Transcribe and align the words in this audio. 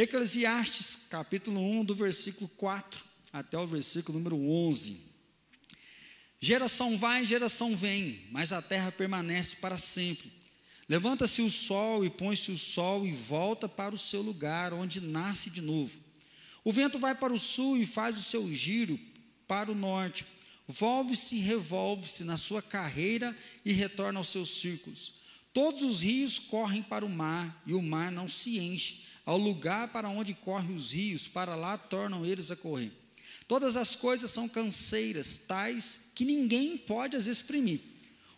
Eclesiastes, 0.00 0.98
capítulo 1.10 1.60
1, 1.60 1.84
do 1.84 1.94
versículo 1.94 2.48
4 2.56 3.04
até 3.30 3.58
o 3.58 3.66
versículo 3.66 4.18
número 4.18 4.34
11. 4.34 4.98
Geração 6.40 6.96
vai, 6.96 7.26
geração 7.26 7.76
vem, 7.76 8.24
mas 8.30 8.50
a 8.50 8.62
terra 8.62 8.90
permanece 8.90 9.56
para 9.56 9.76
sempre. 9.76 10.32
Levanta-se 10.88 11.42
o 11.42 11.50
sol 11.50 12.02
e 12.02 12.08
põe-se 12.08 12.50
o 12.50 12.56
sol 12.56 13.06
e 13.06 13.12
volta 13.12 13.68
para 13.68 13.94
o 13.94 13.98
seu 13.98 14.22
lugar, 14.22 14.72
onde 14.72 15.02
nasce 15.02 15.50
de 15.50 15.60
novo. 15.60 15.98
O 16.64 16.72
vento 16.72 16.98
vai 16.98 17.14
para 17.14 17.34
o 17.34 17.38
sul 17.38 17.76
e 17.76 17.84
faz 17.84 18.16
o 18.16 18.22
seu 18.22 18.50
giro 18.54 18.98
para 19.46 19.70
o 19.70 19.74
norte. 19.74 20.24
Volve-se 20.66 21.36
e 21.36 21.40
revolve-se 21.40 22.24
na 22.24 22.38
sua 22.38 22.62
carreira 22.62 23.36
e 23.66 23.72
retorna 23.74 24.18
aos 24.18 24.28
seus 24.28 24.62
círculos. 24.62 25.20
Todos 25.52 25.82
os 25.82 26.00
rios 26.00 26.38
correm 26.38 26.82
para 26.82 27.04
o 27.04 27.08
mar, 27.10 27.62
e 27.66 27.74
o 27.74 27.82
mar 27.82 28.10
não 28.10 28.30
se 28.30 28.58
enche. 28.58 29.09
Ao 29.30 29.38
lugar 29.38 29.86
para 29.86 30.08
onde 30.08 30.34
correm 30.34 30.74
os 30.74 30.90
rios, 30.90 31.28
para 31.28 31.54
lá 31.54 31.78
tornam 31.78 32.26
eles 32.26 32.50
a 32.50 32.56
correr. 32.56 32.90
Todas 33.46 33.76
as 33.76 33.94
coisas 33.94 34.28
são 34.28 34.48
canseiras, 34.48 35.38
tais 35.38 36.00
que 36.16 36.24
ninguém 36.24 36.76
pode 36.76 37.16
as 37.16 37.28
exprimir. 37.28 37.80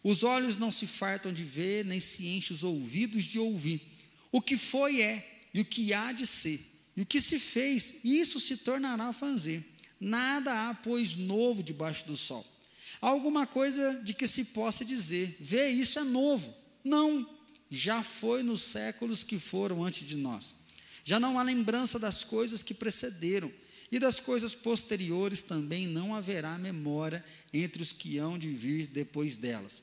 Os 0.04 0.22
olhos 0.22 0.58
não 0.58 0.70
se 0.70 0.86
fartam 0.86 1.32
de 1.32 1.44
ver, 1.44 1.86
nem 1.86 1.98
se 1.98 2.26
enchem 2.26 2.54
os 2.54 2.62
ouvidos 2.62 3.24
de 3.24 3.38
ouvir. 3.38 3.80
O 4.30 4.42
que 4.42 4.58
foi 4.58 5.00
é, 5.00 5.40
e 5.54 5.62
o 5.62 5.64
que 5.64 5.94
há 5.94 6.12
de 6.12 6.26
ser, 6.26 6.60
e 6.94 7.00
o 7.00 7.06
que 7.06 7.22
se 7.22 7.38
fez, 7.38 7.94
isso 8.04 8.38
se 8.38 8.58
tornará 8.58 9.06
a 9.06 9.12
fazer. 9.14 9.64
Nada 9.98 10.68
há, 10.68 10.74
pois, 10.74 11.16
novo 11.16 11.62
debaixo 11.62 12.06
do 12.06 12.18
sol. 12.18 12.46
Há 13.00 13.08
alguma 13.08 13.46
coisa 13.46 13.98
de 14.04 14.12
que 14.12 14.26
se 14.26 14.44
possa 14.44 14.84
dizer, 14.84 15.38
vê, 15.40 15.70
isso 15.70 15.98
é 15.98 16.04
novo. 16.04 16.54
Não, 16.84 17.26
já 17.70 18.02
foi 18.02 18.42
nos 18.42 18.60
séculos 18.60 19.24
que 19.24 19.38
foram 19.38 19.82
antes 19.82 20.06
de 20.06 20.18
nós. 20.18 20.60
Já 21.04 21.18
não 21.18 21.38
há 21.38 21.42
lembrança 21.42 21.98
das 21.98 22.22
coisas 22.24 22.62
que 22.62 22.74
precederam, 22.74 23.50
e 23.92 23.98
das 23.98 24.18
coisas 24.18 24.54
posteriores 24.54 25.42
também 25.42 25.86
não 25.86 26.14
haverá 26.14 26.56
memória 26.56 27.22
entre 27.52 27.82
os 27.82 27.92
que 27.92 28.16
hão 28.16 28.38
de 28.38 28.48
vir 28.48 28.86
depois 28.86 29.36
delas. 29.36 29.82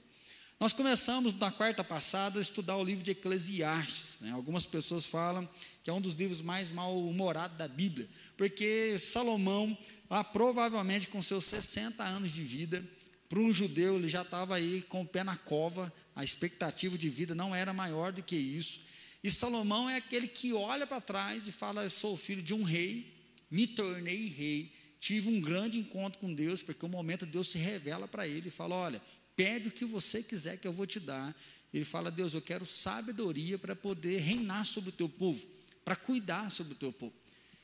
Nós 0.59 0.73
começamos 0.73 1.31
na 1.31 1.51
quarta 1.51 1.83
passada 1.83 2.39
a 2.39 2.41
estudar 2.41 2.75
o 2.75 2.83
livro 2.83 3.03
de 3.03 3.11
Eclesiastes. 3.11 4.19
Né? 4.19 4.31
Algumas 4.31 4.65
pessoas 4.65 5.05
falam 5.05 5.47
que 5.83 5.91
é 5.91 5.93
um 5.93 6.01
dos 6.01 6.15
livros 6.15 6.41
mais 6.41 6.71
mal-humorados 6.71 7.55
da 7.55 7.67
Bíblia, 7.67 8.09
porque 8.35 8.97
Salomão, 8.97 9.77
ah, 10.09 10.23
provavelmente 10.23 11.07
com 11.07 11.21
seus 11.21 11.45
60 11.45 12.03
anos 12.03 12.31
de 12.31 12.43
vida, 12.43 12.83
para 13.29 13.39
um 13.39 13.53
judeu 13.53 13.95
ele 13.95 14.09
já 14.09 14.23
estava 14.23 14.55
aí 14.55 14.81
com 14.89 15.03
o 15.03 15.07
pé 15.07 15.23
na 15.23 15.37
cova, 15.37 15.93
a 16.15 16.23
expectativa 16.23 16.97
de 16.97 17.09
vida 17.09 17.35
não 17.35 17.53
era 17.53 17.71
maior 17.71 18.11
do 18.11 18.23
que 18.23 18.35
isso. 18.35 18.81
E 19.23 19.29
Salomão 19.29 19.89
é 19.89 19.97
aquele 19.97 20.27
que 20.27 20.53
olha 20.53 20.87
para 20.87 21.01
trás 21.01 21.47
e 21.47 21.51
fala: 21.51 21.83
Eu 21.83 21.89
sou 21.89 22.15
filho 22.15 22.41
de 22.41 22.53
um 22.53 22.63
rei, 22.63 23.13
me 23.51 23.67
tornei 23.67 24.27
rei, 24.27 24.71
tive 24.99 25.29
um 25.29 25.41
grande 25.41 25.79
encontro 25.79 26.19
com 26.19 26.33
Deus, 26.33 26.61
porque 26.63 26.85
o 26.85 26.89
momento 26.89 27.25
Deus 27.25 27.49
se 27.49 27.57
revela 27.57 28.07
para 28.07 28.27
ele 28.27 28.47
e 28.47 28.51
fala: 28.51 28.75
Olha, 28.75 29.01
pede 29.35 29.69
o 29.69 29.71
que 29.71 29.85
você 29.85 30.23
quiser 30.23 30.57
que 30.57 30.67
eu 30.67 30.73
vou 30.73 30.85
te 30.85 30.99
dar. 30.99 31.35
Ele 31.73 31.85
fala: 31.85 32.09
Deus, 32.09 32.33
eu 32.33 32.41
quero 32.41 32.65
sabedoria 32.65 33.57
para 33.57 33.75
poder 33.75 34.19
reinar 34.19 34.65
sobre 34.65 34.89
o 34.89 34.93
teu 34.93 35.09
povo, 35.09 35.45
para 35.83 35.95
cuidar 35.95 36.49
sobre 36.49 36.73
o 36.73 36.77
teu 36.77 36.91
povo. 36.91 37.13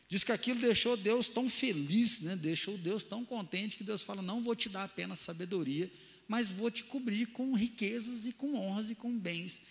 Diz 0.08 0.24
que 0.24 0.32
aquilo 0.32 0.60
deixou 0.60 0.96
Deus 0.96 1.30
tão 1.30 1.50
feliz, 1.50 2.20
né? 2.22 2.36
deixou 2.36 2.78
Deus 2.78 3.04
tão 3.04 3.26
contente, 3.26 3.78
que 3.78 3.84
Deus 3.84 4.04
fala: 4.04 4.22
Não 4.22 4.42
vou 4.42 4.56
te 4.56 4.70
dar 4.70 4.84
apenas 4.84 5.20
sabedoria, 5.20 5.92
mas 6.28 6.52
vou 6.52 6.70
te 6.70 6.84
cobrir 6.84 7.28
com 7.28 7.54
riquezas 7.54 8.26
e 8.26 8.32
com 8.32 8.56
honras 8.56 8.90
e 8.90 8.96
com 8.96 9.18
bens. 9.18 9.64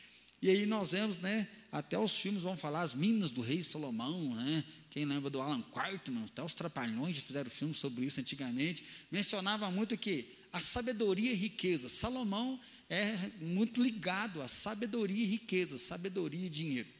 E 0.45 0.51
aí 0.51 0.67
nós 0.67 0.93
vemos, 0.93 1.17
né, 1.21 1.49
até 1.73 1.99
os 1.99 2.19
filmes 2.19 2.43
vão 2.43 2.55
falar 2.55 2.83
as 2.83 2.93
minas 2.93 3.31
do 3.31 3.41
rei 3.41 3.63
Salomão, 3.63 4.35
né? 4.35 4.63
Quem 4.91 5.07
lembra 5.07 5.31
do 5.31 5.41
Alan 5.41 5.63
Quartman, 5.63 6.23
até 6.25 6.43
os 6.43 6.53
trapalhões 6.53 7.17
fizeram 7.17 7.51
filmes 7.51 7.79
sobre 7.79 8.05
isso 8.05 8.21
antigamente, 8.21 8.85
mencionava 9.11 9.71
muito 9.71 9.97
que 9.97 10.37
a 10.53 10.61
sabedoria 10.61 11.33
e 11.33 11.35
riqueza. 11.35 11.89
Salomão 11.89 12.61
é 12.91 13.17
muito 13.41 13.83
ligado 13.83 14.43
à 14.43 14.47
sabedoria 14.47 15.25
e 15.25 15.27
riqueza, 15.27 15.79
sabedoria 15.79 16.45
e 16.45 16.51
dinheiro. 16.51 16.91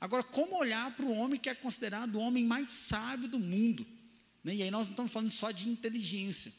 Agora, 0.00 0.22
como 0.22 0.56
olhar 0.56 0.94
para 0.94 1.04
o 1.04 1.16
homem 1.16 1.40
que 1.40 1.48
é 1.48 1.54
considerado 1.56 2.14
o 2.14 2.20
homem 2.20 2.44
mais 2.44 2.70
sábio 2.70 3.26
do 3.26 3.40
mundo? 3.40 3.84
Né? 4.44 4.54
E 4.54 4.62
aí 4.62 4.70
nós 4.70 4.86
não 4.86 4.92
estamos 4.92 5.12
falando 5.12 5.32
só 5.32 5.50
de 5.50 5.68
inteligência. 5.68 6.52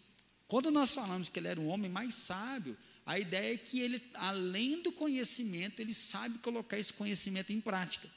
Quando 0.49 0.69
nós 0.69 0.91
falamos 0.91 1.29
que 1.29 1.39
ele 1.39 1.47
era 1.47 1.61
o 1.61 1.67
homem 1.67 1.89
mais 1.89 2.13
sábio, 2.13 2.77
a 3.05 3.19
ideia 3.19 3.53
é 3.53 3.57
que 3.57 3.79
ele, 3.79 4.01
além 4.15 4.81
do 4.81 4.91
conhecimento, 4.91 5.79
ele 5.79 5.93
sabe 5.93 6.39
colocar 6.39 6.79
esse 6.79 6.91
conhecimento 6.91 7.53
em 7.53 7.61
prática. 7.61 8.09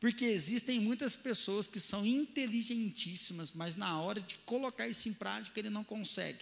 Porque 0.00 0.24
existem 0.24 0.80
muitas 0.80 1.14
pessoas 1.14 1.68
que 1.68 1.78
são 1.78 2.04
inteligentíssimas, 2.04 3.52
mas 3.52 3.76
na 3.76 4.00
hora 4.00 4.20
de 4.20 4.34
colocar 4.44 4.88
isso 4.88 5.08
em 5.08 5.12
prática 5.12 5.60
ele 5.60 5.70
não 5.70 5.84
consegue. 5.84 6.40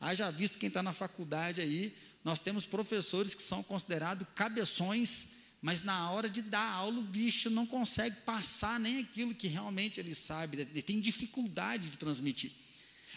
Haja 0.00 0.30
visto 0.30 0.58
quem 0.58 0.68
está 0.68 0.80
na 0.80 0.92
faculdade 0.92 1.60
aí, 1.60 1.92
nós 2.24 2.38
temos 2.38 2.66
professores 2.66 3.34
que 3.34 3.42
são 3.42 3.64
considerados 3.64 4.28
cabeções, 4.36 5.26
mas 5.60 5.82
na 5.82 6.08
hora 6.12 6.28
de 6.28 6.42
dar 6.42 6.70
aula 6.70 7.00
o 7.00 7.02
bicho 7.02 7.50
não 7.50 7.66
consegue 7.66 8.14
passar 8.20 8.78
nem 8.78 8.98
aquilo 8.98 9.34
que 9.34 9.48
realmente 9.48 9.98
ele 9.98 10.14
sabe, 10.14 10.60
ele 10.60 10.80
tem 10.80 11.00
dificuldade 11.00 11.90
de 11.90 11.98
transmitir. 11.98 12.52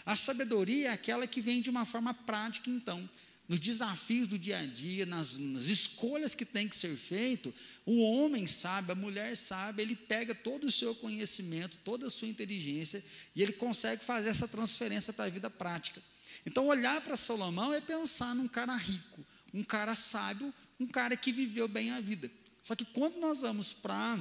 A 0.04 0.16
sabedoria 0.16 0.88
é 0.88 0.92
aquela 0.92 1.26
que 1.26 1.40
vem 1.40 1.62
de 1.62 1.70
uma 1.70 1.84
forma 1.84 2.12
prática, 2.12 2.68
então 2.68 3.08
nos 3.48 3.60
desafios 3.60 4.26
do 4.26 4.38
dia 4.38 4.58
a 4.58 4.66
dia, 4.66 5.04
nas, 5.04 5.36
nas, 5.36 5.64
escolhas 5.64 6.34
que 6.34 6.44
tem 6.44 6.66
que 6.66 6.74
ser 6.74 6.96
feito, 6.96 7.52
o 7.84 8.02
homem 8.02 8.46
sabe, 8.46 8.92
a 8.92 8.94
mulher 8.94 9.36
sabe, 9.36 9.82
ele 9.82 9.94
pega 9.94 10.34
todo 10.34 10.64
o 10.64 10.72
seu 10.72 10.94
conhecimento, 10.94 11.78
toda 11.84 12.06
a 12.06 12.10
sua 12.10 12.28
inteligência 12.28 13.04
e 13.36 13.42
ele 13.42 13.52
consegue 13.52 14.02
fazer 14.02 14.30
essa 14.30 14.48
transferência 14.48 15.12
para 15.12 15.26
a 15.26 15.28
vida 15.28 15.50
prática. 15.50 16.02
Então, 16.46 16.66
olhar 16.66 17.00
para 17.02 17.16
Salomão 17.16 17.72
é 17.72 17.80
pensar 17.80 18.34
num 18.34 18.48
cara 18.48 18.74
rico, 18.76 19.24
um 19.52 19.62
cara 19.62 19.94
sábio, 19.94 20.52
um 20.80 20.86
cara 20.86 21.16
que 21.16 21.30
viveu 21.30 21.68
bem 21.68 21.90
a 21.90 22.00
vida. 22.00 22.30
Só 22.62 22.74
que 22.74 22.84
quando 22.84 23.20
nós 23.20 23.42
vamos 23.42 23.74
para 23.74 24.18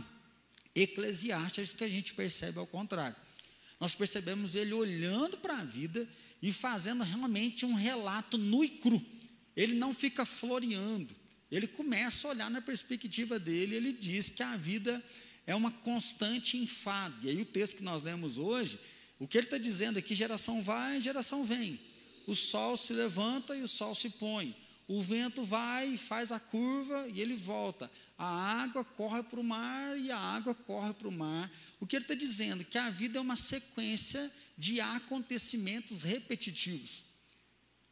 Eclesiastes, 0.76 1.60
é 1.60 1.64
isso 1.64 1.76
que 1.76 1.84
a 1.84 1.90
gente 1.90 2.14
percebe 2.14 2.60
ao 2.60 2.68
contrário. 2.68 3.16
Nós 3.80 3.96
percebemos 3.96 4.56
ele 4.56 4.74
olhando 4.74 5.38
para 5.38 5.58
a 5.58 5.64
vida 5.64 6.08
e 6.42 6.52
fazendo 6.52 7.04
realmente 7.04 7.66
um 7.66 7.74
relato 7.74 8.38
nu 8.38 8.64
e 8.64 8.70
cru. 8.70 9.02
Ele 9.56 9.76
não 9.76 9.94
fica 9.94 10.26
floreando, 10.26 11.16
ele 11.52 11.68
começa 11.68 12.28
a 12.28 12.32
olhar 12.32 12.50
na 12.50 12.62
perspectiva 12.62 13.38
dele, 13.38 13.76
ele 13.76 13.94
diz 13.94 14.30
que 14.30 14.42
a 14.42 14.58
vida 14.58 15.04
é 15.46 15.54
uma 15.56 15.72
constante 15.72 16.58
enfado. 16.58 17.26
E 17.26 17.30
aí 17.30 17.42
o 17.42 17.46
texto 17.46 17.78
que 17.78 17.84
nós 17.84 18.02
lemos 18.02 18.38
hoje, 18.38 18.80
o 19.20 19.28
que 19.28 19.38
ele 19.38 19.46
está 19.46 19.58
dizendo 19.58 20.00
aqui, 20.00 20.16
geração 20.16 20.62
vai, 20.62 21.00
geração 21.00 21.44
vem. 21.44 21.80
O 22.26 22.34
sol 22.34 22.76
se 22.76 22.94
levanta 22.94 23.56
e 23.56 23.62
o 23.62 23.68
sol 23.68 23.94
se 23.94 24.10
põe. 24.10 24.56
O 24.88 25.02
vento 25.02 25.44
vai, 25.44 25.96
faz 25.96 26.32
a 26.32 26.40
curva 26.40 27.08
e 27.14 27.22
ele 27.22 27.36
volta. 27.36 27.90
A 28.18 28.64
água 28.64 28.84
corre 28.84 29.24
para 29.24 29.40
o 29.40 29.44
mar 29.44 29.98
e 29.98 30.12
a 30.12 30.18
água 30.18 30.54
corre 30.54 30.94
para 30.94 31.08
o 31.08 31.12
mar. 31.12 31.52
O 31.80 31.86
que 31.86 31.96
ele 31.96 32.04
está 32.04 32.16
dizendo? 32.16 32.66
Que 32.66 32.78
a 32.78 32.90
vida 32.90 33.18
é 33.18 33.22
uma 33.22 33.36
sequência 33.36 34.32
de 34.58 34.82
acontecimentos 34.82 36.04
repetitivos. 36.04 37.04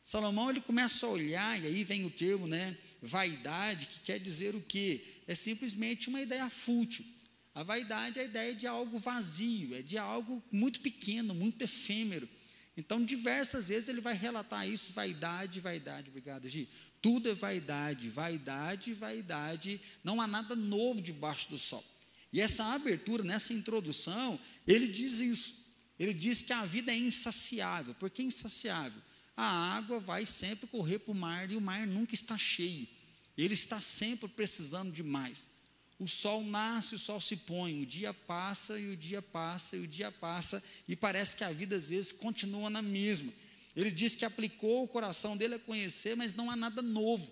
Salomão 0.03 0.49
ele 0.49 0.61
começa 0.61 1.05
a 1.05 1.09
olhar, 1.09 1.61
e 1.61 1.67
aí 1.67 1.83
vem 1.83 2.05
o 2.05 2.09
termo, 2.09 2.47
né, 2.47 2.77
vaidade, 3.01 3.87
que 3.87 3.99
quer 3.99 4.19
dizer 4.19 4.55
o 4.55 4.61
quê? 4.61 5.03
É 5.27 5.35
simplesmente 5.35 6.09
uma 6.09 6.21
ideia 6.21 6.49
fútil. 6.49 7.05
A 7.53 7.63
vaidade 7.63 8.17
é 8.17 8.23
a 8.23 8.25
ideia 8.25 8.55
de 8.55 8.65
algo 8.65 8.97
vazio, 8.97 9.75
é 9.75 9.81
de 9.81 9.97
algo 9.97 10.41
muito 10.51 10.79
pequeno, 10.79 11.35
muito 11.35 11.61
efêmero. 11.61 12.27
Então, 12.75 13.03
diversas 13.03 13.67
vezes 13.67 13.89
ele 13.89 14.01
vai 14.01 14.15
relatar 14.15 14.67
isso: 14.67 14.93
vaidade, 14.93 15.59
vaidade, 15.59 16.09
obrigado, 16.09 16.47
Gi. 16.47 16.69
Tudo 17.01 17.29
é 17.29 17.33
vaidade, 17.33 18.09
vaidade, 18.09 18.93
vaidade, 18.93 19.81
não 20.03 20.21
há 20.21 20.27
nada 20.27 20.55
novo 20.55 21.01
debaixo 21.01 21.49
do 21.49 21.59
sol. 21.59 21.85
E 22.31 22.39
essa 22.39 22.63
abertura, 22.65 23.23
nessa 23.23 23.53
introdução, 23.53 24.39
ele 24.65 24.87
diz 24.87 25.19
isso. 25.19 25.61
Ele 25.99 26.13
diz 26.13 26.41
que 26.41 26.53
a 26.53 26.65
vida 26.65 26.91
é 26.91 26.97
insaciável. 26.97 27.93
Por 27.95 28.09
que 28.09 28.23
insaciável? 28.23 29.01
A 29.43 29.75
água 29.75 29.99
vai 29.99 30.23
sempre 30.23 30.67
correr 30.67 30.99
para 30.99 31.11
o 31.11 31.15
mar 31.15 31.49
e 31.49 31.55
o 31.55 31.61
mar 31.61 31.87
nunca 31.87 32.13
está 32.13 32.37
cheio. 32.37 32.87
Ele 33.35 33.55
está 33.55 33.81
sempre 33.81 34.29
precisando 34.29 34.91
de 34.91 35.01
mais. 35.01 35.49
O 35.97 36.07
sol 36.07 36.43
nasce, 36.43 36.93
o 36.93 36.99
sol 36.99 37.19
se 37.19 37.35
põe, 37.35 37.81
o 37.81 37.85
dia 37.85 38.13
passa 38.13 38.77
e 38.77 38.89
o 38.89 38.95
dia 38.95 39.19
passa 39.19 39.75
e 39.75 39.79
o 39.79 39.87
dia 39.87 40.11
passa, 40.11 40.63
e 40.87 40.95
parece 40.95 41.35
que 41.35 41.43
a 41.43 41.51
vida 41.51 41.75
às 41.75 41.89
vezes 41.89 42.11
continua 42.11 42.69
na 42.69 42.83
mesma. 42.83 43.33
Ele 43.75 43.89
diz 43.89 44.13
que 44.13 44.25
aplicou 44.25 44.83
o 44.83 44.87
coração 44.87 45.35
dele 45.35 45.55
a 45.55 45.59
conhecer, 45.59 46.15
mas 46.15 46.35
não 46.35 46.51
há 46.51 46.55
nada 46.55 46.83
novo. 46.83 47.25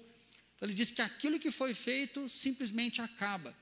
Então 0.55 0.67
ele 0.67 0.73
diz 0.73 0.89
que 0.89 1.03
aquilo 1.03 1.37
que 1.37 1.51
foi 1.51 1.75
feito 1.75 2.27
simplesmente 2.27 3.01
acaba. 3.01 3.55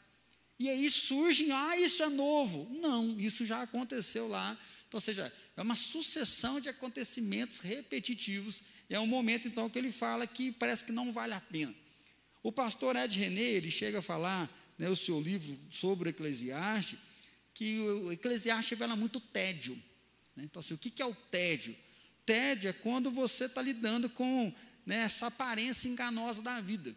E 0.58 0.70
aí 0.70 0.90
surge, 0.90 1.52
ah, 1.52 1.78
isso 1.78 2.02
é 2.02 2.10
novo. 2.10 2.66
Não, 2.80 3.20
isso 3.20 3.46
já 3.46 3.62
aconteceu 3.62 4.30
lá 4.30 4.58
então, 4.88 4.98
ou 4.98 5.02
seja, 5.02 5.32
é 5.56 5.62
uma 5.62 5.76
sucessão 5.76 6.60
de 6.60 6.70
acontecimentos 6.70 7.60
repetitivos. 7.60 8.64
E 8.90 8.96
é 8.96 9.00
um 9.00 9.08
momento, 9.08 9.48
então, 9.48 9.70
que 9.70 9.78
ele 9.78 9.92
fala 9.92 10.26
que 10.26 10.52
parece 10.52 10.86
que 10.86 10.92
não 10.92 11.12
vale 11.12 11.34
a 11.34 11.42
pena. 11.42 11.76
O 12.42 12.52
pastor 12.52 12.96
Ed 12.96 13.20
René, 13.20 13.42
ele 13.42 13.70
chega 13.70 14.00
a 14.00 14.02
falar, 14.02 14.50
né, 14.78 14.90
o 14.90 14.96
seu 14.96 15.20
livro 15.20 15.60
sobre 15.70 16.08
o 16.08 16.12
Eclesiastes, 16.12 16.98
que 17.54 17.80
o 17.82 18.12
Eclesiastes 18.14 18.70
revela 18.70 18.96
muito 18.96 19.20
tédio. 19.20 19.76
Né? 20.36 20.44
Então, 20.46 20.62
assim, 20.62 20.74
o 20.74 20.78
que, 20.78 21.02
é 21.02 21.06
o 21.06 21.14
tédio? 21.14 21.76
Tédio 22.26 22.70
é 22.70 22.74
quando 22.74 23.12
você 23.12 23.46
está 23.46 23.62
lidando 23.62 24.10
com 24.10 24.54
né, 24.86 24.98
essa 24.98 25.28
aparência 25.28 25.90
enganosa 25.90 26.42
da 26.42 26.62
vida. 26.62 26.96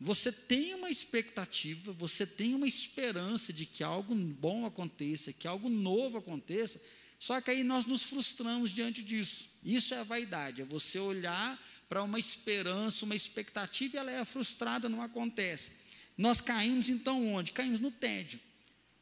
Você 0.00 0.32
tem 0.32 0.74
uma 0.74 0.90
expectativa, 0.90 1.92
você 1.92 2.24
tem 2.26 2.54
uma 2.54 2.66
esperança 2.66 3.52
de 3.52 3.66
que 3.66 3.84
algo 3.84 4.14
bom 4.14 4.64
aconteça, 4.64 5.32
que 5.32 5.46
algo 5.46 5.68
novo 5.68 6.18
aconteça, 6.18 6.80
só 7.18 7.40
que 7.40 7.50
aí 7.50 7.64
nós 7.64 7.84
nos 7.84 8.04
frustramos 8.04 8.70
diante 8.70 9.02
disso. 9.02 9.48
Isso 9.62 9.92
é 9.92 9.98
a 9.98 10.04
vaidade, 10.04 10.62
é 10.62 10.64
você 10.64 10.98
olhar 10.98 11.60
para 11.88 12.02
uma 12.02 12.18
esperança, 12.18 13.04
uma 13.04 13.16
expectativa 13.16 13.96
e 13.96 13.98
ela 13.98 14.12
é 14.12 14.24
frustrada, 14.24 14.88
não 14.88 15.02
acontece. 15.02 15.72
Nós 16.16 16.40
caímos 16.40 16.88
então 16.88 17.34
onde? 17.34 17.52
Caímos 17.52 17.80
no 17.80 17.90
tédio. 17.90 18.38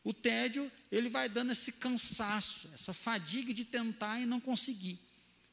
O 0.02 0.14
tédio, 0.14 0.70
ele 0.90 1.08
vai 1.08 1.28
dando 1.28 1.52
esse 1.52 1.72
cansaço, 1.72 2.70
essa 2.72 2.94
fadiga 2.94 3.52
de 3.52 3.64
tentar 3.64 4.20
e 4.20 4.26
não 4.26 4.38
conseguir. 4.40 4.98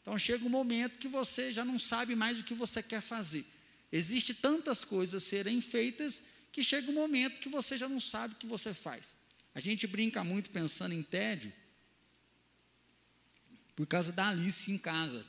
Então 0.02 0.18
chega 0.20 0.46
um 0.46 0.50
momento 0.50 1.00
que 1.00 1.08
você 1.08 1.52
já 1.52 1.66
não 1.66 1.80
sabe 1.80 2.16
mais 2.16 2.40
o 2.40 2.44
que 2.44 2.54
você 2.54 2.84
quer 2.84 3.02
fazer. 3.02 3.46
Existe 3.92 4.34
tantas 4.34 4.84
coisas 4.84 5.24
serem 5.24 5.60
feitas 5.60 6.24
que 6.52 6.64
chega 6.64 6.92
um 6.92 6.94
momento 6.94 7.40
que 7.40 7.50
você 7.50 7.78
já 7.78 7.90
não 7.90 8.00
sabe 8.00 8.36
o 8.36 8.38
que 8.38 8.46
você 8.46 8.74
faz. 8.74 9.14
A 9.56 9.60
gente 9.60 9.88
brinca 9.88 10.24
muito 10.24 10.50
pensando 10.50 10.94
em 10.94 11.02
tédio 11.02 11.52
por 13.76 13.86
causa 13.88 14.12
da 14.12 14.30
Alice 14.30 14.72
em 14.72 14.78
casa. 14.78 15.26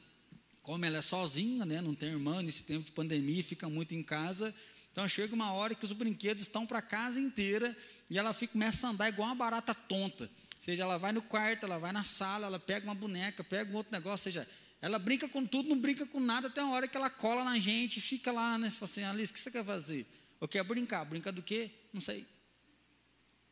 Como 0.62 0.84
ela 0.84 0.98
é 0.98 1.02
sozinha, 1.02 1.66
né, 1.66 1.80
não 1.80 1.94
tem 1.94 2.10
irmã 2.10 2.42
nesse 2.42 2.62
tempo 2.62 2.84
de 2.84 2.92
pandemia, 2.92 3.42
fica 3.44 3.68
muito 3.68 3.94
em 3.94 4.02
casa, 4.02 4.54
então 4.90 5.06
chega 5.08 5.34
uma 5.34 5.52
hora 5.52 5.74
que 5.74 5.84
os 5.84 5.92
brinquedos 5.92 6.44
estão 6.44 6.66
para 6.66 6.78
a 6.78 6.82
casa 6.82 7.20
inteira 7.20 7.76
e 8.08 8.18
ela 8.18 8.32
fica, 8.32 8.52
começa 8.52 8.86
a 8.86 8.90
andar 8.90 9.08
igual 9.08 9.28
uma 9.28 9.34
barata 9.34 9.74
tonta. 9.74 10.24
Ou 10.24 10.62
seja, 10.62 10.84
ela 10.84 10.96
vai 10.96 11.12
no 11.12 11.20
quarto, 11.20 11.64
ela 11.64 11.78
vai 11.78 11.92
na 11.92 12.04
sala, 12.04 12.46
ela 12.46 12.58
pega 12.58 12.86
uma 12.86 12.94
boneca, 12.94 13.44
pega 13.44 13.70
um 13.70 13.76
outro 13.76 13.92
negócio, 13.92 14.28
ou 14.28 14.32
seja, 14.32 14.48
ela 14.80 14.98
brinca 14.98 15.28
com 15.28 15.44
tudo, 15.44 15.68
não 15.68 15.78
brinca 15.78 16.06
com 16.06 16.20
nada, 16.20 16.48
até 16.48 16.62
uma 16.62 16.74
hora 16.74 16.86
que 16.86 16.96
ela 16.96 17.10
cola 17.10 17.42
na 17.42 17.58
gente, 17.58 18.00
fica 18.00 18.30
lá, 18.30 18.56
né? 18.58 18.70
Você 18.70 18.78
fala 18.78 18.90
assim, 18.90 19.02
Alice, 19.02 19.32
o 19.32 19.34
que 19.34 19.40
você 19.40 19.50
quer 19.50 19.64
fazer? 19.64 20.06
Eu 20.40 20.46
quero 20.46 20.64
brincar. 20.64 21.04
Brincar 21.04 21.30
do 21.32 21.42
quê? 21.42 21.70
Não 21.92 22.00
sei. 22.00 22.26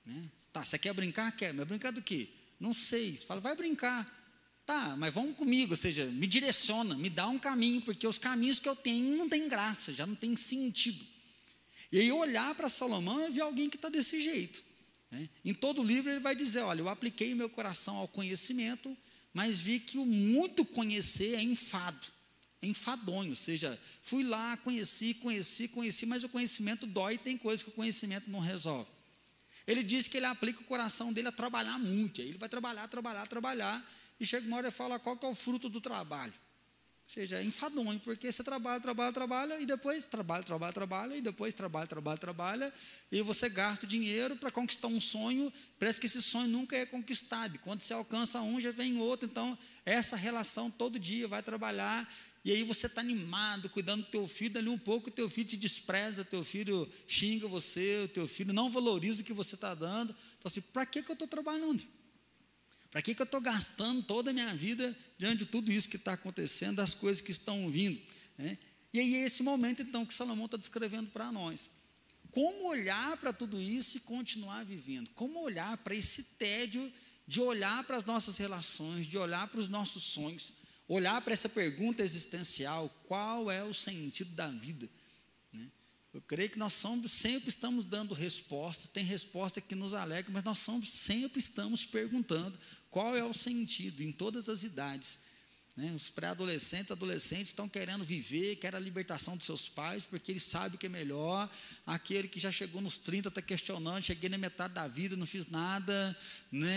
Né? 0.05 0.31
Tá, 0.53 0.65
você 0.65 0.79
quer 0.79 0.93
brincar? 0.93 1.33
Quer, 1.33 1.55
mas 1.55 1.67
brincar 1.67 1.91
do 1.91 2.03
quê? 2.03 2.29
Não 2.61 2.75
sei. 2.75 3.17
Você 3.17 3.25
fala, 3.25 3.41
vai 3.41 3.57
brincar. 3.57 4.07
Tá, 4.65 4.95
mas 4.97 5.13
vamos 5.13 5.37
comigo, 5.37 5.73
ou 5.73 5.77
seja, 5.77 6.07
me 6.07 6.27
direciona, 6.27 6.95
me 6.97 7.11
dá 7.11 7.27
um 7.27 7.39
caminho, 7.39 7.83
porque 7.83 8.07
os 8.07 8.19
caminhos 8.19 8.61
que 8.61 8.69
eu 8.69 8.77
tenho 8.77 9.17
não 9.17 9.29
tem 9.29 9.49
graça, 9.49 9.93
já 9.93 10.07
não 10.07 10.15
tem 10.15 10.37
sentido. 10.37 11.05
E 11.91 11.99
aí 11.99 12.13
olhar 12.13 12.55
para 12.55 12.69
Salomão 12.69 13.27
e 13.27 13.31
ver 13.31 13.43
alguém 13.43 13.69
que 13.69 13.77
está 13.77 13.89
desse 13.89 14.21
jeito. 14.21 14.63
Né? 15.11 15.29
Em 15.45 15.53
todo 15.53 15.83
o 15.83 15.85
livro 15.85 16.11
ele 16.11 16.21
vai 16.21 16.35
dizer: 16.35 16.61
olha, 16.61 16.81
eu 16.81 16.89
apliquei 16.89 17.35
meu 17.35 17.51
coração 17.51 17.97
ao 17.97 18.09
conhecimento, 18.09 18.97
mas 19.35 19.61
vi 19.61 19.79
que 19.79 19.99
o 19.99 20.07
muito 20.07 20.65
conhecer 20.65 21.35
é 21.35 21.43
enfado, 21.43 22.07
é 22.63 22.67
enfadonho. 22.67 23.31
Ou 23.31 23.37
seja, 23.37 23.79
fui 24.03 24.23
lá, 24.23 24.57
conheci, 24.57 25.13
conheci, 25.15 25.69
conheci, 25.69 26.07
mas 26.07 26.25
o 26.25 26.29
conhecimento 26.29 26.87
dói 26.87 27.19
tem 27.19 27.37
coisas 27.37 27.63
que 27.63 27.69
o 27.69 27.75
conhecimento 27.75 28.31
não 28.31 28.41
resolve. 28.41 28.89
Ele 29.67 29.83
diz 29.83 30.09
que 30.09 30.17
ele 30.17 30.27
aplica 30.27 30.61
o 30.61 30.65
coração 30.65 31.13
dele 31.13 31.29
a 31.29 31.33
trabalhar 31.33 31.79
muito. 31.79 32.21
Aí 32.21 32.29
ele 32.29 32.39
vai 32.39 32.49
trabalhar, 32.49 32.89
trabalhar, 32.89 33.27
trabalhar, 33.27 33.87
e 34.23 34.27
chega 34.27 34.47
uma 34.47 34.59
hora 34.59 34.69
e 34.69 34.71
fala 34.71 35.01
qual 35.01 35.17
que 35.17 35.27
é 35.27 35.29
o 35.29 35.35
fruto 35.35 35.69
do 35.69 35.81
trabalho? 35.81 36.33
Seja, 37.09 37.41
é 37.41 37.43
enfadonho, 37.43 37.99
porque 37.99 38.31
você 38.31 38.43
trabalha, 38.45 38.81
trabalha, 38.81 39.13
trabalha, 39.13 39.61
e 39.61 39.67
depois 39.67 40.07
trabalha, 40.07 40.45
trabalha, 40.45 40.73
trabalha, 40.73 41.17
e 41.17 41.21
depois 41.21 41.53
trabalha, 41.53 41.89
trabalha, 41.89 42.17
trabalha, 42.17 42.73
e 43.11 43.21
você 43.21 43.49
gasta 43.49 43.85
dinheiro 43.85 44.37
para 44.37 44.53
conquistar 44.53 44.87
um 44.87 45.01
sonho, 45.01 45.53
parece 45.77 45.99
que 45.99 46.07
esse 46.07 46.23
sonho 46.23 46.47
nunca 46.47 46.77
é 46.77 46.87
conquistado, 46.87 47.57
e 47.57 47.59
quando 47.59 47.81
você 47.81 47.93
alcança 47.93 48.41
um, 48.41 48.61
já 48.61 48.71
vem 48.71 48.97
outro, 48.99 49.29
então, 49.29 49.59
essa 49.85 50.15
relação 50.15 50.71
todo 50.71 51.01
dia, 51.01 51.27
vai 51.27 51.43
trabalhar, 51.43 52.09
e 52.45 52.53
aí 52.53 52.63
você 52.63 52.87
está 52.87 53.01
animado, 53.01 53.69
cuidando 53.69 54.05
do 54.05 54.11
teu 54.11 54.29
filho, 54.29 54.55
dali 54.55 54.69
um 54.69 54.79
pouco 54.79 55.09
o 55.09 55.13
teu 55.13 55.29
filho 55.29 55.49
te 55.49 55.57
despreza, 55.57 56.25
teu 56.25 56.45
filho 56.45 56.89
xinga 57.09 57.49
você, 57.49 58.03
o 58.05 58.09
teu 58.09 58.29
filho 58.29 58.55
não 58.55 58.71
valoriza 58.71 59.21
o 59.21 59.25
que 59.25 59.33
você 59.33 59.57
está 59.57 59.75
dando, 59.75 60.15
então 60.39 60.49
assim, 60.49 60.61
para 60.61 60.87
que, 60.87 61.03
que 61.03 61.11
eu 61.11 61.15
estou 61.15 61.27
trabalhando? 61.27 61.85
Para 62.93 63.01
que, 63.01 63.15
que 63.15 63.23
eu 63.23 63.25
estou 63.25 63.41
gastando 63.41 64.03
toda 64.03 64.31
a 64.31 64.35
minha 64.35 64.55
vida 64.55 64.95
diante 65.17 65.39
de 65.39 65.47
tudo 65.47 65.73
isso 65.73 65.89
que 65.89 65.97
está 65.97 66.13
acontecendo, 66.13 66.77
das 66.77 66.93
coisas 66.93 67.23
que 67.23 67.31
estão 67.31 67.71
vindo? 67.71 67.99
Né? 68.37 68.59
E 68.93 69.01
aí 69.01 69.15
é 69.17 69.25
esse 69.25 69.43
momento, 69.43 69.81
então, 69.81 70.05
que 70.05 70.13
Salomão 70.13 70.45
está 70.45 70.59
descrevendo 70.59 71.11
para 71.11 71.33
nós. 71.33 71.71
Como 72.31 72.69
olhar 72.69 73.17
para 73.17 73.33
tudo 73.33 73.59
isso 73.59 73.97
e 73.97 74.01
continuar 74.01 74.65
vivendo? 74.67 75.11
Como 75.15 75.41
olhar 75.41 75.79
para 75.79 75.95
esse 75.95 76.23
tédio 76.23 76.93
de 77.27 77.41
olhar 77.41 77.83
para 77.85 77.97
as 77.97 78.05
nossas 78.05 78.37
relações, 78.37 79.07
de 79.07 79.17
olhar 79.17 79.49
para 79.49 79.61
os 79.61 79.71
nossos 79.71 80.03
sonhos, 80.03 80.53
olhar 80.87 81.19
para 81.23 81.33
essa 81.33 81.49
pergunta 81.49 82.03
existencial: 82.03 82.91
qual 83.07 83.51
é 83.51 83.65
o 83.65 83.73
sentido 83.73 84.35
da 84.35 84.49
vida? 84.49 84.87
Eu 86.13 86.21
creio 86.21 86.51
que 86.51 86.59
nós 86.59 86.75
somos, 86.75 87.11
sempre 87.11 87.49
estamos 87.49 87.85
dando 87.87 88.13
respostas, 88.13 88.89
tem 88.89 89.03
resposta 89.03 89.61
que 89.61 89.75
nos 89.75 89.95
alegra, 89.95 90.31
mas 90.31 90.45
nós 90.45 90.59
somos, 90.59 90.91
sempre 90.91 91.39
estamos 91.39 91.87
perguntando 91.87 92.59
qual 92.91 93.17
é 93.17 93.25
o 93.25 93.33
sentido 93.33 94.03
em 94.03 94.13
todas 94.13 94.49
as 94.49 94.63
idades. 94.63 95.21
Né? 95.75 95.91
Os 95.95 96.11
pré-adolescentes, 96.11 96.91
adolescentes 96.91 97.49
estão 97.49 97.67
querendo 97.67 98.05
viver, 98.05 98.57
querem 98.57 98.77
a 98.77 98.81
libertação 98.81 99.39
dos 99.39 99.47
seus 99.47 99.71
pais, 99.71 100.03
porque 100.03 100.31
eles 100.31 100.43
sabem 100.43 100.79
que 100.79 100.85
é 100.85 100.89
melhor. 100.89 101.49
Aquele 101.87 102.29
que 102.29 102.39
já 102.39 102.53
chegou 102.53 102.83
nos 102.83 102.99
30 102.99 103.29
está 103.29 103.41
questionando, 103.41 104.03
cheguei 104.03 104.29
na 104.29 104.37
metade 104.37 104.75
da 104.75 104.87
vida, 104.87 105.17
não 105.17 105.25
fiz 105.25 105.47
nada, 105.47 106.15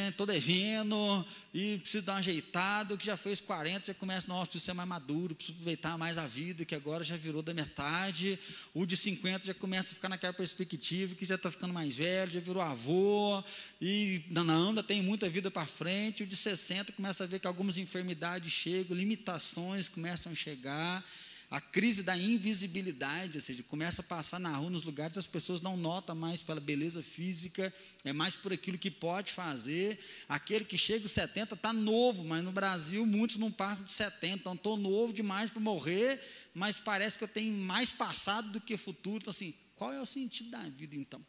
estou 0.09 0.25
né? 0.25 0.33
devendo, 0.33 1.25
e 1.53 1.77
preciso 1.79 2.05
dar 2.05 2.13
uma 2.13 2.19
ajeitada. 2.19 2.93
O 2.93 2.97
que 2.97 3.05
já 3.05 3.17
fez 3.17 3.41
40 3.41 3.87
já 3.87 3.93
começa, 3.93 4.27
nossa, 4.29 4.45
preciso 4.45 4.65
ser 4.65 4.73
mais 4.73 4.87
maduro, 4.87 5.35
preciso 5.35 5.57
aproveitar 5.57 5.97
mais 5.97 6.17
a 6.17 6.25
vida, 6.25 6.63
que 6.63 6.73
agora 6.73 7.03
já 7.03 7.17
virou 7.17 7.41
da 7.41 7.53
metade. 7.53 8.39
O 8.73 8.85
de 8.85 8.95
50 8.95 9.47
já 9.47 9.53
começa 9.53 9.91
a 9.91 9.93
ficar 9.93 10.07
naquela 10.07 10.33
perspectiva, 10.33 11.15
que 11.15 11.25
já 11.25 11.35
está 11.35 11.51
ficando 11.51 11.73
mais 11.73 11.97
velho, 11.97 12.31
já 12.31 12.39
virou 12.39 12.61
avô, 12.61 13.43
e 13.81 14.23
não, 14.29 14.45
não 14.45 14.69
ainda 14.69 14.81
tem 14.81 15.03
muita 15.03 15.27
vida 15.27 15.51
para 15.51 15.65
frente. 15.65 16.23
O 16.23 16.27
de 16.27 16.35
60 16.37 16.93
começa 16.93 17.25
a 17.25 17.27
ver 17.27 17.39
que 17.39 17.47
algumas 17.47 17.77
enfermidades 17.77 18.53
chegam 18.53 18.84
limitações 18.93 19.89
começam 19.89 20.31
a 20.31 20.35
chegar, 20.35 21.03
a 21.49 21.61
crise 21.61 22.01
da 22.01 22.17
invisibilidade, 22.17 23.37
ou 23.37 23.41
seja, 23.41 23.63
começa 23.63 24.01
a 24.01 24.03
passar 24.03 24.39
na 24.39 24.55
rua, 24.55 24.69
nos 24.69 24.83
lugares, 24.83 25.17
as 25.17 25.27
pessoas 25.27 25.61
não 25.61 25.77
notam 25.77 26.15
mais 26.15 26.41
pela 26.41 26.59
beleza 26.59 27.03
física, 27.03 27.73
é 28.03 28.11
mais 28.11 28.35
por 28.35 28.51
aquilo 28.51 28.77
que 28.77 28.89
pode 28.89 29.31
fazer. 29.31 29.99
Aquele 30.27 30.65
que 30.65 30.77
chega 30.77 31.05
aos 31.05 31.11
70 31.11 31.53
está 31.53 31.71
novo, 31.71 32.23
mas 32.23 32.43
no 32.43 32.51
Brasil 32.51 33.05
muitos 33.05 33.37
não 33.37 33.51
passam 33.51 33.85
de 33.85 33.91
70, 33.91 34.35
então 34.35 34.53
estou 34.53 34.75
novo 34.75 35.13
demais 35.13 35.49
para 35.49 35.61
morrer, 35.61 36.19
mas 36.53 36.79
parece 36.79 37.17
que 37.17 37.23
eu 37.23 37.27
tenho 37.27 37.53
mais 37.53 37.91
passado 37.91 38.49
do 38.51 38.59
que 38.59 38.75
futuro. 38.75 39.17
Então, 39.17 39.31
assim, 39.31 39.53
qual 39.75 39.93
é 39.93 40.01
o 40.01 40.05
sentido 40.05 40.49
da 40.49 40.63
vida 40.67 40.95
então? 40.95 41.23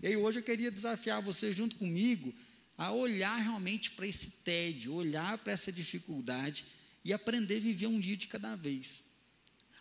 E 0.00 0.06
aí 0.06 0.16
hoje 0.16 0.38
eu 0.38 0.42
queria 0.44 0.70
desafiar 0.70 1.20
você 1.20 1.52
junto 1.52 1.74
comigo 1.76 2.32
a 2.76 2.92
olhar 2.92 3.36
realmente 3.36 3.90
para 3.90 4.06
esse 4.06 4.30
tédio, 4.44 4.94
olhar 4.94 5.36
para 5.38 5.52
essa 5.52 5.72
dificuldade 5.72 6.64
e 7.08 7.12
aprender 7.14 7.56
a 7.56 7.60
viver 7.60 7.86
um 7.86 7.98
dia 7.98 8.18
de 8.18 8.26
cada 8.26 8.54
vez. 8.54 9.02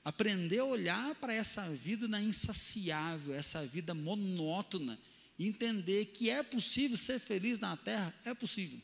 Aprender 0.01 0.60
a 0.60 0.63
olhar 0.63 1.13
para 1.15 1.34
essa 1.34 1.69
vida 1.72 2.07
na 2.07 2.22
insaciável, 2.22 3.34
essa 3.34 3.65
vida 3.65 3.93
monótona, 3.93 4.98
e 5.38 5.46
entender 5.46 6.05
que 6.05 6.29
é 6.29 6.41
possível 6.41 6.96
ser 6.96 7.19
feliz 7.19 7.60
na 7.60 7.75
terra, 7.75 8.15
é 8.24 8.34
possível. 8.34 8.81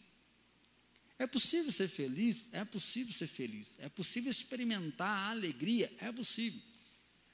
É 1.17 1.25
possível 1.25 1.71
ser 1.71 1.87
feliz? 1.87 2.49
É 2.51 2.65
possível 2.65 3.13
ser 3.13 3.27
feliz. 3.27 3.77
É 3.79 3.87
possível 3.87 4.29
experimentar 4.29 5.07
a 5.07 5.29
alegria? 5.29 5.89
É 5.99 6.11
possível. 6.11 6.59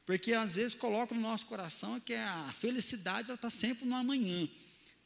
Porque 0.05 0.33
às 0.33 0.57
vezes 0.57 0.75
coloca 0.75 1.15
no 1.15 1.21
nosso 1.21 1.47
coração 1.47 1.99
que 1.99 2.13
a 2.13 2.53
felicidade 2.53 3.31
está 3.31 3.49
sempre 3.49 3.83
no 3.87 3.95
amanhã. 3.95 4.47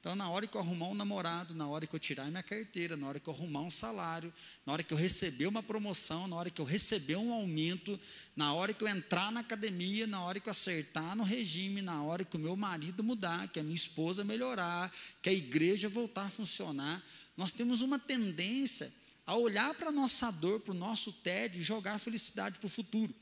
Então, 0.03 0.17
na 0.17 0.29
hora 0.29 0.45
que 0.45 0.57
eu 0.57 0.59
arrumar 0.59 0.89
um 0.89 0.93
namorado, 0.93 1.55
na 1.55 1.65
hora 1.65 1.87
que 1.87 1.95
eu 1.95 1.99
tirar 1.99 2.25
minha 2.25 2.43
carteira, 2.43 2.97
na 2.97 3.07
hora 3.07 3.21
que 3.21 3.29
eu 3.29 3.33
arrumar 3.33 3.61
um 3.61 3.69
salário, 3.69 4.33
na 4.65 4.73
hora 4.73 4.83
que 4.83 4.93
eu 4.93 4.97
receber 4.97 5.47
uma 5.47 5.63
promoção, 5.63 6.27
na 6.27 6.35
hora 6.35 6.49
que 6.49 6.59
eu 6.59 6.65
receber 6.65 7.15
um 7.15 7.31
aumento, 7.31 7.97
na 8.35 8.53
hora 8.53 8.73
que 8.73 8.83
eu 8.83 8.87
entrar 8.89 9.31
na 9.31 9.39
academia, 9.39 10.05
na 10.05 10.21
hora 10.21 10.41
que 10.41 10.49
eu 10.49 10.51
acertar 10.51 11.15
no 11.15 11.23
regime, 11.23 11.81
na 11.81 12.03
hora 12.03 12.25
que 12.25 12.35
o 12.35 12.39
meu 12.39 12.57
marido 12.57 13.01
mudar, 13.01 13.47
que 13.47 13.61
a 13.61 13.63
minha 13.63 13.77
esposa 13.77 14.25
melhorar, 14.25 14.93
que 15.21 15.29
a 15.29 15.33
igreja 15.33 15.87
voltar 15.87 16.25
a 16.25 16.29
funcionar, 16.29 17.01
nós 17.37 17.53
temos 17.53 17.81
uma 17.81 17.97
tendência 17.97 18.91
a 19.25 19.37
olhar 19.37 19.73
para 19.73 19.87
a 19.87 19.91
nossa 19.93 20.29
dor, 20.31 20.59
para 20.59 20.73
o 20.73 20.77
nosso 20.77 21.13
tédio 21.13 21.61
e 21.61 21.63
jogar 21.63 21.93
a 21.93 21.99
felicidade 21.99 22.59
para 22.59 22.67
o 22.67 22.69
futuro. 22.69 23.15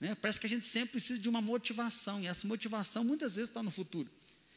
Né? 0.00 0.14
Parece 0.14 0.40
que 0.40 0.46
a 0.46 0.48
gente 0.48 0.64
sempre 0.64 0.92
precisa 0.92 1.20
de 1.20 1.28
uma 1.28 1.42
motivação, 1.42 2.18
e 2.22 2.26
essa 2.26 2.48
motivação 2.48 3.04
muitas 3.04 3.36
vezes 3.36 3.50
está 3.50 3.62
no 3.62 3.70
futuro. 3.70 4.10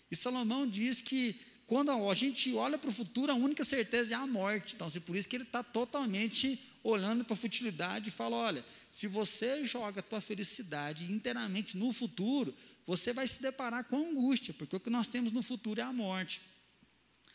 E 0.09 0.15
Salomão 0.15 0.65
diz 0.65 1.01
que 1.01 1.37
quando 1.67 1.91
a 1.91 2.13
gente 2.13 2.53
olha 2.55 2.77
para 2.77 2.89
o 2.89 2.93
futuro, 2.93 3.29
a 3.29 3.35
única 3.35 3.65
certeza 3.65 4.13
é 4.13 4.17
a 4.17 4.25
morte. 4.25 4.73
Então, 4.73 4.87
assim, 4.87 5.01
por 5.01 5.17
isso 5.17 5.27
que 5.27 5.35
ele 5.35 5.43
está 5.43 5.61
totalmente 5.61 6.57
olhando 6.81 7.25
para 7.25 7.33
a 7.33 7.37
futilidade 7.37 8.07
e 8.07 8.11
fala: 8.11 8.37
olha, 8.37 8.65
se 8.89 9.05
você 9.05 9.65
joga 9.65 9.99
a 9.99 10.03
tua 10.03 10.21
felicidade 10.21 11.11
inteiramente 11.11 11.77
no 11.77 11.91
futuro, 11.91 12.55
você 12.85 13.11
vai 13.11 13.27
se 13.27 13.41
deparar 13.41 13.83
com 13.83 13.97
angústia, 13.97 14.53
porque 14.53 14.77
o 14.77 14.79
que 14.79 14.89
nós 14.89 15.07
temos 15.07 15.33
no 15.33 15.43
futuro 15.43 15.81
é 15.81 15.83
a 15.83 15.91
morte. 15.91 16.41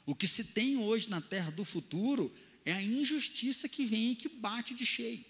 O 0.06 0.14
que 0.14 0.26
se 0.26 0.44
tem 0.44 0.78
hoje 0.78 1.10
na 1.10 1.20
terra 1.20 1.50
do 1.50 1.64
futuro 1.64 2.34
é 2.64 2.72
a 2.72 2.82
injustiça 2.82 3.68
que 3.68 3.84
vem 3.84 4.12
e 4.12 4.16
que 4.16 4.30
bate 4.30 4.74
de 4.74 4.86
cheio. 4.86 5.22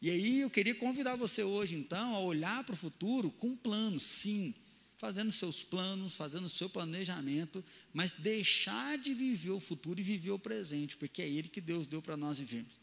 E 0.00 0.08
aí 0.10 0.40
eu 0.40 0.50
queria 0.50 0.76
convidar 0.76 1.16
você 1.16 1.42
hoje, 1.42 1.74
então, 1.74 2.14
a 2.14 2.20
olhar 2.20 2.62
para 2.62 2.74
o 2.74 2.78
futuro 2.78 3.32
com 3.32 3.56
planos, 3.56 4.04
sim, 4.04 4.54
fazendo 5.02 5.32
seus 5.32 5.64
planos, 5.64 6.14
fazendo 6.14 6.48
seu 6.48 6.70
planejamento, 6.70 7.64
mas 7.92 8.12
deixar 8.12 8.96
de 8.96 9.12
viver 9.12 9.50
o 9.50 9.58
futuro 9.58 9.98
e 9.98 10.02
viver 10.02 10.30
o 10.30 10.38
presente, 10.38 10.96
porque 10.96 11.20
é 11.20 11.28
ele 11.28 11.48
que 11.48 11.60
Deus 11.60 11.88
deu 11.88 12.00
para 12.00 12.16
nós 12.16 12.38
vivermos. 12.38 12.78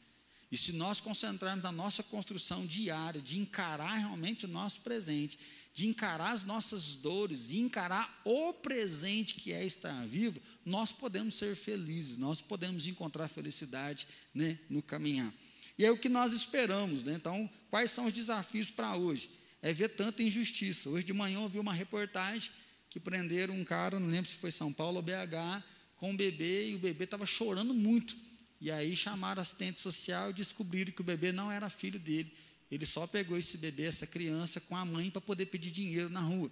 E 0.52 0.58
se 0.58 0.74
nós 0.74 1.00
concentrarmos 1.00 1.64
na 1.64 1.72
nossa 1.72 2.04
construção 2.04 2.66
diária, 2.66 3.22
de 3.22 3.40
encarar 3.40 4.00
realmente 4.00 4.44
o 4.44 4.50
nosso 4.50 4.82
presente, 4.82 5.40
de 5.74 5.88
encarar 5.88 6.34
as 6.34 6.44
nossas 6.44 6.96
dores, 6.96 7.52
e 7.52 7.60
encarar 7.60 8.22
o 8.26 8.52
presente 8.52 9.36
que 9.36 9.54
é 9.54 9.64
estar 9.66 10.06
vivo, 10.06 10.42
nós 10.66 10.92
podemos 10.92 11.36
ser 11.36 11.56
felizes, 11.56 12.18
nós 12.18 12.42
podemos 12.42 12.86
encontrar 12.86 13.30
felicidade 13.30 14.06
né, 14.34 14.60
no 14.70 14.82
caminhar. 14.82 15.34
E 15.78 15.86
é 15.86 15.92
o 15.92 15.98
que 15.98 16.10
nós 16.10 16.34
esperamos. 16.34 17.06
Né? 17.06 17.14
Então, 17.14 17.50
quais 17.70 17.92
são 17.92 18.08
os 18.08 18.12
desafios 18.12 18.70
para 18.70 18.98
hoje? 18.98 19.39
É 19.62 19.74
ver 19.74 19.90
tanta 19.90 20.24
injustiça. 20.24 20.90
Hoje 20.90 21.06
de 21.06 21.14
manhã 21.14 21.40
eu 21.42 21.50
vi 21.50 21.60
uma 21.60 21.74
reportagem 21.74 22.52
que 22.90 23.00
prenderam 23.00 23.54
um 23.54 23.64
cara, 23.64 24.00
não 24.00 24.08
lembro 24.08 24.30
se 24.30 24.36
foi 24.36 24.52
São 24.52 24.72
Paulo 24.74 24.98
ou 24.98 25.02
BH, 25.02 25.64
com 25.98 26.12
um 26.12 26.16
bebê, 26.16 26.70
e 26.70 26.76
o 26.76 26.80
bebê 26.80 27.04
estava 27.04 27.26
chorando 27.26 27.74
muito. 27.74 28.16
E 28.62 28.72
aí 28.72 28.96
chamaram 28.96 29.42
assistente 29.42 29.80
social 29.80 30.30
e 30.30 30.34
descobriram 30.34 30.92
que 30.92 31.02
o 31.02 31.04
bebê 31.04 31.32
não 31.32 31.52
era 31.52 31.70
filho 31.70 32.00
dele. 32.00 32.32
Ele 32.72 32.86
só 32.86 33.06
pegou 33.06 33.38
esse 33.38 33.58
bebê, 33.58 33.84
essa 33.84 34.08
criança, 34.08 34.60
com 34.60 34.76
a 34.76 34.86
mãe 34.86 35.10
para 35.10 35.22
poder 35.22 35.46
pedir 35.48 35.72
dinheiro 35.72 36.10
na 36.10 36.22
rua. 36.22 36.52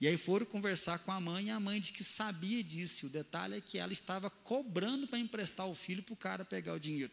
E 0.00 0.08
aí 0.08 0.16
foram 0.16 0.46
conversar 0.46 0.98
com 1.00 1.12
a 1.12 1.20
mãe 1.20 1.48
e 1.48 1.50
a 1.50 1.60
mãe 1.60 1.78
disse 1.78 1.92
que 1.92 2.02
sabia 2.02 2.62
disso. 2.64 3.06
O 3.06 3.10
detalhe 3.10 3.56
é 3.56 3.60
que 3.60 3.78
ela 3.78 3.92
estava 3.92 4.30
cobrando 4.30 5.06
para 5.06 5.18
emprestar 5.18 5.68
o 5.68 5.74
filho 5.74 6.02
para 6.02 6.14
o 6.14 6.16
cara 6.16 6.44
pegar 6.44 6.72
o 6.72 6.80
dinheiro. 6.80 7.12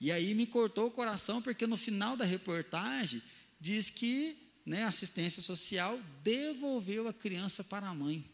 E 0.00 0.10
aí 0.10 0.32
me 0.34 0.46
cortou 0.46 0.86
o 0.86 0.90
coração, 0.90 1.42
porque 1.42 1.66
no 1.66 1.76
final 1.76 2.16
da 2.16 2.24
reportagem 2.24 3.20
diz 3.60 3.90
que 3.90 4.36
né, 4.64 4.84
a 4.84 4.88
assistência 4.88 5.42
social 5.42 5.98
devolveu 6.22 7.08
a 7.08 7.12
criança 7.12 7.64
para 7.64 7.88
a 7.88 7.94
mãe. 7.94 8.24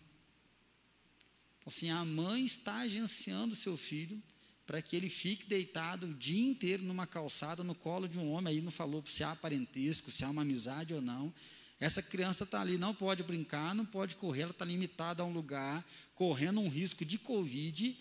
Assim, 1.66 1.90
a 1.90 2.04
mãe 2.04 2.44
está 2.44 2.78
agenciando 2.78 3.54
seu 3.54 3.76
filho 3.76 4.22
para 4.66 4.82
que 4.82 4.96
ele 4.96 5.08
fique 5.08 5.46
deitado 5.46 6.06
o 6.06 6.14
dia 6.14 6.44
inteiro 6.44 6.82
numa 6.82 7.06
calçada 7.06 7.62
no 7.62 7.74
colo 7.74 8.08
de 8.08 8.18
um 8.18 8.30
homem. 8.32 8.54
Aí 8.54 8.60
não 8.60 8.70
falou 8.70 9.02
se 9.06 9.22
há 9.22 9.34
parentesco, 9.36 10.10
se 10.10 10.24
há 10.24 10.30
uma 10.30 10.42
amizade 10.42 10.94
ou 10.94 11.00
não. 11.00 11.32
Essa 11.80 12.02
criança 12.02 12.44
está 12.44 12.60
ali, 12.60 12.78
não 12.78 12.94
pode 12.94 13.22
brincar, 13.22 13.74
não 13.74 13.84
pode 13.84 14.16
correr, 14.16 14.42
ela 14.42 14.50
está 14.52 14.64
limitada 14.64 15.22
a 15.22 15.26
um 15.26 15.32
lugar, 15.32 15.84
correndo 16.14 16.60
um 16.60 16.68
risco 16.68 17.04
de 17.04 17.18
Covid, 17.18 17.96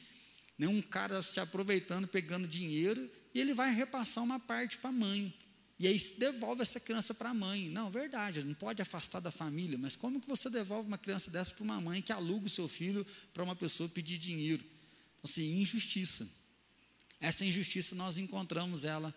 né, 0.57 0.67
um 0.67 0.81
cara 0.81 1.21
se 1.21 1.39
aproveitando, 1.39 2.07
pegando 2.07 2.47
dinheiro 2.47 3.09
e 3.33 3.39
ele 3.39 3.53
vai 3.53 3.73
repassar 3.73 4.23
uma 4.23 4.39
parte 4.39 4.77
para 4.77 4.89
a 4.89 4.93
mãe. 4.93 5.33
E 5.83 5.87
aí 5.87 5.99
devolve 6.17 6.61
essa 6.61 6.79
criança 6.79 7.13
para 7.13 7.31
a 7.31 7.33
mãe. 7.33 7.67
Não, 7.67 7.91
verdade, 7.91 8.41
não 8.41 8.53
pode 8.53 8.81
afastar 8.81 9.19
da 9.19 9.29
família, 9.29 9.77
mas 9.77 9.97
como 9.97 10.21
que 10.21 10.25
você 10.25 10.49
devolve 10.49 10.87
uma 10.87 10.97
criança 10.97 11.29
dessa 11.29 11.53
para 11.53 11.61
uma 11.61 11.81
mãe 11.81 12.01
que 12.01 12.13
aluga 12.13 12.45
o 12.45 12.49
seu 12.49 12.69
filho 12.69 13.05
para 13.33 13.43
uma 13.43 13.53
pessoa 13.53 13.89
pedir 13.89 14.17
dinheiro? 14.17 14.63
Então, 14.63 15.29
assim, 15.29 15.59
injustiça. 15.59 16.25
Essa 17.19 17.43
injustiça 17.43 17.95
nós 17.95 18.17
encontramos 18.17 18.85
ela 18.85 19.13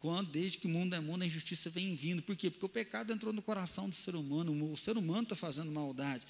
quando, 0.00 0.32
desde 0.32 0.58
que 0.58 0.66
o 0.66 0.70
mundo 0.70 0.96
é 0.96 0.98
mundo, 0.98 1.22
a 1.22 1.26
injustiça 1.26 1.70
vem 1.70 1.94
vindo. 1.94 2.20
Por 2.20 2.34
quê? 2.34 2.50
Porque 2.50 2.66
o 2.66 2.68
pecado 2.68 3.12
entrou 3.12 3.32
no 3.32 3.40
coração 3.40 3.88
do 3.88 3.94
ser 3.94 4.16
humano, 4.16 4.72
o 4.72 4.76
ser 4.76 4.96
humano 4.96 5.22
está 5.22 5.36
fazendo 5.36 5.70
maldade. 5.70 6.26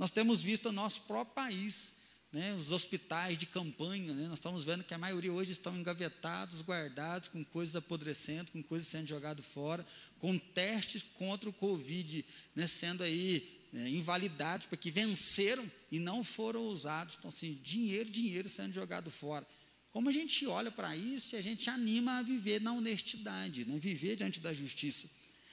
Nós 0.00 0.10
temos 0.10 0.42
visto 0.42 0.68
o 0.68 0.72
nosso 0.72 1.02
próprio 1.02 1.32
país 1.32 1.94
né, 2.32 2.54
os 2.54 2.72
hospitais 2.72 3.36
de 3.36 3.44
campanha, 3.44 4.14
né, 4.14 4.26
nós 4.26 4.38
estamos 4.38 4.64
vendo 4.64 4.82
que 4.82 4.94
a 4.94 4.98
maioria 4.98 5.32
hoje 5.32 5.52
estão 5.52 5.76
engavetados, 5.76 6.62
guardados, 6.62 7.28
com 7.28 7.44
coisas 7.44 7.76
apodrecendo, 7.76 8.50
com 8.50 8.62
coisas 8.62 8.88
sendo 8.88 9.06
jogadas 9.06 9.44
fora, 9.44 9.86
com 10.18 10.38
testes 10.38 11.02
contra 11.02 11.48
o 11.48 11.52
Covid 11.52 12.24
né, 12.56 12.66
sendo 12.66 13.02
aí 13.02 13.60
é, 13.74 13.88
invalidados, 13.88 14.66
porque 14.66 14.90
venceram 14.90 15.70
e 15.90 15.98
não 15.98 16.24
foram 16.24 16.66
usados. 16.68 17.16
Então, 17.18 17.28
assim, 17.28 17.60
dinheiro, 17.62 18.10
dinheiro 18.10 18.48
sendo 18.48 18.72
jogado 18.72 19.10
fora. 19.10 19.46
Como 19.90 20.08
a 20.08 20.12
gente 20.12 20.46
olha 20.46 20.70
para 20.70 20.96
isso 20.96 21.36
e 21.36 21.38
a 21.38 21.42
gente 21.42 21.68
anima 21.68 22.18
a 22.18 22.22
viver 22.22 22.62
na 22.62 22.72
honestidade, 22.72 23.66
né, 23.66 23.78
viver 23.78 24.16
diante 24.16 24.40
da 24.40 24.54
justiça. 24.54 25.10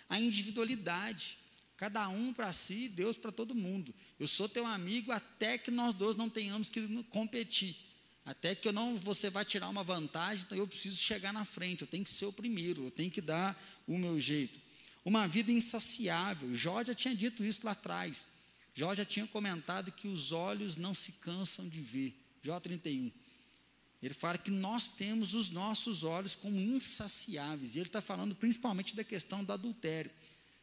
A 0.07 0.17
individualidade. 0.19 1.37
Cada 1.79 2.09
um 2.09 2.33
para 2.33 2.51
si, 2.51 2.89
Deus 2.89 3.17
para 3.17 3.31
todo 3.31 3.55
mundo. 3.55 3.95
Eu 4.19 4.27
sou 4.27 4.49
teu 4.49 4.67
amigo 4.67 5.13
até 5.13 5.57
que 5.57 5.71
nós 5.71 5.95
dois 5.95 6.17
não 6.17 6.29
tenhamos 6.29 6.67
que 6.67 6.85
competir. 7.03 7.73
Até 8.25 8.53
que 8.53 8.67
eu 8.67 8.73
não, 8.73 8.97
você 8.97 9.29
vai 9.29 9.45
tirar 9.45 9.69
uma 9.69 9.81
vantagem, 9.81 10.43
então 10.45 10.57
eu 10.57 10.67
preciso 10.67 10.97
chegar 10.97 11.31
na 11.31 11.45
frente, 11.45 11.83
eu 11.83 11.87
tenho 11.87 12.03
que 12.03 12.09
ser 12.09 12.25
o 12.25 12.33
primeiro, 12.33 12.83
eu 12.83 12.91
tenho 12.91 13.09
que 13.09 13.21
dar 13.21 13.57
o 13.87 13.97
meu 13.97 14.19
jeito. 14.19 14.59
Uma 15.05 15.25
vida 15.25 15.53
insaciável. 15.53 16.53
Jó 16.53 16.83
já 16.83 16.93
tinha 16.93 17.15
dito 17.15 17.45
isso 17.45 17.61
lá 17.63 17.71
atrás. 17.71 18.27
Jó 18.73 18.93
já 18.93 19.05
tinha 19.05 19.25
comentado 19.25 19.89
que 19.89 20.09
os 20.09 20.33
olhos 20.33 20.75
não 20.75 20.93
se 20.93 21.13
cansam 21.13 21.65
de 21.65 21.79
ver. 21.79 22.13
Jó 22.43 22.59
31. 22.59 23.09
Ele 24.03 24.13
fala 24.13 24.37
que 24.37 24.51
nós 24.51 24.89
temos 24.89 25.33
os 25.33 25.49
nossos 25.49 26.03
olhos 26.03 26.35
como 26.35 26.59
insaciáveis. 26.59 27.75
E 27.75 27.79
ele 27.79 27.87
está 27.87 28.01
falando 28.01 28.35
principalmente 28.35 28.97
da 28.97 29.03
questão 29.05 29.45
do 29.45 29.53
adultério. 29.53 30.11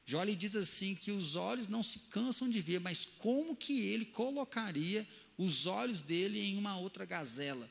Jó 0.08 0.22
lhe 0.22 0.36
diz 0.36 0.54
assim 0.54 0.94
que 0.94 1.10
os 1.10 1.34
olhos 1.34 1.66
não 1.66 1.82
se 1.82 1.98
cansam 2.10 2.48
de 2.48 2.60
ver, 2.60 2.78
mas 2.78 3.04
como 3.04 3.56
que 3.56 3.80
ele 3.80 4.04
colocaria 4.04 5.06
os 5.36 5.66
olhos 5.66 6.00
dele 6.00 6.40
em 6.40 6.56
uma 6.56 6.78
outra 6.78 7.04
gazela? 7.04 7.68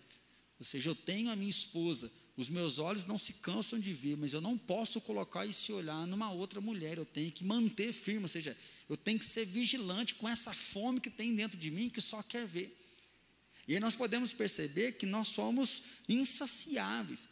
Ou 0.60 0.66
seja, 0.66 0.90
eu 0.90 0.96
tenho 0.96 1.30
a 1.32 1.36
minha 1.36 1.50
esposa, 1.50 2.12
os 2.36 2.50
meus 2.50 2.78
olhos 2.78 3.06
não 3.06 3.18
se 3.18 3.36
cansam 3.36 3.80
de 3.80 3.94
ver, 3.94 4.18
mas 4.18 4.34
eu 4.34 4.42
não 4.42 4.58
posso 4.58 5.00
colocar 5.00 5.46
esse 5.46 5.72
olhar 5.72 6.06
numa 6.06 6.30
outra 6.30 6.60
mulher, 6.60 6.98
eu 6.98 7.06
tenho 7.06 7.32
que 7.32 7.46
manter 7.46 7.94
firme, 7.94 8.24
ou 8.24 8.28
seja, 8.28 8.58
eu 8.90 8.98
tenho 8.98 9.18
que 9.18 9.24
ser 9.24 9.46
vigilante 9.46 10.16
com 10.16 10.28
essa 10.28 10.54
fome 10.54 11.00
que 11.00 11.10
tem 11.10 11.34
dentro 11.34 11.58
de 11.58 11.72
mim 11.72 11.90
que 11.90 12.02
só 12.02 12.22
quer 12.22 12.46
ver. 12.46 12.78
E 13.66 13.76
aí 13.76 13.80
nós 13.80 13.96
podemos 13.96 14.34
perceber 14.34 14.94
que 14.94 15.06
nós 15.06 15.30
somos 15.30 15.84
insaciáveis, 16.10 17.30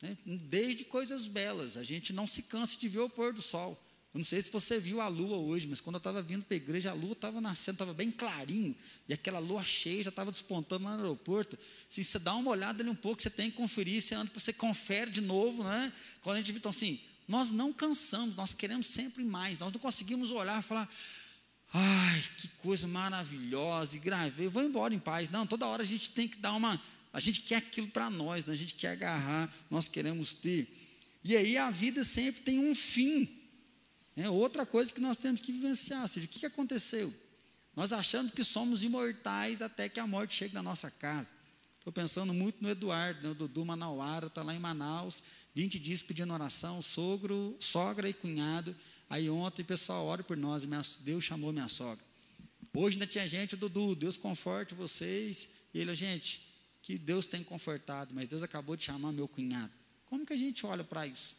né? 0.00 0.16
desde 0.24 0.84
coisas 0.84 1.26
belas, 1.26 1.76
a 1.76 1.82
gente 1.82 2.12
não 2.12 2.26
se 2.26 2.44
cansa 2.44 2.76
de 2.78 2.88
ver 2.88 3.00
o 3.00 3.10
pôr 3.10 3.32
do 3.32 3.42
sol. 3.42 3.80
Eu 4.14 4.18
não 4.18 4.24
sei 4.24 4.40
se 4.40 4.52
você 4.52 4.78
viu 4.78 5.00
a 5.00 5.08
lua 5.08 5.36
hoje, 5.36 5.66
mas 5.66 5.80
quando 5.80 5.96
eu 5.96 5.98
estava 5.98 6.22
vindo 6.22 6.44
para 6.44 6.54
a 6.54 6.56
igreja, 6.56 6.92
a 6.92 6.94
lua 6.94 7.14
estava 7.14 7.40
nascendo, 7.40 7.74
estava 7.74 7.92
bem 7.92 8.12
clarinho, 8.12 8.72
e 9.08 9.12
aquela 9.12 9.40
lua 9.40 9.64
cheia 9.64 10.04
já 10.04 10.10
estava 10.10 10.30
despontando 10.30 10.84
lá 10.84 10.96
no 10.96 11.02
aeroporto. 11.02 11.58
Se 11.88 12.04
você 12.04 12.20
dá 12.20 12.32
uma 12.36 12.52
olhada 12.52 12.80
ali 12.80 12.88
um 12.88 12.94
pouco, 12.94 13.20
você 13.20 13.28
tem 13.28 13.50
que 13.50 13.56
conferir, 13.56 14.00
você 14.00 14.14
anda, 14.14 14.30
você 14.32 14.52
confere 14.52 15.10
de 15.10 15.20
novo, 15.20 15.64
né? 15.64 15.92
Quando 16.22 16.36
a 16.36 16.40
gente 16.40 16.56
então 16.56 16.70
assim, 16.70 17.00
nós 17.26 17.50
não 17.50 17.72
cansamos, 17.72 18.36
nós 18.36 18.54
queremos 18.54 18.86
sempre 18.86 19.24
mais, 19.24 19.58
nós 19.58 19.72
não 19.72 19.80
conseguimos 19.80 20.30
olhar 20.30 20.60
e 20.60 20.62
falar, 20.62 20.88
ai, 21.72 22.24
que 22.38 22.46
coisa 22.62 22.86
maravilhosa, 22.86 23.96
e 23.96 23.98
gravei, 23.98 24.46
vou 24.46 24.62
embora 24.62 24.94
em 24.94 25.00
paz. 25.00 25.28
Não, 25.28 25.44
toda 25.44 25.66
hora 25.66 25.82
a 25.82 25.86
gente 25.86 26.10
tem 26.10 26.28
que 26.28 26.36
dar 26.36 26.52
uma, 26.54 26.80
a 27.12 27.18
gente 27.18 27.40
quer 27.40 27.56
aquilo 27.56 27.88
para 27.88 28.08
nós, 28.08 28.44
né? 28.44 28.52
a 28.52 28.56
gente 28.56 28.74
quer 28.74 28.90
agarrar, 28.90 29.52
nós 29.68 29.88
queremos 29.88 30.32
ter. 30.32 30.68
E 31.24 31.36
aí 31.36 31.58
a 31.58 31.68
vida 31.68 32.04
sempre 32.04 32.42
tem 32.42 32.60
um 32.60 32.76
fim. 32.76 33.43
É 34.16 34.28
outra 34.30 34.64
coisa 34.64 34.92
que 34.92 35.00
nós 35.00 35.16
temos 35.16 35.40
que 35.40 35.52
vivenciar. 35.52 36.02
Ou 36.02 36.08
seja, 36.08 36.26
o 36.26 36.28
que, 36.28 36.46
aconteceu? 36.46 37.12
Nós 37.74 37.92
achamos 37.92 38.32
que 38.32 38.44
somos 38.44 38.82
imortais 38.82 39.60
até 39.60 39.88
que 39.88 39.98
a 39.98 40.06
morte 40.06 40.34
chegue 40.34 40.54
na 40.54 40.62
nossa 40.62 40.90
casa. 40.90 41.28
Estou 41.78 41.92
pensando 41.92 42.32
muito 42.32 42.62
no 42.62 42.70
Eduardo, 42.70 43.28
né, 43.28 43.34
Dudu 43.34 43.64
Manauara, 43.64 44.28
está 44.28 44.42
lá 44.42 44.54
em 44.54 44.58
Manaus, 44.58 45.22
20 45.54 45.78
dias 45.78 46.02
pedindo 46.02 46.32
oração, 46.32 46.80
sogro, 46.80 47.56
sogra 47.60 48.08
e 48.08 48.14
cunhado. 48.14 48.74
Aí 49.10 49.28
ontem 49.28 49.62
pessoal 49.62 50.06
ora 50.06 50.22
por 50.22 50.36
nós, 50.36 50.64
Deus 51.00 51.24
chamou 51.24 51.52
minha 51.52 51.68
sogra. 51.68 52.02
Hoje 52.72 52.96
ainda 52.96 53.06
tinha 53.06 53.28
gente, 53.28 53.54
Dudu, 53.54 53.94
Deus 53.94 54.16
conforte 54.16 54.74
vocês. 54.74 55.48
E 55.74 55.78
ele, 55.78 55.94
gente, 55.94 56.46
que 56.82 56.96
Deus 56.96 57.26
tem 57.26 57.42
confortado, 57.42 58.14
mas 58.14 58.28
Deus 58.28 58.42
acabou 58.42 58.76
de 58.76 58.84
chamar 58.84 59.12
meu 59.12 59.28
cunhado. 59.28 59.72
Como 60.06 60.24
que 60.24 60.32
a 60.32 60.36
gente 60.36 60.64
olha 60.64 60.84
para 60.84 61.06
isso? 61.06 61.36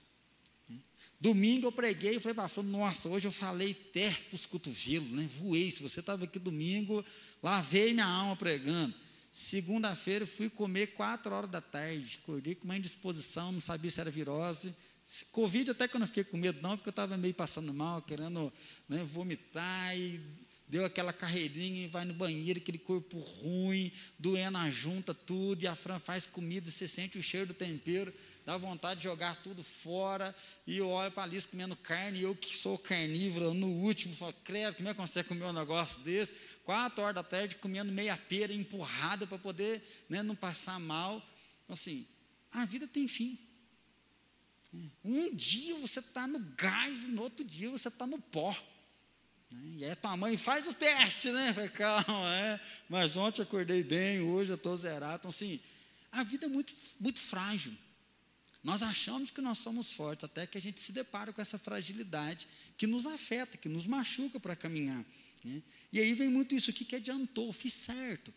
Domingo 1.19 1.67
eu 1.67 1.71
preguei 1.71 2.15
e 2.15 2.19
falei 2.19 2.35
para 2.35 2.63
nossa, 2.63 3.07
hoje 3.07 3.27
eu 3.27 3.31
falei 3.31 3.73
terra 3.73 4.17
para 4.27 4.35
os 4.35 4.45
cotovelos, 4.45 5.09
né? 5.09 5.27
Voei. 5.27 5.71
Se 5.71 5.81
você 5.81 5.99
estava 5.99 6.25
aqui 6.25 6.37
domingo, 6.37 7.03
lavei 7.41 7.93
minha 7.93 8.05
alma 8.05 8.35
pregando. 8.35 8.93
Segunda-feira 9.31 10.25
fui 10.25 10.49
comer 10.49 10.87
quatro 10.93 11.33
horas 11.33 11.49
da 11.49 11.61
tarde. 11.61 12.19
Acordei 12.21 12.55
com 12.55 12.65
uma 12.65 12.77
indisposição, 12.77 13.51
não 13.51 13.59
sabia 13.59 13.89
se 13.89 13.99
era 13.99 14.11
virose. 14.11 14.75
Covid 15.31 15.71
até 15.71 15.87
que 15.87 15.95
eu 15.95 15.99
não 15.99 16.07
fiquei 16.07 16.23
com 16.23 16.37
medo, 16.37 16.61
não, 16.61 16.77
porque 16.77 16.89
eu 16.89 16.91
estava 16.91 17.17
meio 17.17 17.33
passando 17.33 17.73
mal, 17.73 18.01
querendo 18.01 18.51
né, 18.87 19.03
vomitar. 19.03 19.97
E 19.97 20.19
deu 20.67 20.85
aquela 20.85 21.13
carreirinha 21.13 21.83
e 21.83 21.87
vai 21.87 22.05
no 22.05 22.13
banheiro, 22.13 22.59
aquele 22.59 22.77
corpo 22.77 23.19
ruim, 23.19 23.91
doendo 24.17 24.57
a 24.57 24.69
junta, 24.69 25.13
tudo, 25.13 25.63
e 25.63 25.67
a 25.67 25.75
Fran 25.75 25.99
faz 25.99 26.25
comida, 26.25 26.71
você 26.71 26.87
sente 26.87 27.17
o 27.17 27.23
cheiro 27.23 27.47
do 27.47 27.53
tempero, 27.53 28.13
dá 28.45 28.57
vontade 28.57 28.99
de 28.99 29.05
jogar 29.05 29.35
tudo 29.41 29.63
fora, 29.63 30.35
e 30.67 30.77
eu 30.77 30.87
olho 30.87 31.11
para 31.11 31.23
a 31.23 31.25
Alice 31.25 31.47
comendo 31.47 31.75
carne, 31.75 32.19
e 32.19 32.23
eu 32.23 32.35
que 32.35 32.55
sou 32.55 32.77
carnívoro, 32.77 33.55
no 33.55 33.67
último, 33.67 34.15
falo, 34.15 34.33
credo, 34.43 34.75
como 34.75 34.87
é 34.87 34.93
que 34.93 34.99
consegue 34.99 35.27
comer 35.27 35.45
um 35.45 35.53
negócio 35.53 35.99
desse? 36.01 36.35
Quatro 36.63 37.03
horas 37.03 37.15
da 37.15 37.23
tarde, 37.23 37.55
comendo 37.55 37.91
meia 37.91 38.15
pera, 38.15 38.53
empurrada, 38.53 39.25
para 39.25 39.39
poder 39.39 39.83
né, 40.07 40.21
não 40.21 40.35
passar 40.35 40.79
mal. 40.79 41.15
Então, 41.63 41.73
assim, 41.73 42.07
a 42.51 42.65
vida 42.65 42.87
tem 42.87 43.07
fim. 43.07 43.39
Um 45.03 45.33
dia 45.33 45.75
você 45.75 45.99
está 45.99 46.27
no 46.27 46.39
gás, 46.55 47.05
e 47.05 47.07
no 47.07 47.23
outro 47.23 47.43
dia 47.43 47.69
você 47.71 47.87
está 47.87 48.05
no 48.05 48.19
pó. 48.19 48.55
Né? 49.51 49.77
E 49.77 49.85
aí 49.85 49.95
tua 49.95 50.15
mãe 50.15 50.37
faz 50.37 50.67
o 50.67 50.73
teste, 50.73 51.31
né? 51.31 51.51
Falei, 51.51 51.69
calma, 51.69 52.35
é. 52.35 52.59
Mas 52.87 53.15
ontem 53.15 53.41
acordei 53.41 53.83
bem, 53.83 54.21
hoje 54.21 54.51
eu 54.51 54.55
estou 54.55 54.75
zerado. 54.77 55.15
Então, 55.15 55.29
assim, 55.29 55.59
a 56.11 56.23
vida 56.23 56.45
é 56.45 56.49
muito, 56.49 56.75
muito 56.99 57.19
frágil. 57.19 57.73
Nós 58.65 58.81
achamos 58.81 59.29
que 59.29 59.41
nós 59.41 59.59
somos 59.59 59.91
fortes, 59.91 60.23
até 60.23 60.47
que 60.47 60.57
a 60.57 60.61
gente 60.61 60.81
se 60.81 60.91
depara 60.91 61.31
com 61.31 61.39
essa 61.39 61.55
fragilidade 61.55 62.47
que 62.75 62.87
nos 62.87 63.05
afeta, 63.05 63.59
que 63.59 63.69
nos 63.69 63.85
machuca 63.85 64.39
para 64.39 64.55
caminhar. 64.55 65.05
Né? 65.43 65.61
E 65.93 65.99
aí 65.99 66.15
vem 66.15 66.29
muito 66.29 66.55
isso, 66.55 66.71
o 66.71 66.73
que, 66.73 66.83
que 66.83 66.95
adiantou? 66.95 67.53
Fiz 67.53 67.73
certo. 67.73 68.33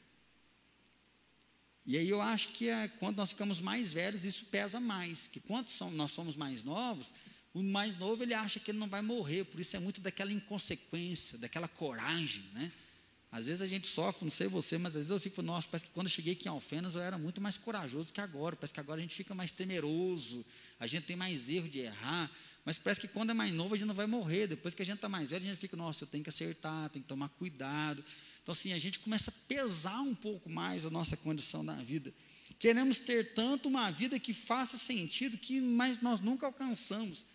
E 1.86 1.96
aí 1.96 2.06
eu 2.06 2.20
acho 2.20 2.50
que 2.50 2.68
é, 2.68 2.88
quando 2.88 3.16
nós 3.16 3.30
ficamos 3.30 3.58
mais 3.58 3.90
velhos, 3.90 4.26
isso 4.26 4.44
pesa 4.44 4.78
mais. 4.78 5.26
Que 5.26 5.40
quando 5.40 5.66
nós 5.92 6.10
somos 6.10 6.36
mais 6.36 6.62
novos, 6.62 7.14
o 7.54 7.62
mais 7.62 7.96
novo 7.96 8.22
ele 8.22 8.34
acha 8.34 8.60
que 8.60 8.70
ele 8.70 8.78
não 8.78 8.86
vai 8.86 9.00
morrer, 9.00 9.44
por 9.44 9.58
isso 9.58 9.78
é 9.78 9.80
muito 9.80 9.98
daquela 9.98 10.30
inconsequência, 10.30 11.38
daquela 11.38 11.68
coragem, 11.68 12.44
né? 12.52 12.70
Às 13.30 13.46
vezes 13.46 13.60
a 13.60 13.66
gente 13.66 13.86
sofre, 13.86 14.24
não 14.24 14.30
sei 14.30 14.46
você, 14.46 14.78
mas 14.78 14.88
às 14.88 14.94
vezes 14.94 15.10
eu 15.10 15.20
fico, 15.20 15.42
nossa, 15.42 15.68
parece 15.68 15.84
que 15.84 15.92
quando 15.92 16.06
eu 16.06 16.12
cheguei 16.12 16.32
aqui 16.32 16.48
em 16.48 16.50
Alfenas 16.50 16.94
eu 16.94 17.02
era 17.02 17.18
muito 17.18 17.40
mais 17.40 17.58
corajoso 17.58 18.12
que 18.12 18.20
agora. 18.20 18.56
Parece 18.56 18.72
que 18.72 18.80
agora 18.80 18.98
a 18.98 19.02
gente 19.02 19.14
fica 19.14 19.34
mais 19.34 19.50
temeroso, 19.50 20.44
a 20.80 20.86
gente 20.86 21.04
tem 21.04 21.14
mais 21.14 21.48
erro 21.50 21.68
de 21.68 21.80
errar. 21.80 22.30
Mas 22.64 22.78
parece 22.78 23.00
que 23.00 23.08
quando 23.08 23.30
é 23.30 23.34
mais 23.34 23.52
novo 23.52 23.74
a 23.74 23.76
gente 23.76 23.86
não 23.86 23.94
vai 23.94 24.06
morrer. 24.06 24.46
Depois 24.46 24.74
que 24.74 24.82
a 24.82 24.84
gente 24.84 24.96
está 24.96 25.08
mais 25.08 25.30
velho, 25.30 25.44
a 25.44 25.48
gente 25.48 25.58
fica, 25.58 25.76
nossa, 25.76 26.04
eu 26.04 26.08
tenho 26.08 26.24
que 26.24 26.30
acertar, 26.30 26.88
tenho 26.90 27.02
que 27.02 27.08
tomar 27.08 27.28
cuidado. 27.30 28.02
Então, 28.42 28.52
assim, 28.52 28.72
a 28.72 28.78
gente 28.78 28.98
começa 28.98 29.30
a 29.30 29.34
pesar 29.46 30.00
um 30.00 30.14
pouco 30.14 30.48
mais 30.48 30.86
a 30.86 30.90
nossa 30.90 31.16
condição 31.16 31.62
na 31.62 31.74
vida. 31.74 32.12
Queremos 32.58 32.98
ter 32.98 33.34
tanto 33.34 33.68
uma 33.68 33.90
vida 33.90 34.18
que 34.18 34.32
faça 34.32 34.78
sentido, 34.78 35.36
que 35.36 35.60
mas 35.60 36.00
nós 36.00 36.20
nunca 36.20 36.46
alcançamos. 36.46 37.26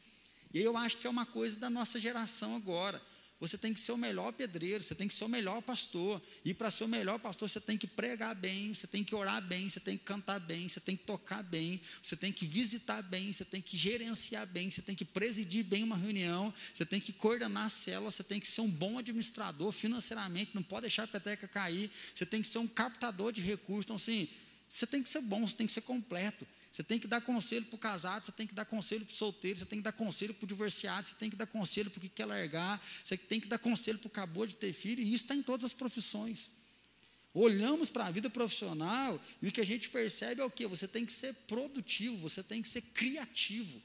E 0.53 0.59
eu 0.59 0.75
acho 0.75 0.97
que 0.97 1.07
é 1.07 1.09
uma 1.09 1.25
coisa 1.25 1.59
da 1.59 1.69
nossa 1.69 1.99
geração 1.99 2.55
agora. 2.55 3.01
Você 3.43 3.57
tem 3.57 3.73
que 3.73 3.79
ser 3.81 3.91
o 3.91 3.97
melhor 3.97 4.31
pedreiro, 4.31 4.81
você 4.81 4.95
tem 4.95 5.05
que 5.05 5.13
ser 5.13 5.25
o 5.25 5.27
melhor 5.27 5.61
pastor. 5.61 6.21
E 6.45 6.53
para 6.53 6.71
ser 6.71 6.85
o 6.85 6.87
melhor 6.87 7.19
pastor, 7.19 7.49
você 7.49 7.59
tem 7.59 7.77
que 7.77 7.85
pregar 7.85 8.33
bem, 8.33 8.73
você 8.73 8.87
tem 8.87 9.03
que 9.03 9.13
orar 9.13 9.41
bem, 9.41 9.69
você 9.69 9.81
tem 9.81 9.97
que 9.97 10.05
cantar 10.05 10.39
bem, 10.39 10.69
você 10.69 10.79
tem 10.79 10.95
que 10.95 11.03
tocar 11.03 11.43
bem, 11.43 11.81
você 12.01 12.15
tem 12.15 12.31
que 12.31 12.45
visitar 12.45 13.01
bem, 13.01 13.33
você 13.33 13.43
tem 13.43 13.61
que 13.61 13.75
gerenciar 13.75 14.47
bem, 14.47 14.71
você 14.71 14.81
tem 14.81 14.95
que 14.95 15.03
presidir 15.03 15.65
bem 15.65 15.83
uma 15.83 15.97
reunião, 15.97 16.53
você 16.73 16.85
tem 16.85 17.01
que 17.01 17.11
coordenar 17.11 17.65
a 17.65 17.69
célula, 17.69 18.11
você 18.11 18.23
tem 18.23 18.39
que 18.39 18.47
ser 18.47 18.61
um 18.61 18.69
bom 18.69 18.97
administrador 18.97 19.73
financeiramente, 19.73 20.51
não 20.55 20.63
pode 20.63 20.83
deixar 20.83 21.03
a 21.03 21.07
peteca 21.07 21.45
cair, 21.45 21.91
você 22.15 22.25
tem 22.25 22.41
que 22.41 22.47
ser 22.47 22.59
um 22.59 22.67
captador 22.67 23.33
de 23.33 23.41
recursos. 23.41 23.83
Então, 23.83 23.97
assim, 23.97 24.29
você 24.69 24.87
tem 24.87 25.03
que 25.03 25.09
ser 25.09 25.19
bom, 25.19 25.45
você 25.45 25.55
tem 25.55 25.67
que 25.67 25.73
ser 25.73 25.81
completo. 25.81 26.47
Você 26.73 26.81
tem 26.81 26.97
que 26.97 27.05
dar 27.05 27.21
conselho 27.21 27.67
para 27.67 27.75
o 27.75 27.77
casado, 27.77 28.25
você 28.25 28.31
tem 28.31 28.47
que 28.47 28.55
dar 28.55 28.65
conselho 28.65 29.05
para 29.05 29.13
o 29.13 29.15
solteiro, 29.15 29.59
você 29.59 29.65
tem 29.65 29.77
que 29.77 29.83
dar 29.83 29.91
conselho 29.91 30.33
para 30.33 30.43
o 30.43 30.47
divorciado, 30.47 31.07
você 31.07 31.13
tem 31.13 31.29
que 31.29 31.35
dar 31.35 31.45
conselho 31.45 31.91
para 31.91 31.99
o 31.99 32.01
que 32.01 32.09
quer 32.09 32.25
largar, 32.25 32.83
você 33.03 33.15
tem 33.15 33.39
que 33.39 33.47
dar 33.47 33.59
conselho 33.59 33.99
para 33.99 34.07
o 34.07 34.11
acabou 34.11 34.47
de 34.47 34.55
ter 34.55 34.73
filho, 34.73 34.99
e 34.99 35.13
isso 35.13 35.23
está 35.23 35.35
em 35.35 35.43
todas 35.43 35.65
as 35.65 35.73
profissões. 35.75 36.49
Olhamos 37.31 37.91
para 37.91 38.07
a 38.07 38.11
vida 38.11 38.27
profissional 38.27 39.21
e 39.39 39.49
o 39.49 39.51
que 39.51 39.61
a 39.61 39.65
gente 39.65 39.87
percebe 39.91 40.41
é 40.41 40.43
o 40.43 40.49
que? 40.49 40.65
Você 40.65 40.87
tem 40.87 41.05
que 41.05 41.13
ser 41.13 41.35
produtivo, 41.47 42.17
você 42.17 42.41
tem 42.41 42.59
que 42.59 42.67
ser 42.67 42.81
criativo, 42.81 43.79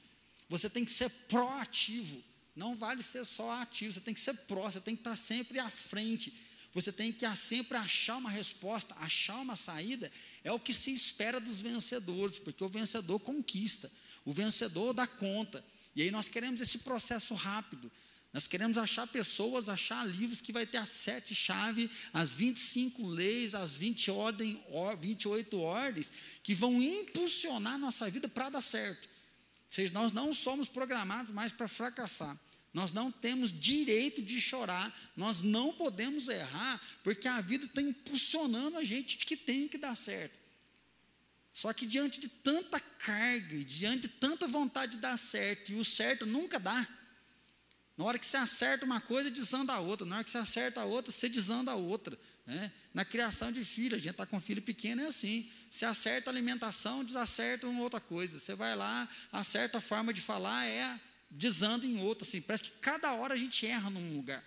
você 0.49 0.67
tem 0.67 0.83
que 0.83 0.89
ser 0.89 1.11
proativo. 1.27 2.23
Não 2.55 2.73
vale 2.73 3.03
ser 3.03 3.23
só 3.23 3.51
ativo, 3.51 3.93
você 3.93 4.01
tem 4.01 4.15
que 4.15 4.19
ser 4.19 4.33
pró, 4.33 4.63
você 4.63 4.81
tem 4.81 4.95
que 4.95 5.01
estar 5.01 5.15
sempre 5.15 5.59
à 5.59 5.69
frente. 5.69 6.33
Você 6.73 6.91
tem 6.91 7.11
que 7.11 7.25
sempre 7.35 7.77
achar 7.77 8.17
uma 8.17 8.29
resposta, 8.29 8.95
achar 8.99 9.39
uma 9.39 9.55
saída, 9.55 10.11
é 10.43 10.51
o 10.51 10.59
que 10.59 10.73
se 10.73 10.93
espera 10.93 11.39
dos 11.39 11.61
vencedores, 11.61 12.37
porque 12.37 12.63
o 12.63 12.69
vencedor 12.69 13.19
conquista, 13.19 13.91
o 14.23 14.31
vencedor 14.31 14.93
dá 14.93 15.07
conta. 15.07 15.63
E 15.95 16.03
aí 16.03 16.11
nós 16.11 16.29
queremos 16.29 16.61
esse 16.61 16.79
processo 16.79 17.33
rápido. 17.33 17.91
Nós 18.31 18.47
queremos 18.47 18.77
achar 18.77 19.07
pessoas, 19.07 19.67
achar 19.67 20.05
livros 20.05 20.39
que 20.39 20.53
vai 20.53 20.65
ter 20.65 20.77
as 20.77 20.89
sete 20.89 21.33
chaves, 21.33 21.89
as 22.13 22.31
25 22.31 23.03
leis, 23.07 23.55
as 23.55 23.73
20 23.73 24.11
ordem, 24.11 24.63
28 24.99 25.59
ordens, 25.59 26.11
que 26.43 26.53
vão 26.53 26.79
impulsionar 26.81 27.79
nossa 27.79 28.07
vida 28.11 28.29
para 28.29 28.49
dar 28.49 28.61
certo. 28.61 29.07
Ou 29.07 29.71
seja, 29.71 29.91
nós 29.91 30.11
não 30.11 30.31
somos 30.31 30.69
programados 30.69 31.33
mais 31.33 31.51
para 31.51 31.67
fracassar. 31.67 32.39
Nós 32.73 32.91
não 32.91 33.11
temos 33.11 33.51
direito 33.51 34.21
de 34.21 34.39
chorar, 34.39 34.95
nós 35.15 35.41
não 35.41 35.73
podemos 35.73 36.27
errar, 36.27 36.79
porque 37.03 37.27
a 37.27 37.41
vida 37.41 37.65
está 37.65 37.81
impulsionando 37.81 38.77
a 38.77 38.83
gente 38.83 39.17
que 39.17 39.35
tem 39.35 39.67
que 39.67 39.77
dar 39.77 39.95
certo. 39.95 40.37
Só 41.51 41.73
que 41.73 41.85
diante 41.85 42.19
de 42.19 42.29
tanta 42.29 42.79
carga, 42.79 43.63
diante 43.63 44.03
de 44.03 44.09
tanta 44.09 44.47
vontade 44.47 44.93
de 44.93 44.97
dar 44.99 45.17
certo, 45.17 45.71
e 45.71 45.75
o 45.75 45.83
certo 45.83 46.25
nunca 46.25 46.59
dá. 46.59 46.87
Na 47.97 48.05
hora 48.05 48.19
que 48.19 48.25
você 48.25 48.37
acerta 48.37 48.85
uma 48.85 49.01
coisa, 49.01 49.29
desanda 49.29 49.73
a 49.73 49.79
outra. 49.79 50.05
Na 50.05 50.15
hora 50.15 50.23
que 50.23 50.29
você 50.29 50.37
acerta 50.37 50.79
a 50.79 50.85
outra, 50.85 51.11
você 51.11 51.27
desanda 51.27 51.71
a 51.71 51.75
outra. 51.75 52.17
Né? 52.45 52.71
Na 52.93 53.03
criação 53.03 53.51
de 53.51 53.65
filho, 53.65 53.95
a 53.95 53.99
gente 53.99 54.11
está 54.11 54.25
com 54.25 54.39
filho 54.39 54.61
pequeno, 54.61 55.01
é 55.01 55.07
assim. 55.07 55.51
Você 55.69 55.85
acerta 55.85 56.29
a 56.29 56.31
alimentação, 56.31 57.03
desacerta 57.03 57.67
uma 57.67 57.81
outra 57.81 57.99
coisa. 57.99 58.39
Você 58.39 58.55
vai 58.55 58.75
lá, 58.75 59.09
acerta 59.33 59.79
a 59.79 59.81
forma 59.81 60.13
de 60.13 60.21
falar, 60.21 60.65
é 60.65 60.97
desanda 61.29 61.85
em 61.85 62.01
outro, 62.01 62.27
assim, 62.27 62.41
parece 62.41 62.63
que 62.63 62.71
cada 62.81 63.13
hora 63.13 63.33
a 63.33 63.37
gente 63.37 63.65
erra 63.65 63.89
num 63.89 64.15
lugar. 64.15 64.43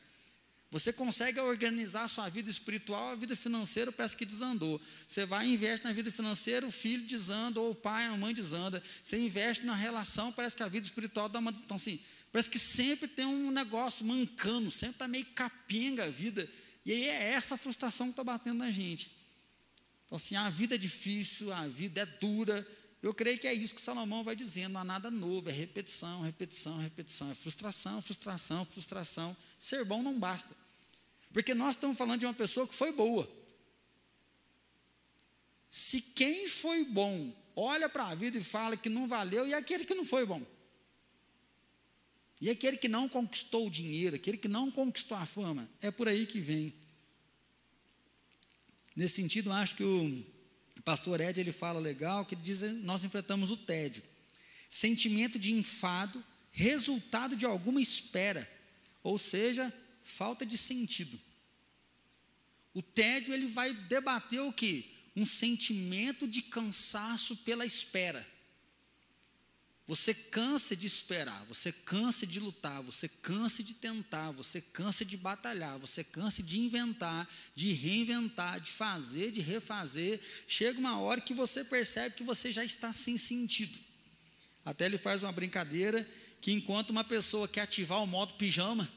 Você 0.73 0.91
consegue 0.91 1.39
organizar 1.39 2.05
a 2.05 2.09
sua 2.09 2.31
vida 2.31 2.49
espiritual, 2.49 3.11
a 3.11 3.15
vida 3.15 3.37
financeira 3.37 3.93
parece 3.93 4.17
que 4.17 4.25
desandou. 4.25 4.81
Você 5.07 5.27
vai 5.27 5.47
e 5.47 5.53
investe 5.53 5.85
na 5.85 5.93
vida 5.93 6.11
financeira, 6.11 6.67
o 6.67 6.73
filho 6.73 7.07
desanda, 7.07 7.61
ou 7.61 7.73
o 7.73 7.75
pai, 7.75 8.07
a 8.07 8.17
mãe 8.17 8.33
desanda. 8.33 8.83
Você 9.03 9.19
investe 9.19 9.67
na 9.67 9.75
relação, 9.75 10.33
parece 10.33 10.57
que 10.57 10.63
a 10.63 10.69
vida 10.69 10.87
espiritual 10.87 11.29
dá 11.29 11.41
uma. 11.41 11.51
Então, 11.51 11.75
assim, 11.75 12.01
parece 12.33 12.49
que 12.49 12.59
sempre 12.59 13.07
tem 13.07 13.27
um 13.27 13.51
negócio 13.51 14.03
mancando, 14.07 14.71
sempre 14.71 14.95
está 14.95 15.07
meio 15.07 15.27
capenga 15.27 16.05
a 16.05 16.09
vida. 16.09 16.49
E 16.87 16.93
aí 16.93 17.05
é 17.07 17.33
essa 17.33 17.59
frustração 17.59 18.07
que 18.07 18.13
está 18.13 18.25
batendo 18.25 18.57
na 18.57 18.71
gente. 18.71 19.11
Então, 20.07 20.17
assim, 20.17 20.37
a 20.37 20.49
vida 20.49 20.75
é 20.77 20.79
difícil, 20.79 21.53
a 21.53 21.69
vida 21.69 22.01
é 22.01 22.07
dura, 22.07 22.67
eu 23.03 23.13
creio 23.13 23.39
que 23.39 23.49
é 23.49 23.53
isso 23.53 23.75
que 23.75 23.81
Salomão 23.81 24.23
vai 24.23 24.37
dizendo, 24.37 24.75
não 24.75 24.81
há 24.81 24.85
nada 24.85 25.11
novo, 25.11 25.51
é 25.51 25.53
repetição, 25.53 26.23
repetição, 26.23 26.79
repetição, 26.79 27.31
é 27.33 27.35
frustração, 27.35 28.01
frustração, 28.01 28.65
frustração. 28.65 29.37
Ser 29.59 29.85
bom 29.85 30.03
não 30.03 30.19
basta. 30.19 30.55
Porque 31.33 31.53
nós 31.53 31.71
estamos 31.71 31.99
falando 31.99 32.21
de 32.21 32.27
uma 32.27 32.35
pessoa 32.35 32.69
que 32.69 32.75
foi 32.75 32.93
boa. 32.93 33.29
Se 35.69 36.01
quem 36.01 36.47
foi 36.47 36.85
bom 36.85 37.35
olha 37.57 37.89
para 37.89 38.07
a 38.07 38.15
vida 38.15 38.39
e 38.39 38.45
fala 38.45 38.77
que 38.77 38.89
não 38.89 39.09
valeu, 39.09 39.49
e 39.49 39.55
aquele 39.55 39.85
que 39.85 39.95
não 39.95 40.05
foi 40.05 40.25
bom? 40.25 40.47
E 42.41 42.51
aquele 42.51 42.77
que 42.77 42.89
não 42.89 43.09
conquistou 43.09 43.67
o 43.67 43.71
dinheiro, 43.71 44.15
aquele 44.15 44.37
que 44.37 44.49
não 44.49 44.71
conquistou 44.71 45.17
a 45.17 45.27
fama, 45.27 45.69
é 45.81 45.91
por 45.91 46.09
aí 46.09 46.27
que 46.27 46.41
vem. 46.41 46.73
Nesse 48.95 49.15
sentido, 49.15 49.51
acho 49.53 49.75
que 49.75 49.85
o 49.85 50.25
o 50.83 50.85
pastor 50.85 51.21
Ed 51.21 51.41
ele 51.41 51.53
fala 51.53 51.79
legal 51.79 52.27
que 52.27 52.35
ele 52.35 52.43
diz 52.43 52.61
nós 52.83 53.05
enfrentamos 53.05 53.53
o 53.53 53.57
tédio, 53.57 54.03
sentimento 54.69 55.39
de 55.39 55.53
enfado, 55.53 56.23
resultado 56.51 57.37
de 57.37 57.47
alguma 57.47 57.81
espera, 57.81 58.51
ou 59.01 59.17
seja, 59.17 59.73
falta 60.03 60.45
de 60.45 60.59
sentido. 60.59 61.21
O 62.75 62.83
tédio 62.83 63.33
ele 63.33 63.47
vai 63.47 63.73
debater 63.73 64.41
o 64.41 64.53
que? 64.53 64.93
Um 65.15 65.25
sentimento 65.25 66.27
de 66.27 66.43
cansaço 66.43 67.37
pela 67.37 67.65
espera. 67.65 68.27
Você 69.87 70.15
cansa 70.15 70.77
de 70.77 70.87
esperar, 70.87 71.45
você 71.47 71.73
cansa 71.73 72.25
de 72.25 72.39
lutar, 72.39 72.81
você 72.83 73.09
cansa 73.09 73.65
de 73.65 73.75
tentar, 73.75 74.31
você 74.31 74.61
cansa 74.61 75.05
de 75.05 75.17
batalhar, 75.17 75.77
você 75.79 76.05
cansa 76.05 76.41
de 76.41 76.61
inventar, 76.61 77.29
de 77.55 77.73
reinventar, 77.73 78.61
de 78.61 78.71
fazer, 78.71 79.33
de 79.33 79.41
refazer. 79.41 80.21
Chega 80.47 80.79
uma 80.79 81.01
hora 81.01 81.21
que 81.21 81.35
você 81.35 81.65
percebe 81.65 82.15
que 82.15 82.23
você 82.23 82.53
já 82.53 82.65
está 82.65 82.93
sem 82.93 83.17
sentido. 83.17 83.79
Até 84.65 84.87
ele 84.87 84.97
faz 84.97 85.25
uma 85.25 85.33
brincadeira 85.33 86.09
que 86.41 86.53
enquanto 86.53 86.91
uma 86.91 87.03
pessoa 87.03 87.49
quer 87.49 87.63
ativar 87.63 88.01
o 88.03 88.07
modo 88.07 88.35
pijama, 88.35 88.89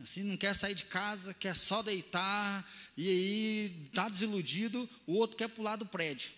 assim, 0.00 0.22
não 0.22 0.36
quer 0.36 0.54
sair 0.54 0.74
de 0.74 0.84
casa, 0.84 1.34
quer 1.34 1.56
só 1.56 1.82
deitar, 1.82 2.68
e 2.96 3.08
aí 3.08 3.82
está 3.86 4.08
desiludido, 4.08 4.88
o 5.04 5.14
outro 5.14 5.36
quer 5.36 5.48
pular 5.48 5.74
do 5.74 5.86
prédio. 5.86 6.30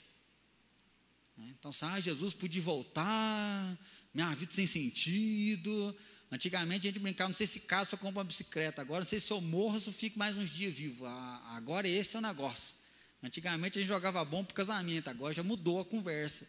Né? 1.37 1.55
Então, 1.59 1.71
ah, 1.83 2.01
Jesus 2.01 2.35
podia 2.35 2.63
voltar, 2.63 3.79
minha 4.13 4.35
vida 4.35 4.53
sem 4.53 4.67
sentido, 4.67 5.97
Antigamente 6.35 6.89
a 6.89 6.91
gente 6.91 7.01
brincava, 7.01 7.29
não 7.29 7.35
sei 7.37 7.47
se 7.47 7.61
caso 7.61 7.95
eu 7.95 7.99
compro 7.99 8.19
uma 8.19 8.25
bicicleta, 8.25 8.83
agora 8.83 9.03
não 9.03 9.09
sei 9.09 9.21
se 9.21 9.33
eu 9.33 9.41
morro 9.41 9.79
se 9.79 9.87
eu 9.87 9.93
fico 9.93 10.19
mais 10.19 10.37
uns 10.37 10.51
dias 10.51 10.75
vivo. 10.75 11.07
Ah, 11.07 11.55
agora 11.55 11.87
esse 11.87 12.17
é 12.17 12.19
o 12.19 12.23
negócio. 12.23 12.75
Antigamente 13.23 13.79
a 13.79 13.81
gente 13.81 13.89
jogava 13.89 14.25
bom 14.25 14.43
para 14.45 14.51
o 14.51 14.55
casamento, 14.57 15.09
agora 15.09 15.33
já 15.33 15.45
mudou 15.45 15.79
a 15.79 15.85
conversa. 15.85 16.45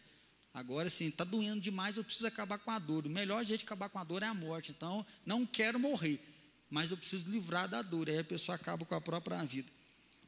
Agora 0.52 0.88
sim, 0.88 1.06
está 1.06 1.22
doendo 1.22 1.60
demais, 1.60 1.96
eu 1.96 2.02
preciso 2.02 2.26
acabar 2.26 2.58
com 2.58 2.70
a 2.70 2.80
dor. 2.80 3.06
O 3.06 3.10
melhor 3.10 3.44
jeito 3.44 3.60
de 3.60 3.64
acabar 3.64 3.88
com 3.88 4.00
a 4.00 4.02
dor 4.02 4.24
é 4.24 4.26
a 4.26 4.34
morte. 4.34 4.72
Então, 4.72 5.06
não 5.24 5.46
quero 5.46 5.78
morrer, 5.78 6.18
mas 6.68 6.90
eu 6.90 6.96
preciso 6.96 7.30
livrar 7.30 7.68
da 7.68 7.80
dor. 7.80 8.08
Aí 8.10 8.18
a 8.18 8.24
pessoa 8.24 8.56
acaba 8.56 8.84
com 8.84 8.94
a 8.96 9.00
própria 9.00 9.44
vida. 9.44 9.70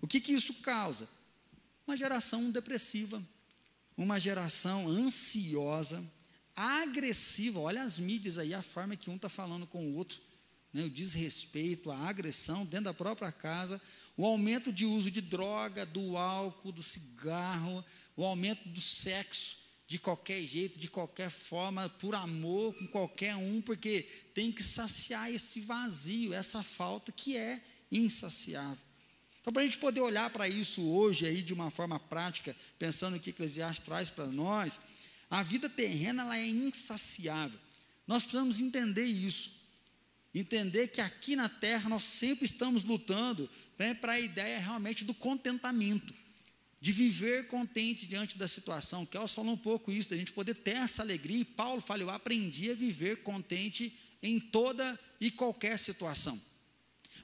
O 0.01 0.07
que, 0.07 0.21
que 0.21 0.33
isso 0.33 0.55
causa? 0.55 1.09
Uma 1.85 1.97
geração 1.97 2.49
depressiva, 2.49 3.21
uma 3.99 4.21
geração 4.21 4.87
ansiosa, 4.87 6.03
agressiva. 6.55 7.59
Olha 7.59 7.83
as 7.83 7.99
mídias 7.99 8.39
aí, 8.39 8.55
a 8.55 8.63
forma 8.63 8.97
que 8.97 9.11
um 9.11 9.17
está 9.17 9.29
falando 9.29 9.67
com 9.67 9.85
o 9.85 9.97
outro, 9.97 10.21
né? 10.73 10.85
o 10.85 10.91
desrespeito, 10.91 11.91
a 11.91 11.99
agressão 11.99 12.65
dentro 12.65 12.85
da 12.85 12.95
própria 12.95 13.33
casa, 13.33 13.83
o 14.17 14.25
aumento 14.25 14.73
de 14.73 14.87
uso 14.87 15.11
de 15.11 15.21
droga, 15.21 15.85
do 15.85 16.17
álcool, 16.17 16.71
do 16.71 16.83
cigarro, 16.83 17.85
o 18.17 18.25
aumento 18.25 18.69
do 18.69 18.81
sexo 18.81 19.59
de 19.89 19.99
qualquer 19.99 20.47
jeito, 20.47 20.79
de 20.79 20.89
qualquer 20.89 21.31
forma, 21.31 21.89
por 21.89 22.15
amor 22.15 22.75
com 22.75 22.87
qualquer 22.87 23.35
um, 23.35 23.61
porque 23.61 24.03
tem 24.33 24.53
que 24.53 24.63
saciar 24.63 25.33
esse 25.33 25.61
vazio, 25.61 26.33
essa 26.33 26.63
falta 26.63 27.11
que 27.11 27.37
é 27.37 27.61
insaciável. 27.91 28.88
Então, 29.40 29.53
para 29.53 29.62
a 29.62 29.64
gente 29.64 29.79
poder 29.79 30.01
olhar 30.01 30.31
para 30.31 30.48
isso 30.48 30.83
hoje 30.83 31.27
aí 31.27 31.42
de 31.42 31.55
uma 31.55 31.70
forma 31.70 31.98
prática, 31.98 32.55
pensando 32.79 33.16
o 33.16 33.20
que 33.20 33.31
Eclesiastes 33.31 33.85
traz 33.85 34.11
para 34.11 34.27
nós, 34.27 34.81
a 35.31 35.42
vida 35.42 35.68
terrena 35.68 36.22
ela 36.22 36.38
é 36.38 36.46
insaciável. 36.46 37.59
Nós 38.07 38.22
precisamos 38.22 38.61
entender 38.61 39.05
isso. 39.05 39.59
Entender 40.35 40.88
que 40.88 41.01
aqui 41.01 41.35
na 41.35 41.48
terra 41.48 41.88
nós 41.88 42.05
sempre 42.05 42.44
estamos 42.44 42.85
lutando 42.85 43.48
né, 43.79 43.94
para 43.94 44.12
a 44.12 44.20
ideia 44.20 44.59
realmente 44.59 45.05
do 45.05 45.14
contentamento, 45.14 46.14
de 46.81 46.92
viver 46.92 47.46
contente 47.46 48.07
diante 48.07 48.38
da 48.38 48.46
situação. 48.46 49.07
Kelso 49.07 49.37
falou 49.37 49.53
um 49.53 49.59
pouco 49.59 49.90
isso, 49.90 50.11
da 50.11 50.16
gente 50.16 50.33
poder 50.33 50.55
ter 50.55 50.77
essa 50.77 51.03
alegria. 51.03 51.40
E 51.40 51.44
Paulo 51.44 51.81
fala: 51.81 52.03
Eu 52.03 52.11
aprendi 52.11 52.70
a 52.70 52.74
viver 52.74 53.22
contente 53.22 53.98
em 54.22 54.38
toda 54.38 54.98
e 55.20 55.31
qualquer 55.31 55.79
situação. 55.79 56.40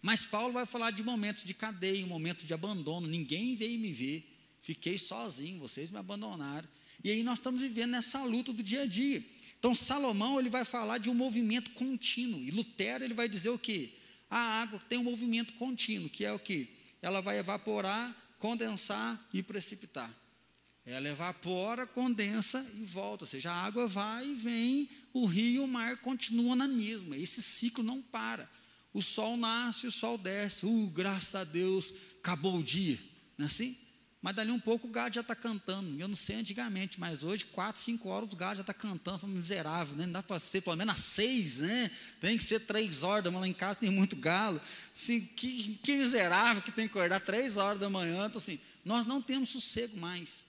Mas 0.04 0.22
Paulo 0.22 0.52
vai 0.52 0.66
falar 0.66 0.90
de 0.90 1.02
momentos 1.02 1.44
de 1.44 1.54
cadeia, 1.54 2.04
um 2.04 2.08
momento 2.08 2.44
de 2.44 2.52
abandono. 2.52 3.06
Ninguém 3.06 3.54
veio 3.54 3.80
me 3.80 3.90
ver, 3.90 4.22
fiquei 4.60 4.98
sozinho, 4.98 5.58
vocês 5.58 5.90
me 5.90 5.96
abandonaram. 5.96 6.68
E 7.02 7.10
aí 7.10 7.22
nós 7.22 7.38
estamos 7.38 7.62
vivendo 7.62 7.92
nessa 7.92 8.22
luta 8.22 8.52
do 8.52 8.62
dia 8.62 8.82
a 8.82 8.86
dia. 8.86 9.24
Então 9.58 9.74
Salomão 9.74 10.38
ele 10.38 10.50
vai 10.50 10.62
falar 10.62 10.98
de 10.98 11.08
um 11.08 11.14
movimento 11.14 11.70
contínuo 11.70 12.38
e 12.38 12.50
Lutero 12.50 13.02
ele 13.02 13.14
vai 13.14 13.26
dizer 13.26 13.48
o 13.48 13.58
que? 13.58 13.94
A 14.28 14.36
água 14.36 14.78
tem 14.90 14.98
um 14.98 15.04
movimento 15.04 15.54
contínuo, 15.54 16.10
que 16.10 16.22
é 16.22 16.30
o 16.30 16.38
que? 16.38 16.68
Ela 17.00 17.22
vai 17.22 17.38
evaporar, 17.38 18.14
condensar 18.38 19.26
e 19.32 19.42
precipitar. 19.42 20.14
Ela 20.84 21.08
evapora, 21.08 21.86
condensa 21.86 22.70
e 22.74 22.84
volta, 22.84 23.24
ou 23.24 23.28
seja, 23.28 23.50
a 23.50 23.64
água 23.64 23.86
vai 23.86 24.28
e 24.28 24.34
vem, 24.34 24.90
o 25.14 25.24
rio 25.24 25.54
e 25.54 25.60
o 25.60 25.66
mar 25.66 25.96
continuam 26.02 26.54
na 26.54 26.68
mesma. 26.68 27.16
Esse 27.16 27.40
ciclo 27.40 27.82
não 27.82 28.02
para. 28.02 28.46
O 28.94 29.02
sol 29.02 29.36
nasce, 29.36 29.86
o 29.86 29.92
sol 29.92 30.16
desce. 30.16 30.64
Uh, 30.64 30.86
graças 30.88 31.34
a 31.34 31.44
Deus, 31.44 31.92
acabou 32.20 32.58
o 32.58 32.62
dia. 32.62 32.98
Não 33.36 33.44
é 33.44 33.48
assim? 33.48 33.76
Mas 34.22 34.36
dali 34.36 34.50
um 34.50 34.58
pouco 34.58 34.86
o 34.86 34.90
gado 34.90 35.14
já 35.14 35.20
está 35.20 35.34
cantando. 35.34 36.00
Eu 36.00 36.08
não 36.08 36.16
sei 36.16 36.36
antigamente, 36.36 36.98
mas 36.98 37.22
hoje, 37.22 37.44
quatro, 37.44 37.82
cinco 37.82 38.08
horas, 38.08 38.32
o 38.32 38.36
gado 38.36 38.54
já 38.54 38.60
está 38.62 38.72
cantando, 38.72 39.18
foi 39.18 39.28
miserável, 39.28 39.94
né? 39.96 40.06
Não 40.06 40.14
dá 40.14 40.22
para 40.22 40.38
ser 40.38 40.62
pelo 40.62 40.76
menos 40.76 40.94
às 40.94 41.00
seis, 41.02 41.58
né? 41.58 41.90
Tem 42.22 42.38
que 42.38 42.44
ser 42.44 42.60
três 42.60 43.02
horas 43.02 43.22
da 43.22 43.30
manhã, 43.30 43.40
lá 43.42 43.48
em 43.48 43.52
casa 43.52 43.74
tem 43.74 43.90
muito 43.90 44.16
galo. 44.16 44.58
Assim, 44.96 45.20
que, 45.20 45.78
que 45.82 45.96
miserável 45.96 46.62
que 46.62 46.72
tem 46.72 46.88
que 46.88 46.96
acordar 46.96 47.20
três 47.20 47.58
horas 47.58 47.78
da 47.78 47.90
manhã. 47.90 48.24
Então, 48.24 48.38
assim, 48.38 48.58
nós 48.82 49.04
não 49.04 49.20
temos 49.20 49.50
sossego 49.50 49.98
mais. 49.98 50.42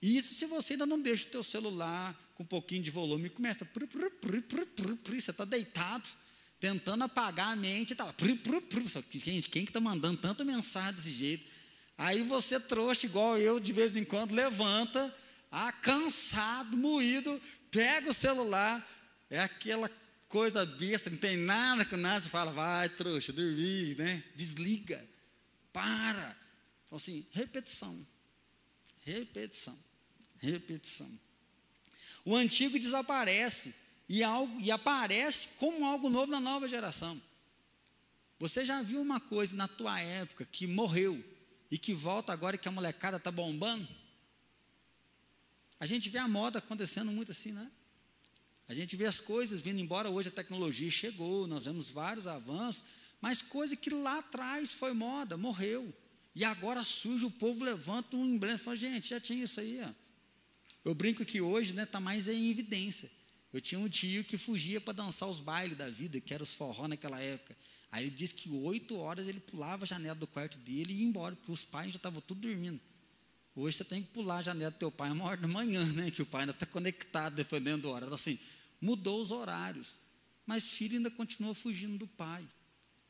E 0.00 0.16
isso 0.16 0.34
se 0.34 0.46
você 0.46 0.74
ainda 0.74 0.86
não 0.86 1.00
deixa 1.00 1.26
o 1.26 1.30
teu 1.30 1.42
celular 1.42 2.14
com 2.36 2.44
um 2.44 2.46
pouquinho 2.46 2.82
de 2.82 2.90
volume 2.92 3.28
começa. 3.28 3.66
Você 3.66 5.30
está 5.32 5.44
deitado, 5.44 6.08
tentando 6.60 7.04
apagar 7.04 7.52
a 7.52 7.56
mente, 7.56 7.92
está 7.92 8.04
lá. 8.04 8.14
Gente, 9.10 9.48
quem 9.48 9.64
que 9.64 9.70
está 9.70 9.80
mandando 9.80 10.18
tanta 10.18 10.44
mensagem 10.44 10.94
desse 10.94 11.12
jeito? 11.12 11.48
Aí 11.96 12.22
você 12.22 12.60
trouxa, 12.60 13.06
igual 13.06 13.38
eu, 13.38 13.58
de 13.58 13.72
vez 13.72 13.96
em 13.96 14.04
quando, 14.04 14.32
levanta, 14.32 15.14
ah, 15.50 15.72
cansado, 15.72 16.76
moído, 16.76 17.40
pega 17.70 18.10
o 18.10 18.14
celular, 18.14 18.86
é 19.30 19.40
aquela 19.40 19.90
coisa 20.28 20.64
besta, 20.64 21.10
não 21.10 21.18
tem 21.18 21.36
nada 21.36 21.84
com 21.84 21.96
nada, 21.96 22.20
você 22.20 22.28
fala, 22.28 22.52
vai, 22.52 22.88
trouxa, 22.88 23.32
dormir, 23.32 23.96
né? 23.96 24.22
Desliga, 24.36 25.04
para. 25.72 26.36
Então, 26.84 26.96
assim, 26.96 27.26
repetição, 27.32 28.06
repetição, 29.00 29.78
repetição. 30.38 31.20
O 32.24 32.36
antigo 32.36 32.78
desaparece 32.78 33.74
e, 34.08 34.22
algo, 34.22 34.60
e 34.60 34.70
aparece 34.70 35.48
como 35.58 35.84
algo 35.84 36.08
novo 36.08 36.32
na 36.32 36.40
nova 36.40 36.68
geração. 36.68 37.20
Você 38.38 38.64
já 38.64 38.82
viu 38.82 39.00
uma 39.00 39.20
coisa 39.20 39.54
na 39.54 39.68
tua 39.68 40.00
época 40.00 40.44
que 40.44 40.66
morreu, 40.66 41.22
e 41.70 41.76
que 41.76 41.92
volta 41.92 42.32
agora 42.32 42.56
que 42.56 42.68
a 42.68 42.72
molecada 42.72 43.18
está 43.18 43.30
bombando. 43.30 43.86
A 45.78 45.86
gente 45.86 46.08
vê 46.08 46.18
a 46.18 46.26
moda 46.26 46.58
acontecendo 46.58 47.12
muito 47.12 47.30
assim, 47.30 47.52
né? 47.52 47.70
A 48.68 48.74
gente 48.74 48.96
vê 48.96 49.06
as 49.06 49.20
coisas 49.20 49.60
vindo 49.60 49.80
embora, 49.80 50.10
hoje 50.10 50.28
a 50.28 50.32
tecnologia 50.32 50.90
chegou, 50.90 51.46
nós 51.46 51.64
vemos 51.64 51.88
vários 51.88 52.26
avanços, 52.26 52.84
mas 53.20 53.40
coisa 53.40 53.76
que 53.76 53.90
lá 53.90 54.18
atrás 54.18 54.72
foi 54.72 54.92
moda, 54.92 55.36
morreu. 55.36 55.94
E 56.34 56.44
agora 56.44 56.84
surge, 56.84 57.24
o 57.24 57.30
povo 57.30 57.64
levanta 57.64 58.16
um 58.16 58.24
emblema 58.24 58.56
e 58.56 58.58
fala, 58.58 58.76
gente, 58.76 59.08
já 59.08 59.20
tinha 59.20 59.44
isso 59.44 59.60
aí. 59.60 59.80
Ó. 59.82 59.90
Eu 60.84 60.94
brinco 60.94 61.24
que 61.24 61.40
hoje 61.40 61.70
está 61.70 61.82
né, 61.82 61.86
tá 61.86 62.00
mais 62.00 62.28
em 62.28 62.50
evidência. 62.50 63.10
Eu 63.52 63.60
tinha 63.60 63.78
um 63.78 63.88
tio 63.88 64.24
que 64.24 64.36
fugia 64.36 64.80
para 64.80 64.92
dançar 64.92 65.28
os 65.28 65.40
bailes 65.40 65.76
da 65.76 65.88
vida, 65.88 66.20
que 66.20 66.34
era 66.34 66.42
os 66.42 66.54
forró 66.54 66.86
naquela 66.86 67.20
época. 67.20 67.56
Aí 67.90 68.04
ele 68.04 68.14
disse 68.14 68.34
que 68.34 68.50
oito 68.50 68.96
horas 68.96 69.26
ele 69.26 69.40
pulava 69.40 69.84
a 69.84 69.86
janela 69.86 70.14
do 70.14 70.26
quarto 70.26 70.58
dele 70.58 70.92
e 70.92 70.98
ia 70.98 71.04
embora, 71.04 71.34
porque 71.34 71.50
os 71.50 71.64
pais 71.64 71.92
já 71.92 71.96
estavam 71.96 72.20
tudo 72.20 72.42
dormindo. 72.42 72.80
Hoje 73.56 73.78
você 73.78 73.84
tem 73.84 74.02
que 74.02 74.10
pular 74.10 74.38
a 74.38 74.42
janela 74.42 74.70
do 74.70 74.76
teu 74.76 74.90
pai 74.90 75.10
uma 75.10 75.24
hora 75.24 75.36
da 75.38 75.48
manhã, 75.48 75.84
né? 75.92 76.10
Que 76.10 76.22
o 76.22 76.26
pai 76.26 76.42
ainda 76.42 76.52
está 76.52 76.66
conectado 76.66 77.34
dependendo 77.34 77.88
da 77.88 77.94
hora. 77.94 78.04
Então, 78.04 78.14
assim, 78.14 78.38
mudou 78.80 79.20
os 79.20 79.30
horários. 79.30 79.98
Mas 80.46 80.64
filho 80.64 80.96
ainda 80.96 81.10
continua 81.10 81.54
fugindo 81.54 81.98
do 81.98 82.06
pai. 82.06 82.46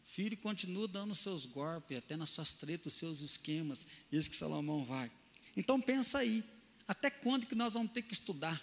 Filho 0.07 0.37
continua 0.39 0.89
dando 0.89 1.15
seus 1.15 1.45
golpes, 1.45 1.99
até 1.99 2.17
nas 2.17 2.31
suas 2.31 2.55
tretas, 2.55 2.95
os 2.95 2.99
seus 2.99 3.21
esquemas. 3.21 3.87
Isso 4.11 4.31
que 4.31 4.37
Salomão 4.37 4.85
vai. 4.85 5.11
Então 5.55 5.79
pensa 5.79 6.19
aí, 6.19 6.43
até 6.87 7.11
quando 7.11 7.45
que 7.45 7.55
nós 7.55 7.75
vamos 7.75 7.93
ter 7.93 8.01
que 8.01 8.15
estudar? 8.15 8.59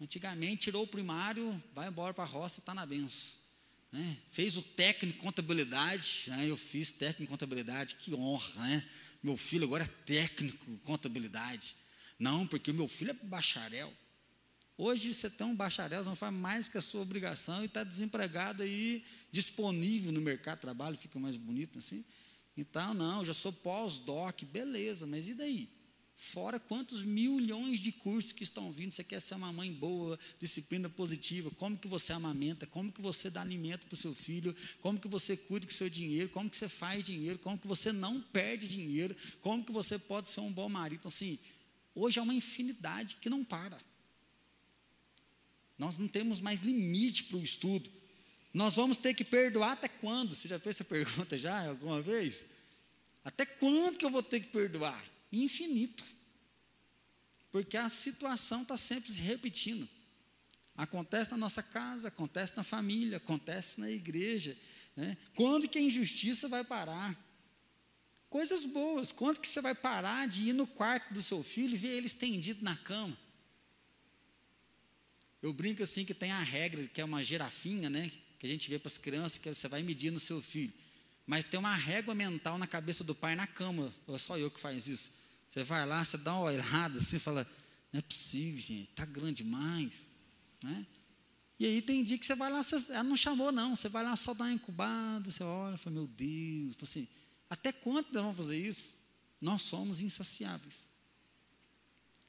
Antigamente 0.00 0.64
tirou 0.64 0.82
o 0.82 0.86
primário, 0.86 1.62
vai 1.74 1.88
embora 1.88 2.12
para 2.12 2.24
a 2.24 2.26
roça, 2.26 2.60
está 2.60 2.74
na 2.74 2.84
benção. 2.84 3.38
Né? 3.92 4.16
Fez 4.30 4.56
o 4.56 4.62
técnico 4.62 5.18
em 5.18 5.22
contabilidade, 5.22 6.24
né? 6.28 6.48
eu 6.48 6.56
fiz 6.56 6.90
técnico 6.90 7.22
em 7.22 7.26
contabilidade, 7.26 7.94
que 7.94 8.12
honra, 8.14 8.52
né? 8.62 8.88
Meu 9.22 9.36
filho 9.36 9.64
agora 9.64 9.84
é 9.84 10.04
técnico 10.04 10.70
em 10.70 10.76
contabilidade. 10.78 11.76
Não, 12.18 12.46
porque 12.46 12.70
o 12.70 12.74
meu 12.74 12.86
filho 12.86 13.12
é 13.12 13.14
bacharel. 13.14 13.90
Hoje 14.76 15.14
você 15.14 15.30
tem 15.30 15.46
um 15.46 15.54
bacharel, 15.54 16.04
não 16.04 16.16
faz 16.16 16.34
mais 16.34 16.68
que 16.68 16.76
a 16.76 16.82
sua 16.82 17.00
obrigação 17.00 17.62
e 17.62 17.66
está 17.66 17.84
desempregado 17.84 18.62
aí, 18.62 19.04
disponível 19.30 20.10
no 20.10 20.20
mercado 20.20 20.56
de 20.56 20.62
trabalho, 20.62 20.96
fica 20.96 21.18
mais 21.18 21.36
bonito 21.36 21.78
assim. 21.78 22.04
Então, 22.56 22.92
não, 22.92 23.24
já 23.24 23.32
sou 23.32 23.52
pós-doc, 23.52 24.42
beleza, 24.42 25.06
mas 25.06 25.28
e 25.28 25.34
daí? 25.34 25.70
Fora 26.16 26.60
quantos 26.60 27.02
milhões 27.02 27.80
de 27.80 27.90
cursos 27.90 28.30
que 28.30 28.44
estão 28.44 28.70
vindo, 28.70 28.92
você 28.92 29.02
quer 29.02 29.20
ser 29.20 29.34
uma 29.34 29.52
mãe 29.52 29.72
boa, 29.72 30.18
disciplina 30.38 30.88
positiva, 30.88 31.50
como 31.50 31.76
que 31.76 31.88
você 31.88 32.12
amamenta, 32.12 32.66
como 32.66 32.92
que 32.92 33.02
você 33.02 33.28
dá 33.28 33.40
alimento 33.40 33.86
para 33.86 33.94
o 33.94 33.98
seu 33.98 34.14
filho, 34.14 34.54
como 34.80 34.98
que 34.98 35.08
você 35.08 35.36
cuida 35.36 35.66
do 35.66 35.72
seu 35.72 35.90
dinheiro, 35.90 36.28
como 36.28 36.48
que 36.48 36.56
você 36.56 36.68
faz 36.68 37.02
dinheiro, 37.02 37.38
como 37.40 37.58
que 37.58 37.66
você 37.66 37.92
não 37.92 38.20
perde 38.20 38.68
dinheiro, 38.68 39.14
como 39.40 39.64
que 39.64 39.72
você 39.72 39.98
pode 39.98 40.30
ser 40.30 40.40
um 40.40 40.52
bom 40.52 40.68
marido. 40.68 41.00
Então, 41.00 41.08
assim, 41.08 41.36
hoje 41.94 42.20
é 42.20 42.22
uma 42.22 42.34
infinidade 42.34 43.16
que 43.16 43.28
não 43.28 43.44
para. 43.44 43.78
Nós 45.76 45.98
não 45.98 46.06
temos 46.06 46.40
mais 46.40 46.60
limite 46.60 47.24
para 47.24 47.38
o 47.38 47.42
estudo. 47.42 47.90
Nós 48.52 48.76
vamos 48.76 48.96
ter 48.96 49.14
que 49.14 49.24
perdoar 49.24 49.72
até 49.72 49.88
quando? 49.88 50.32
Você 50.32 50.46
já 50.46 50.60
fez 50.60 50.76
essa 50.76 50.84
pergunta 50.84 51.36
já 51.36 51.68
alguma 51.68 52.00
vez? 52.00 52.46
Até 53.24 53.44
quando 53.44 53.98
que 53.98 54.04
eu 54.04 54.10
vou 54.10 54.22
ter 54.22 54.38
que 54.38 54.48
perdoar? 54.48 55.13
Infinito. 55.42 56.04
Porque 57.50 57.76
a 57.76 57.88
situação 57.88 58.62
está 58.62 58.76
sempre 58.76 59.12
se 59.12 59.20
repetindo. 59.20 59.88
Acontece 60.76 61.30
na 61.30 61.36
nossa 61.36 61.62
casa, 61.62 62.08
acontece 62.08 62.56
na 62.56 62.64
família, 62.64 63.18
acontece 63.18 63.80
na 63.80 63.90
igreja. 63.90 64.56
Né? 64.96 65.16
Quando 65.34 65.68
que 65.68 65.78
a 65.78 65.82
injustiça 65.82 66.48
vai 66.48 66.64
parar? 66.64 67.16
Coisas 68.28 68.64
boas. 68.64 69.12
Quando 69.12 69.38
que 69.38 69.46
você 69.46 69.60
vai 69.60 69.74
parar 69.74 70.26
de 70.26 70.48
ir 70.48 70.52
no 70.52 70.66
quarto 70.66 71.14
do 71.14 71.22
seu 71.22 71.42
filho 71.44 71.74
e 71.74 71.76
ver 71.76 71.90
ele 71.90 72.06
estendido 72.06 72.64
na 72.64 72.76
cama? 72.76 73.16
Eu 75.40 75.52
brinco 75.52 75.82
assim 75.82 76.04
que 76.04 76.14
tem 76.14 76.32
a 76.32 76.40
regra, 76.40 76.88
que 76.88 77.00
é 77.00 77.04
uma 77.04 77.22
girafinha, 77.22 77.88
né? 77.88 78.10
Que 78.40 78.46
a 78.46 78.48
gente 78.48 78.68
vê 78.68 78.78
para 78.78 78.88
as 78.88 78.98
crianças, 78.98 79.38
que 79.38 79.54
você 79.54 79.68
vai 79.68 79.82
medir 79.82 80.10
no 80.10 80.18
seu 80.18 80.40
filho. 80.40 80.72
Mas 81.26 81.44
tem 81.44 81.60
uma 81.60 81.74
régua 81.74 82.14
mental 82.14 82.58
na 82.58 82.66
cabeça 82.66 83.04
do 83.04 83.14
pai 83.14 83.36
na 83.36 83.46
cama. 83.46 83.94
Ou 84.06 84.16
é 84.16 84.18
só 84.18 84.36
eu 84.36 84.50
que 84.50 84.58
faz 84.58 84.88
isso. 84.88 85.12
Você 85.46 85.62
vai 85.62 85.86
lá, 85.86 86.04
você 86.04 86.16
dá 86.16 86.34
uma 86.34 86.42
olhada, 86.42 87.00
você 87.00 87.18
fala, 87.18 87.46
não 87.92 87.98
é 87.98 88.02
possível, 88.02 88.58
gente, 88.60 88.90
está 88.90 89.04
grande 89.04 89.42
demais. 89.42 90.08
Né? 90.62 90.86
E 91.58 91.66
aí 91.66 91.82
tem 91.82 92.02
dia 92.02 92.18
que 92.18 92.26
você 92.26 92.34
vai 92.34 92.50
lá, 92.50 92.62
você, 92.62 92.76
ela 92.92 93.04
não 93.04 93.16
chamou, 93.16 93.52
não. 93.52 93.76
Você 93.76 93.88
vai 93.88 94.02
lá 94.02 94.16
só 94.16 94.34
dar 94.34 94.44
uma 94.44 94.52
incubada, 94.52 95.30
você 95.30 95.42
olha, 95.44 95.76
fala, 95.76 95.94
meu 95.94 96.06
Deus, 96.06 96.74
então, 96.74 96.82
assim, 96.82 97.06
até 97.48 97.72
quanto 97.72 98.12
nós 98.12 98.22
vamos 98.22 98.36
fazer 98.36 98.58
isso? 98.58 98.96
Nós 99.40 99.62
somos 99.62 100.00
insaciáveis 100.00 100.84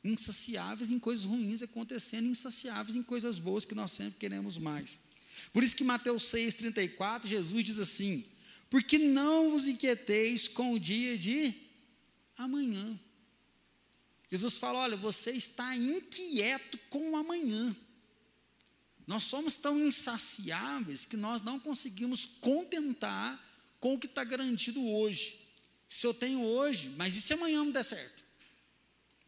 insaciáveis 0.06 0.92
em 0.92 1.00
coisas 1.00 1.26
ruins 1.26 1.64
acontecendo, 1.64 2.28
insaciáveis 2.28 2.96
em 2.96 3.04
coisas 3.04 3.40
boas 3.40 3.66
que 3.66 3.74
nós 3.74 3.92
sempre 3.92 4.20
queremos 4.20 4.58
mais. 4.58 4.98
Por 5.52 5.64
isso 5.64 5.76
que 5.76 5.84
Mateus 5.84 6.24
6,34, 6.24 7.26
Jesus 7.26 7.66
diz 7.66 7.80
assim: 7.80 8.24
Porque 8.70 8.98
não 8.98 9.50
vos 9.50 9.68
inquieteis 9.68 10.48
com 10.48 10.74
o 10.74 10.80
dia 10.80 11.18
de 11.18 11.54
amanhã. 12.38 13.00
Jesus 14.32 14.58
fala: 14.58 14.80
olha, 14.80 14.98
você 14.98 15.32
está 15.32 15.76
inquieto 15.76 16.78
com 16.90 17.12
o 17.12 17.16
amanhã. 17.16 17.76
Nós 19.08 19.24
somos 19.24 19.56
tão 19.56 19.80
insaciáveis 19.80 21.06
que 21.06 21.16
nós 21.16 21.42
não 21.42 21.60
conseguimos 21.60 22.26
contentar 22.26 23.40
com 23.80 23.94
o 23.94 24.00
que 24.00 24.08
está 24.08 24.24
garantido 24.24 24.84
hoje. 24.84 25.46
Se 25.88 26.08
eu 26.08 26.14
tenho 26.14 26.42
hoje, 26.42 26.90
mas 26.98 27.16
e 27.16 27.22
se 27.22 27.34
amanhã 27.34 27.64
não 27.64 27.72
der 27.72 27.84
certo? 27.84 28.24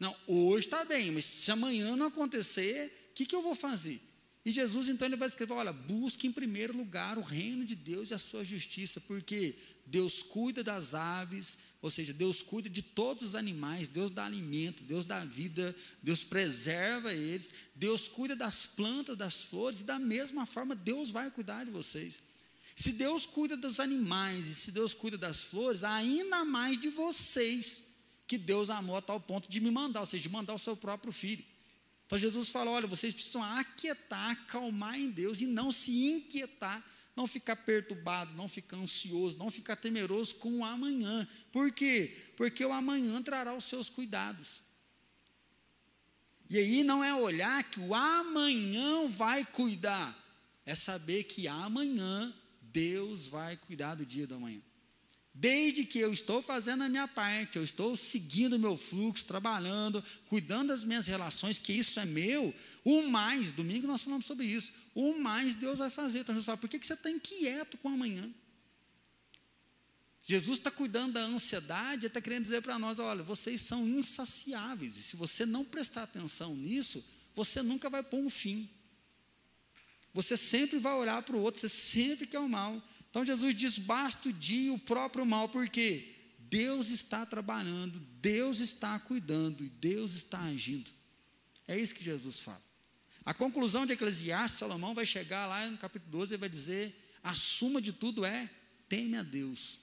Não, 0.00 0.16
hoje 0.26 0.66
está 0.66 0.84
bem, 0.84 1.12
mas 1.12 1.24
se 1.24 1.50
amanhã 1.50 1.96
não 1.96 2.06
acontecer, 2.06 3.10
o 3.10 3.14
que, 3.14 3.26
que 3.26 3.34
eu 3.34 3.42
vou 3.42 3.54
fazer? 3.54 4.00
E 4.48 4.50
Jesus, 4.50 4.88
então, 4.88 5.06
ele 5.06 5.14
vai 5.14 5.28
escrever: 5.28 5.52
olha, 5.52 5.74
busque 5.74 6.26
em 6.26 6.32
primeiro 6.32 6.74
lugar 6.74 7.18
o 7.18 7.20
reino 7.20 7.66
de 7.66 7.74
Deus 7.74 8.10
e 8.10 8.14
a 8.14 8.18
sua 8.18 8.42
justiça, 8.42 8.98
porque 8.98 9.54
Deus 9.84 10.22
cuida 10.22 10.64
das 10.64 10.94
aves, 10.94 11.58
ou 11.82 11.90
seja, 11.90 12.14
Deus 12.14 12.40
cuida 12.40 12.70
de 12.70 12.80
todos 12.80 13.22
os 13.22 13.34
animais, 13.34 13.88
Deus 13.88 14.10
dá 14.10 14.24
alimento, 14.24 14.82
Deus 14.84 15.04
dá 15.04 15.22
vida, 15.22 15.76
Deus 16.02 16.24
preserva 16.24 17.12
eles, 17.12 17.52
Deus 17.74 18.08
cuida 18.08 18.34
das 18.34 18.64
plantas, 18.64 19.18
das 19.18 19.42
flores, 19.44 19.82
e 19.82 19.84
da 19.84 19.98
mesma 19.98 20.46
forma 20.46 20.74
Deus 20.74 21.10
vai 21.10 21.30
cuidar 21.30 21.64
de 21.66 21.70
vocês. 21.70 22.18
Se 22.74 22.92
Deus 22.92 23.26
cuida 23.26 23.54
dos 23.54 23.78
animais 23.78 24.46
e 24.46 24.54
se 24.54 24.72
Deus 24.72 24.94
cuida 24.94 25.18
das 25.18 25.44
flores, 25.44 25.84
ainda 25.84 26.42
mais 26.42 26.80
de 26.80 26.88
vocês 26.88 27.84
que 28.26 28.38
Deus 28.38 28.70
amou 28.70 28.96
a 28.96 29.02
tal 29.02 29.20
ponto 29.20 29.46
de 29.46 29.60
me 29.60 29.70
mandar, 29.70 30.00
ou 30.00 30.06
seja, 30.06 30.22
de 30.22 30.30
mandar 30.30 30.54
o 30.54 30.58
seu 30.58 30.74
próprio 30.74 31.12
filho. 31.12 31.44
Então 32.08 32.18
Jesus 32.18 32.48
falou: 32.48 32.72
olha, 32.72 32.86
vocês 32.86 33.12
precisam 33.12 33.42
aquietar, 33.42 34.30
acalmar 34.30 34.98
em 34.98 35.10
Deus 35.10 35.42
e 35.42 35.46
não 35.46 35.70
se 35.70 36.06
inquietar, 36.06 36.82
não 37.14 37.26
ficar 37.26 37.54
perturbado, 37.54 38.32
não 38.32 38.48
ficar 38.48 38.78
ansioso, 38.78 39.36
não 39.36 39.50
ficar 39.50 39.76
temeroso 39.76 40.36
com 40.36 40.60
o 40.60 40.64
amanhã. 40.64 41.28
Por 41.52 41.70
quê? 41.70 42.16
Porque 42.34 42.64
o 42.64 42.72
amanhã 42.72 43.22
trará 43.22 43.54
os 43.54 43.64
seus 43.64 43.90
cuidados. 43.90 44.62
E 46.48 46.56
aí 46.56 46.82
não 46.82 47.04
é 47.04 47.14
olhar 47.14 47.62
que 47.64 47.78
o 47.78 47.94
amanhã 47.94 49.06
vai 49.06 49.44
cuidar, 49.44 50.16
é 50.64 50.74
saber 50.74 51.24
que 51.24 51.46
amanhã 51.46 52.34
Deus 52.62 53.26
vai 53.26 53.54
cuidar 53.58 53.96
do 53.96 54.06
dia 54.06 54.26
do 54.26 54.34
amanhã. 54.34 54.62
Desde 55.40 55.84
que 55.84 56.00
eu 56.00 56.12
estou 56.12 56.42
fazendo 56.42 56.82
a 56.82 56.88
minha 56.88 57.06
parte, 57.06 57.58
eu 57.58 57.62
estou 57.62 57.96
seguindo 57.96 58.54
o 58.54 58.58
meu 58.58 58.76
fluxo, 58.76 59.24
trabalhando, 59.24 60.02
cuidando 60.28 60.68
das 60.68 60.82
minhas 60.82 61.06
relações, 61.06 61.60
que 61.60 61.72
isso 61.72 62.00
é 62.00 62.04
meu, 62.04 62.52
o 62.84 63.02
mais, 63.02 63.52
domingo 63.52 63.86
nós 63.86 64.02
falamos 64.02 64.26
sobre 64.26 64.46
isso, 64.46 64.72
o 64.96 65.16
mais 65.16 65.54
Deus 65.54 65.78
vai 65.78 65.90
fazer. 65.90 66.20
Então 66.20 66.34
Jesus 66.34 66.44
fala, 66.44 66.58
por 66.58 66.68
que, 66.68 66.76
que 66.76 66.84
você 66.84 66.94
está 66.94 67.08
inquieto 67.08 67.78
com 67.78 67.88
amanhã? 67.88 68.28
Jesus 70.24 70.58
está 70.58 70.72
cuidando 70.72 71.12
da 71.12 71.20
ansiedade, 71.20 72.06
está 72.06 72.20
querendo 72.20 72.42
dizer 72.42 72.60
para 72.60 72.76
nós: 72.76 72.98
olha, 72.98 73.22
vocês 73.22 73.60
são 73.60 73.86
insaciáveis, 73.86 74.96
e 74.96 75.02
se 75.04 75.14
você 75.14 75.46
não 75.46 75.64
prestar 75.64 76.02
atenção 76.02 76.52
nisso, 76.56 77.04
você 77.32 77.62
nunca 77.62 77.88
vai 77.88 78.02
pôr 78.02 78.18
um 78.18 78.28
fim. 78.28 78.68
Você 80.12 80.36
sempre 80.36 80.80
vai 80.80 80.94
olhar 80.94 81.22
para 81.22 81.36
o 81.36 81.40
outro, 81.40 81.60
você 81.60 81.68
sempre 81.68 82.26
quer 82.26 82.40
o 82.40 82.48
mal. 82.48 82.82
Então 83.10 83.24
Jesus 83.24 83.54
diz: 83.54 83.78
basta 83.78 84.28
o 84.28 84.32
dia 84.32 84.72
o 84.72 84.78
próprio 84.78 85.24
mal, 85.24 85.48
porque 85.48 86.14
Deus 86.38 86.90
está 86.90 87.26
trabalhando, 87.26 88.00
Deus 88.20 88.60
está 88.60 88.98
cuidando 88.98 89.64
e 89.64 89.68
Deus 89.68 90.14
está 90.14 90.40
agindo. 90.40 90.90
É 91.66 91.78
isso 91.78 91.94
que 91.94 92.02
Jesus 92.02 92.40
fala. 92.40 92.62
A 93.24 93.34
conclusão 93.34 93.84
de 93.84 93.92
Eclesiastes, 93.92 94.58
Salomão 94.58 94.94
vai 94.94 95.04
chegar 95.04 95.46
lá 95.46 95.66
no 95.66 95.76
capítulo 95.76 96.10
12 96.12 96.34
e 96.34 96.36
vai 96.38 96.48
dizer: 96.48 97.18
a 97.22 97.34
suma 97.34 97.80
de 97.80 97.92
tudo 97.92 98.24
é 98.24 98.50
teme 98.88 99.16
a 99.16 99.22
Deus, 99.22 99.78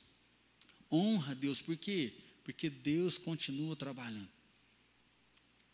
honra 0.91 1.31
a 1.31 1.35
Deus, 1.35 1.61
por 1.61 1.77
quê? 1.77 2.13
Porque 2.43 2.69
Deus 2.69 3.17
continua 3.17 3.75
trabalhando. 3.75 4.34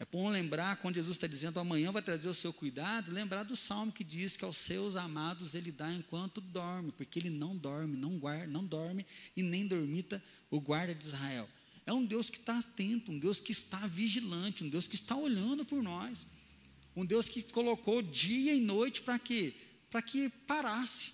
É 0.02 0.06
bom 0.12 0.30
lembrar, 0.30 0.78
quando 0.78 0.96
Jesus 0.96 1.16
está 1.16 1.28
dizendo 1.28 1.60
amanhã 1.60 1.92
vai 1.92 2.02
trazer 2.02 2.28
o 2.28 2.34
seu 2.34 2.52
cuidado, 2.52 3.12
lembrar 3.12 3.44
do 3.44 3.56
salmo 3.56 3.92
que 3.92 4.04
diz 4.04 4.36
que 4.36 4.44
aos 4.44 4.58
seus 4.58 4.96
amados 4.96 5.54
ele 5.54 5.72
dá 5.72 5.94
enquanto 5.94 6.42
dorme, 6.42 6.92
porque 6.92 7.20
ele 7.20 7.30
não 7.30 7.56
dorme, 7.56 7.96
não 7.96 8.18
guarda, 8.18 8.48
não 8.48 8.66
dorme 8.66 9.06
e 9.38 9.44
nem 9.44 9.68
dormita 9.68 10.20
o 10.50 10.60
guarda 10.60 10.96
de 10.96 11.06
Israel. 11.06 11.48
É 11.86 11.94
um 11.94 12.04
Deus 12.04 12.32
que 12.32 12.40
está 12.40 12.58
atento, 12.58 13.12
um 13.12 13.20
Deus 13.20 13.40
que 13.40 13.52
está 13.52 13.86
vigilante, 13.86 14.64
um 14.64 14.70
Deus 14.70 14.88
que 14.88 14.96
está 14.96 15.16
olhando 15.16 15.64
por 15.64 15.84
nós, 15.84 16.26
um 16.96 17.06
Deus 17.06 17.30
que 17.30 17.44
colocou 17.44 18.02
dia 18.02 18.56
e 18.56 18.60
noite 18.60 19.04
para 19.04 19.20
quê? 19.20 19.54
Para 19.92 20.02
que 20.02 20.30
parasse. 20.48 21.14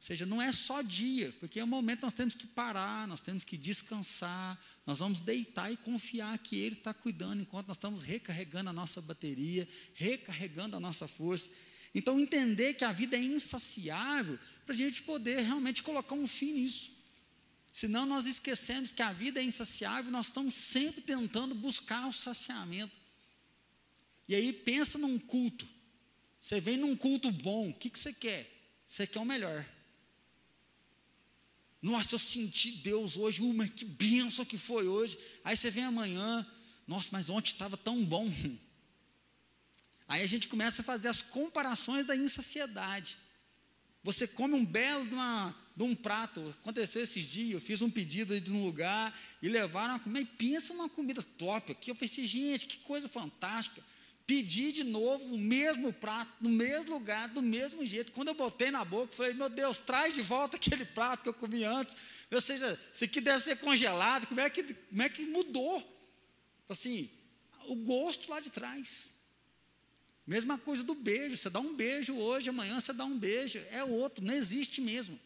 Ou 0.00 0.06
seja, 0.06 0.24
não 0.24 0.40
é 0.40 0.50
só 0.50 0.80
dia, 0.80 1.30
porque 1.40 1.60
é 1.60 1.64
um 1.64 1.66
momento 1.66 2.00
nós 2.00 2.14
temos 2.14 2.34
que 2.34 2.46
parar, 2.46 3.06
nós 3.06 3.20
temos 3.20 3.44
que 3.44 3.54
descansar, 3.54 4.58
nós 4.86 4.98
vamos 4.98 5.20
deitar 5.20 5.70
e 5.70 5.76
confiar 5.76 6.38
que 6.38 6.56
Ele 6.56 6.76
está 6.76 6.94
cuidando 6.94 7.42
enquanto 7.42 7.68
nós 7.68 7.76
estamos 7.76 8.00
recarregando 8.00 8.70
a 8.70 8.72
nossa 8.72 9.02
bateria, 9.02 9.68
recarregando 9.92 10.74
a 10.74 10.80
nossa 10.80 11.06
força. 11.06 11.50
Então, 11.94 12.18
entender 12.18 12.72
que 12.74 12.84
a 12.84 12.92
vida 12.92 13.14
é 13.14 13.20
insaciável, 13.20 14.38
para 14.64 14.74
a 14.74 14.78
gente 14.78 15.02
poder 15.02 15.40
realmente 15.40 15.82
colocar 15.82 16.14
um 16.14 16.26
fim 16.26 16.54
nisso. 16.54 16.92
Senão, 17.70 18.06
nós 18.06 18.24
esquecemos 18.24 18.92
que 18.92 19.02
a 19.02 19.12
vida 19.12 19.38
é 19.38 19.42
insaciável, 19.42 20.10
nós 20.10 20.28
estamos 20.28 20.54
sempre 20.54 21.02
tentando 21.02 21.54
buscar 21.54 22.08
o 22.08 22.12
saciamento. 22.12 22.96
E 24.26 24.34
aí, 24.34 24.50
pensa 24.50 24.96
num 24.96 25.18
culto. 25.18 25.68
Você 26.40 26.58
vem 26.58 26.78
num 26.78 26.96
culto 26.96 27.30
bom, 27.30 27.68
o 27.68 27.74
que, 27.74 27.90
que 27.90 27.98
você 27.98 28.14
quer? 28.14 28.50
Você 28.88 29.06
quer 29.06 29.18
o 29.18 29.26
melhor. 29.26 29.62
Nossa, 31.82 32.14
eu 32.14 32.18
senti 32.18 32.72
Deus 32.72 33.16
hoje, 33.16 33.42
uma 33.42 33.66
que 33.66 33.84
bênção 33.84 34.44
que 34.44 34.58
foi 34.58 34.86
hoje. 34.86 35.18
Aí 35.42 35.56
você 35.56 35.70
vem 35.70 35.84
amanhã, 35.84 36.46
nossa, 36.86 37.08
mas 37.12 37.30
ontem 37.30 37.52
estava 37.52 37.76
tão 37.76 38.04
bom. 38.04 38.30
Aí 40.06 40.22
a 40.22 40.26
gente 40.26 40.48
começa 40.48 40.82
a 40.82 40.84
fazer 40.84 41.08
as 41.08 41.22
comparações 41.22 42.04
da 42.04 42.16
insaciedade. 42.16 43.16
Você 44.02 44.26
come 44.26 44.54
um 44.54 44.64
belo 44.64 45.06
de, 45.06 45.14
uma, 45.14 45.54
de 45.76 45.82
um 45.84 45.94
prato. 45.94 46.40
Aconteceu 46.60 47.02
esses 47.02 47.24
dias, 47.24 47.52
eu 47.52 47.60
fiz 47.60 47.80
um 47.80 47.90
pedido 47.90 48.38
de 48.40 48.52
um 48.52 48.64
lugar 48.64 49.18
e 49.40 49.48
levaram 49.48 49.94
a 49.94 49.98
comer. 50.00 50.22
E 50.22 50.24
pensa 50.24 50.74
numa 50.74 50.88
comida 50.88 51.22
top 51.22 51.72
aqui. 51.72 51.90
Eu 51.90 51.94
falei 51.94 52.10
assim, 52.10 52.26
gente, 52.26 52.66
que 52.66 52.78
coisa 52.78 53.08
fantástica 53.08 53.82
pedi 54.30 54.70
de 54.70 54.84
novo 54.84 55.34
o 55.34 55.36
mesmo 55.36 55.92
prato, 55.92 56.32
no 56.40 56.48
mesmo 56.48 56.92
lugar, 56.92 57.26
do 57.30 57.42
mesmo 57.42 57.84
jeito. 57.84 58.12
Quando 58.12 58.28
eu 58.28 58.34
botei 58.34 58.70
na 58.70 58.84
boca, 58.84 59.12
falei, 59.12 59.34
meu 59.34 59.48
Deus, 59.48 59.80
traz 59.80 60.14
de 60.14 60.22
volta 60.22 60.54
aquele 60.54 60.84
prato 60.84 61.24
que 61.24 61.28
eu 61.28 61.34
comi 61.34 61.64
antes. 61.64 61.96
Ou 62.30 62.40
seja, 62.40 62.78
isso 62.92 63.02
aqui 63.02 63.20
deve 63.20 63.40
ser 63.40 63.56
congelado, 63.56 64.28
como 64.28 64.38
é 64.38 64.48
que, 64.48 64.62
como 64.62 65.02
é 65.02 65.08
que 65.08 65.26
mudou? 65.26 65.84
Assim, 66.68 67.10
o 67.66 67.74
gosto 67.74 68.30
lá 68.30 68.38
de 68.38 68.50
trás. 68.50 69.10
Mesma 70.24 70.56
coisa 70.56 70.84
do 70.84 70.94
beijo, 70.94 71.36
você 71.36 71.50
dá 71.50 71.58
um 71.58 71.74
beijo 71.74 72.14
hoje, 72.14 72.50
amanhã 72.50 72.78
você 72.78 72.92
dá 72.92 73.04
um 73.04 73.18
beijo, 73.18 73.58
é 73.72 73.82
outro, 73.82 74.24
não 74.24 74.32
existe 74.32 74.80
mesmo. 74.80 75.18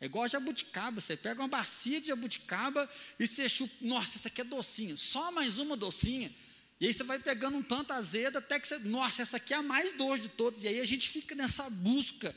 É 0.00 0.04
igual 0.06 0.28
jabuticaba, 0.28 1.00
você 1.00 1.16
pega 1.16 1.42
uma 1.42 1.48
bacia 1.48 2.00
de 2.00 2.06
jabuticaba 2.06 2.88
e 3.18 3.26
você 3.26 3.48
chupa, 3.48 3.74
nossa, 3.80 4.16
essa 4.16 4.28
aqui 4.28 4.42
é 4.42 4.44
docinha, 4.44 4.96
só 4.96 5.32
mais 5.32 5.58
uma 5.58 5.76
docinha. 5.76 6.32
E 6.80 6.86
aí 6.86 6.94
você 6.94 7.04
vai 7.04 7.18
pegando 7.18 7.58
um 7.58 7.62
tanto 7.62 7.92
azedo 7.92 8.38
até 8.38 8.58
que 8.58 8.66
você, 8.66 8.78
nossa, 8.78 9.20
essa 9.20 9.36
aqui 9.36 9.52
é 9.52 9.58
a 9.58 9.62
mais 9.62 9.92
doce 9.92 10.22
de 10.22 10.28
todas. 10.30 10.64
E 10.64 10.68
aí 10.68 10.80
a 10.80 10.84
gente 10.84 11.10
fica 11.10 11.34
nessa 11.34 11.68
busca, 11.68 12.34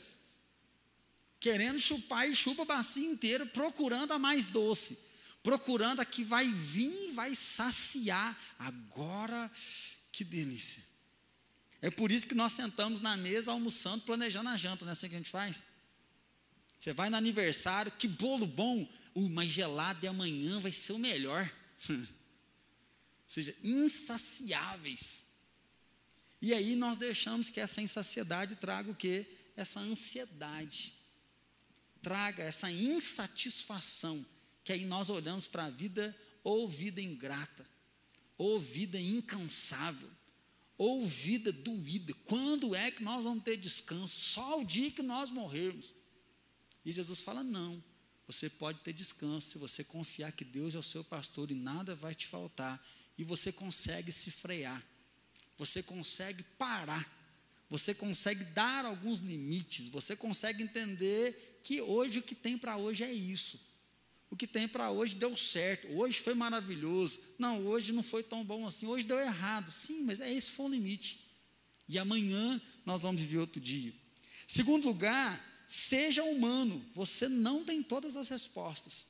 querendo 1.40 1.78
chupar 1.78 2.28
e 2.28 2.36
chupa 2.36 2.62
a 2.62 2.66
bacia 2.66 3.08
inteira, 3.08 3.46
procurando 3.46 4.12
a 4.12 4.18
mais 4.18 4.50
doce, 4.50 4.98
procurando 5.42 6.00
a 6.00 6.04
que 6.04 6.22
vai 6.22 6.46
vir 6.52 7.08
e 7.08 7.12
vai 7.12 7.34
saciar. 7.34 8.38
Agora, 8.58 9.50
que 10.12 10.22
delícia. 10.22 10.82
É 11.80 11.90
por 11.90 12.12
isso 12.12 12.26
que 12.26 12.34
nós 12.34 12.52
sentamos 12.52 13.00
na 13.00 13.16
mesa 13.16 13.50
almoçando, 13.50 14.04
planejando 14.04 14.50
a 14.50 14.56
janta, 14.58 14.84
não 14.84 14.90
é 14.90 14.92
assim 14.92 15.08
que 15.08 15.14
a 15.14 15.18
gente 15.18 15.30
faz? 15.30 15.64
Você 16.78 16.92
vai 16.92 17.08
no 17.08 17.16
aniversário, 17.16 17.92
que 17.92 18.06
bolo 18.06 18.46
bom, 18.46 18.86
uh, 19.14 19.30
mas 19.30 19.50
gelado 19.50 20.04
e 20.04 20.08
amanhã 20.08 20.60
vai 20.60 20.72
ser 20.72 20.92
o 20.92 20.98
melhor. 20.98 21.50
seja, 23.28 23.56
insaciáveis. 23.62 25.26
E 26.40 26.52
aí 26.52 26.76
nós 26.76 26.96
deixamos 26.96 27.50
que 27.50 27.60
essa 27.60 27.80
insaciedade 27.80 28.56
traga 28.56 28.90
o 28.90 28.94
quê? 28.94 29.26
Essa 29.56 29.80
ansiedade. 29.80 30.92
Traga 32.02 32.42
essa 32.42 32.70
insatisfação, 32.70 34.24
que 34.62 34.72
aí 34.72 34.84
nós 34.84 35.08
olhamos 35.08 35.46
para 35.46 35.64
a 35.64 35.70
vida 35.70 36.14
ou 36.42 36.68
vida 36.68 37.00
ingrata, 37.00 37.66
ou 38.36 38.60
vida 38.60 39.00
incansável, 39.00 40.10
ou 40.76 41.06
vida 41.06 41.50
doída. 41.50 42.12
Quando 42.26 42.74
é 42.74 42.90
que 42.90 43.02
nós 43.02 43.24
vamos 43.24 43.42
ter 43.42 43.56
descanso? 43.56 44.20
Só 44.20 44.60
o 44.60 44.64
dia 44.64 44.90
que 44.90 45.02
nós 45.02 45.30
morrermos. 45.30 45.94
E 46.84 46.92
Jesus 46.92 47.20
fala: 47.20 47.42
não, 47.42 47.82
você 48.26 48.50
pode 48.50 48.80
ter 48.80 48.92
descanso 48.92 49.52
se 49.52 49.58
você 49.58 49.82
confiar 49.82 50.32
que 50.32 50.44
Deus 50.44 50.74
é 50.74 50.78
o 50.78 50.82
seu 50.82 51.02
pastor 51.02 51.50
e 51.50 51.54
nada 51.54 51.94
vai 51.94 52.14
te 52.14 52.26
faltar. 52.26 52.84
E 53.16 53.24
você 53.24 53.52
consegue 53.52 54.10
se 54.10 54.30
frear 54.30 54.84
você 55.56 55.82
consegue 55.82 56.42
parar, 56.58 57.10
você 57.70 57.94
consegue 57.94 58.44
dar 58.44 58.84
alguns 58.84 59.20
limites, 59.20 59.88
você 59.88 60.14
consegue 60.16 60.62
entender 60.62 61.60
que 61.62 61.80
hoje 61.80 62.18
o 62.18 62.22
que 62.22 62.34
tem 62.34 62.58
para 62.58 62.76
hoje 62.76 63.04
é 63.04 63.12
isso. 63.12 63.60
O 64.30 64.36
que 64.36 64.46
tem 64.46 64.66
para 64.66 64.90
hoje 64.90 65.16
deu 65.16 65.36
certo, 65.36 65.86
hoje 65.96 66.18
foi 66.20 66.34
maravilhoso. 66.34 67.20
Não, 67.38 67.64
hoje 67.64 67.92
não 67.92 68.02
foi 68.02 68.22
tão 68.22 68.44
bom 68.44 68.66
assim, 68.66 68.86
hoje 68.86 69.06
deu 69.06 69.18
errado. 69.18 69.70
Sim, 69.70 70.02
mas 70.02 70.20
é 70.20 70.32
esse 70.32 70.50
foi 70.50 70.66
o 70.66 70.70
limite. 70.70 71.20
E 71.88 71.98
amanhã 71.98 72.60
nós 72.84 73.02
vamos 73.02 73.20
viver 73.20 73.38
outro 73.38 73.60
dia. 73.60 73.92
Segundo 74.46 74.86
lugar, 74.86 75.64
seja 75.68 76.24
humano, 76.24 76.84
você 76.94 77.28
não 77.28 77.64
tem 77.64 77.82
todas 77.82 78.16
as 78.16 78.28
respostas. 78.28 79.06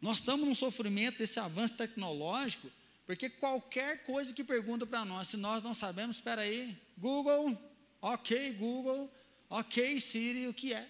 Nós 0.00 0.18
estamos 0.18 0.46
num 0.46 0.54
sofrimento 0.54 1.18
desse 1.18 1.38
avanço 1.38 1.74
tecnológico 1.74 2.70
porque 3.10 3.28
qualquer 3.28 4.04
coisa 4.04 4.32
que 4.32 4.44
pergunta 4.44 4.86
para 4.86 5.04
nós, 5.04 5.26
se 5.26 5.36
nós 5.36 5.60
não 5.64 5.74
sabemos, 5.74 6.14
espera 6.14 6.42
aí, 6.42 6.80
Google, 6.96 7.60
ok, 8.00 8.52
Google, 8.52 9.12
ok, 9.48 9.98
Siri, 9.98 10.46
o 10.46 10.54
que 10.54 10.72
é? 10.72 10.88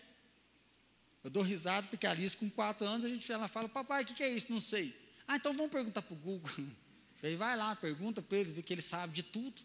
Eu 1.24 1.30
dou 1.30 1.42
risada 1.42 1.86
porque 1.88 2.06
a 2.06 2.10
Alice, 2.10 2.36
com 2.36 2.50
quatro 2.50 2.86
anos, 2.86 3.06
a 3.06 3.08
gente 3.08 3.32
ela 3.32 3.48
fala, 3.48 3.70
papai, 3.70 4.02
o 4.02 4.06
que, 4.06 4.12
que 4.12 4.22
é 4.22 4.28
isso? 4.28 4.52
Não 4.52 4.60
sei. 4.60 4.94
Ah, 5.26 5.36
então 5.36 5.54
vamos 5.54 5.72
perguntar 5.72 6.02
para 6.02 6.12
o 6.12 6.18
Google. 6.18 6.50
Falei, 7.16 7.36
vai 7.36 7.56
lá, 7.56 7.74
pergunta 7.74 8.20
para 8.20 8.36
ele, 8.36 8.52
vê 8.52 8.62
que 8.62 8.74
ele 8.74 8.82
sabe 8.82 9.14
de 9.14 9.22
tudo. 9.22 9.62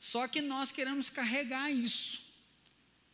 Só 0.00 0.26
que 0.26 0.40
nós 0.40 0.72
queremos 0.72 1.10
carregar 1.10 1.70
isso. 1.70 2.31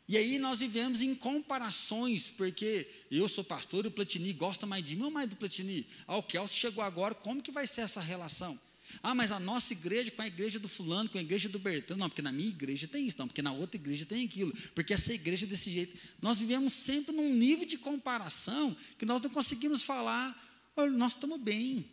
E 0.08 0.16
aí 0.16 0.38
nós 0.38 0.60
vivemos 0.60 1.02
em 1.02 1.14
comparações, 1.14 2.30
porque 2.30 2.88
eu 3.10 3.28
sou 3.28 3.44
pastor 3.44 3.84
e 3.84 3.88
o 3.88 3.90
Platini 3.90 4.32
gosta 4.32 4.64
mais 4.66 4.82
de 4.82 4.96
mim 4.96 5.02
ou 5.02 5.10
mais 5.10 5.28
do 5.28 5.36
Platini? 5.36 5.86
Ah, 6.06 6.16
o 6.16 6.22
Kelso 6.22 6.54
chegou 6.54 6.82
agora, 6.82 7.14
como 7.14 7.42
que 7.42 7.52
vai 7.52 7.66
ser 7.66 7.82
essa 7.82 8.00
relação? 8.00 8.58
Ah, 9.02 9.14
mas 9.14 9.30
a 9.30 9.38
nossa 9.38 9.74
igreja 9.74 10.10
com 10.10 10.22
a 10.22 10.26
igreja 10.26 10.58
do 10.58 10.66
fulano, 10.66 11.10
com 11.10 11.18
a 11.18 11.20
igreja 11.20 11.46
do 11.46 11.58
Bertão. 11.58 11.94
Não, 11.94 12.08
porque 12.08 12.22
na 12.22 12.32
minha 12.32 12.48
igreja 12.48 12.88
tem 12.88 13.06
isso, 13.06 13.18
não, 13.18 13.26
porque 13.26 13.42
na 13.42 13.52
outra 13.52 13.76
igreja 13.76 14.06
tem 14.06 14.24
aquilo, 14.24 14.50
porque 14.74 14.94
essa 14.94 15.12
igreja 15.12 15.44
é 15.44 15.48
desse 15.48 15.70
jeito. 15.70 15.98
Nós 16.22 16.38
vivemos 16.38 16.72
sempre 16.72 17.14
num 17.14 17.34
nível 17.34 17.66
de 17.66 17.76
comparação 17.76 18.74
que 18.98 19.04
nós 19.04 19.20
não 19.20 19.28
conseguimos 19.28 19.82
falar, 19.82 20.72
olha, 20.74 20.90
nós 20.90 21.12
estamos 21.12 21.38
bem. 21.38 21.84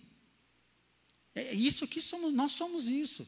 É, 1.33 1.49
é 1.49 1.53
isso 1.53 1.85
que 1.85 2.01
somos, 2.01 2.31
nós 2.31 2.53
somos 2.53 2.87
isso. 2.87 3.27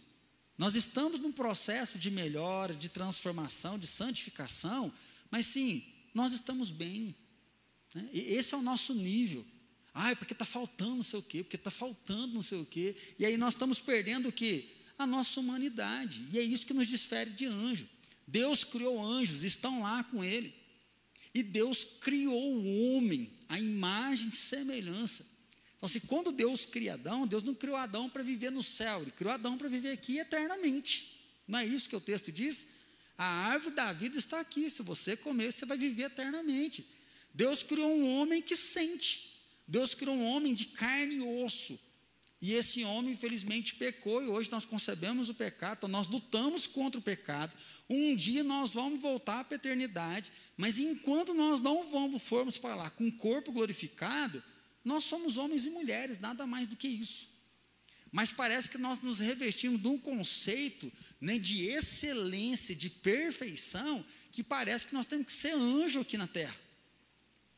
Nós 0.58 0.76
estamos 0.76 1.20
num 1.20 1.32
processo 1.32 2.00
de 2.00 2.10
melhora, 2.10 2.74
de 2.74 2.90
transformação, 2.90 3.78
de 3.78 3.86
santificação, 3.86 4.92
mas 5.30 5.46
sim, 5.46 5.84
nós 6.14 6.34
estamos 6.34 6.72
bem. 6.72 7.16
Né? 7.94 8.10
esse 8.12 8.54
é 8.54 8.58
o 8.58 8.62
nosso 8.62 8.94
nível. 8.94 9.46
Ah, 9.94 10.16
porque 10.16 10.34
está 10.34 10.46
faltando 10.46 10.98
não 10.98 11.04
sei 11.04 11.20
o 11.20 11.24
quê, 11.24 11.44
porque 11.44 11.56
está 11.56 11.72
faltando 11.72 12.34
não 12.34 12.42
sei 12.42 12.60
o 12.60 12.66
quê. 12.66 12.96
E 13.18 13.26
aí 13.26 13.38
nós 13.38 13.54
estamos 13.54 13.80
perdendo 13.80 14.30
o 14.30 14.32
quê? 14.32 14.68
A 14.98 15.08
nossa 15.08 15.40
humanidade. 15.40 16.28
E 16.32 16.40
é 16.40 16.42
isso 16.42 16.66
que 16.66 16.74
nos 16.74 16.88
desfere 16.88 17.32
de 17.32 17.46
anjo. 17.46 17.88
Deus 18.28 18.64
criou 18.64 19.04
anjos, 19.04 19.44
estão 19.44 19.82
lá 19.82 20.04
com 20.04 20.24
ele. 20.24 20.54
E 21.34 21.42
Deus 21.42 21.84
criou 22.02 22.58
o 22.58 22.96
homem, 22.96 23.32
a 23.48 23.60
imagem 23.60 24.30
e 24.30 24.32
semelhança. 24.32 25.26
Então, 25.78 25.88
se 25.88 26.02
quando 26.02 26.32
Deus 26.32 26.66
cria 26.66 26.96
Adão, 26.96 27.28
Deus 27.28 27.44
não 27.44 27.54
criou 27.54 27.78
Adão 27.78 28.10
para 28.10 28.24
viver 28.24 28.52
no 28.52 28.64
céu, 28.64 29.02
ele 29.02 29.12
criou 29.12 29.34
Adão 29.34 29.58
para 29.58 29.70
viver 29.70 29.92
aqui 29.92 30.18
eternamente. 30.18 31.16
Não 31.48 31.60
é 31.60 31.66
isso 31.66 31.88
que 31.88 31.96
o 31.96 32.02
texto 32.02 32.32
diz? 32.32 32.68
A 33.18 33.26
árvore 33.26 33.76
da 33.76 33.94
vida 33.94 34.18
está 34.18 34.40
aqui. 34.40 34.70
Se 34.70 34.82
você 34.84 35.16
comer, 35.16 35.52
você 35.52 35.66
vai 35.66 35.78
viver 35.78 36.04
eternamente. 36.04 36.86
Deus 37.34 37.64
criou 37.64 37.96
um 37.96 38.16
homem 38.16 38.42
que 38.42 38.56
sente. 38.56 39.40
Deus 39.68 39.94
criou 39.94 40.16
um 40.16 40.26
homem 40.26 40.54
de 40.54 40.66
carne 40.66 41.16
e 41.16 41.44
osso. 41.44 41.80
E 42.40 42.54
esse 42.54 42.84
homem, 42.84 43.14
infelizmente, 43.14 43.76
pecou, 43.76 44.24
e 44.24 44.28
hoje 44.28 44.52
nós 44.52 44.64
concebemos 44.64 45.28
o 45.28 45.34
pecado, 45.34 45.78
então 45.80 45.90
nós 45.90 46.08
lutamos 46.08 46.68
contra 46.68 47.00
o 47.00 47.04
pecado. 47.04 47.52
Um 47.90 48.16
dia 48.16 48.44
nós 48.44 48.76
vamos 48.76 49.02
voltar 49.02 49.46
a 49.50 49.56
eternidade, 49.56 50.32
mas 50.56 50.78
enquanto 50.78 51.34
nós 51.34 51.60
não 51.60 51.88
vamos, 51.90 52.22
formos 52.22 52.58
para 52.58 52.76
lá 52.76 52.90
com 52.92 53.08
o 53.08 53.12
corpo 53.12 53.52
glorificado, 53.52 54.44
nós 54.88 55.04
somos 55.04 55.38
homens 55.38 55.66
e 55.66 55.70
mulheres, 55.70 56.18
nada 56.18 56.48
mais 56.48 56.68
do 56.68 56.78
que 56.78 56.88
isso. 56.88 57.28
Mas 58.10 58.32
parece 58.32 58.70
que 58.70 58.78
nós 58.78 59.00
nos 59.02 59.20
revestimos 59.20 59.82
de 59.82 59.88
um 59.88 59.98
conceito 59.98 60.92
né, 61.20 61.38
de 61.38 61.66
excelência, 61.66 62.74
de 62.74 62.90
perfeição, 62.90 64.04
que 64.32 64.42
parece 64.42 64.88
que 64.88 64.94
nós 64.94 65.06
temos 65.06 65.26
que 65.28 65.34
ser 65.34 65.54
anjo 65.54 66.00
aqui 66.00 66.18
na 66.18 66.26
terra. 66.26 66.56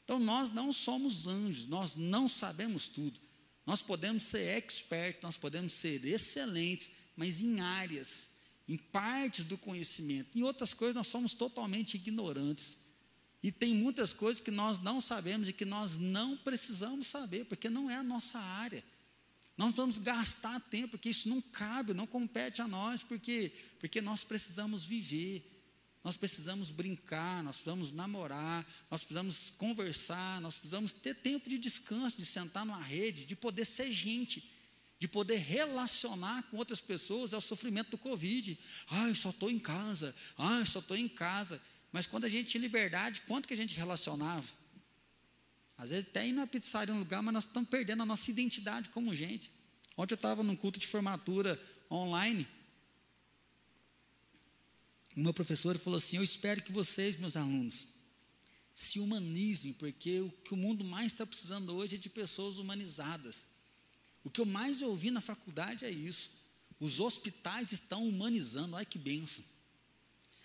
Então 0.03 0.19
nós 0.19 0.49
não 0.49 0.73
somos 0.73 1.27
anjos, 1.27 1.67
nós 1.67 1.95
não 1.95 2.27
sabemos 2.27 2.87
tudo. 2.87 3.19
Nós 3.63 3.79
podemos 3.79 4.23
ser 4.23 4.57
expertos, 4.57 5.21
nós 5.21 5.37
podemos 5.37 5.71
ser 5.71 6.03
excelentes, 6.03 6.91
mas 7.15 7.41
em 7.41 7.59
áreas, 7.59 8.31
em 8.67 8.75
partes 8.75 9.43
do 9.43 9.55
conhecimento. 9.55 10.35
Em 10.35 10.41
outras 10.41 10.73
coisas 10.73 10.95
nós 10.95 11.05
somos 11.05 11.33
totalmente 11.33 11.93
ignorantes. 11.93 12.79
E 13.41 13.51
tem 13.51 13.73
muitas 13.73 14.13
coisas 14.13 14.41
que 14.41 14.51
nós 14.51 14.79
não 14.79 14.99
sabemos 14.99 15.47
e 15.47 15.53
que 15.53 15.65
nós 15.65 15.97
não 15.97 16.35
precisamos 16.35 17.07
saber, 17.07 17.45
porque 17.45 17.69
não 17.69 17.89
é 17.89 17.95
a 17.95 18.03
nossa 18.03 18.37
área. 18.37 18.83
Nós 19.57 19.75
vamos 19.75 19.99
gastar 19.99 20.59
tempo, 20.59 20.91
porque 20.91 21.09
isso 21.09 21.27
não 21.27 21.41
cabe, 21.41 21.93
não 21.93 22.07
compete 22.07 22.61
a 22.61 22.67
nós, 22.67 23.03
porque, 23.03 23.51
porque 23.79 24.01
nós 24.01 24.23
precisamos 24.23 24.85
viver. 24.85 25.45
Nós 26.03 26.15
precisamos 26.15 26.71
brincar, 26.71 27.43
nós 27.43 27.57
precisamos 27.57 27.91
namorar, 27.91 28.65
nós 28.89 29.03
precisamos 29.03 29.49
conversar, 29.57 30.39
nós 30.39 30.55
precisamos 30.55 30.93
ter 30.93 31.13
tempo 31.13 31.49
de 31.49 31.57
descanso, 31.57 32.17
de 32.17 32.25
sentar 32.25 32.65
numa 32.65 32.81
rede, 32.81 33.25
de 33.25 33.35
poder 33.35 33.65
ser 33.65 33.91
gente, 33.91 34.49
de 34.97 35.09
poder 35.09 35.37
relacionar 35.37 36.43
com 36.43 36.57
outras 36.57 36.79
pessoas. 36.79 37.33
É 37.33 37.37
o 37.37 37.41
sofrimento 37.41 37.91
do 37.91 37.97
Covid. 37.97 38.57
Ai, 38.87 39.13
só 39.13 39.29
estou 39.29 39.51
em 39.51 39.59
casa. 39.59 40.15
Ai, 40.37 40.65
só 40.65 40.79
estou 40.79 40.95
em 40.95 41.09
casa. 41.09 41.61
Mas 41.91 42.05
quando 42.05 42.25
a 42.25 42.29
gente 42.29 42.49
tinha 42.49 42.61
liberdade, 42.61 43.21
quanto 43.21 43.47
que 43.47 43.53
a 43.53 43.57
gente 43.57 43.75
relacionava? 43.75 44.47
Às 45.77 45.89
vezes 45.91 46.05
até 46.05 46.27
ir 46.27 46.33
na 46.33 46.45
pizzaria 46.45 46.93
um 46.93 46.99
lugar, 46.99 47.21
mas 47.21 47.33
nós 47.33 47.45
estamos 47.45 47.69
perdendo 47.69 48.03
a 48.03 48.05
nossa 48.05 48.29
identidade 48.29 48.89
como 48.89 49.13
gente. 49.13 49.51
Ontem 49.97 50.13
eu 50.13 50.15
estava 50.15 50.43
num 50.43 50.55
culto 50.55 50.79
de 50.79 50.87
formatura 50.87 51.59
online 51.89 52.47
meu 55.19 55.33
professor 55.33 55.77
falou 55.77 55.97
assim: 55.97 56.17
Eu 56.17 56.23
espero 56.23 56.61
que 56.61 56.71
vocês, 56.71 57.17
meus 57.17 57.35
alunos, 57.35 57.87
se 58.73 58.99
humanizem, 58.99 59.73
porque 59.73 60.21
o 60.21 60.31
que 60.31 60.53
o 60.53 60.57
mundo 60.57 60.83
mais 60.83 61.11
está 61.11 61.25
precisando 61.25 61.75
hoje 61.75 61.95
é 61.95 61.99
de 61.99 62.09
pessoas 62.09 62.57
humanizadas. 62.57 63.47
O 64.23 64.29
que 64.29 64.41
eu 64.41 64.45
mais 64.45 64.81
ouvi 64.81 65.11
na 65.11 65.21
faculdade 65.21 65.85
é 65.85 65.89
isso. 65.89 66.31
Os 66.79 66.99
hospitais 66.99 67.71
estão 67.71 68.07
humanizando, 68.07 68.75
olha 68.75 68.85
que 68.85 68.97
benção. 68.97 69.43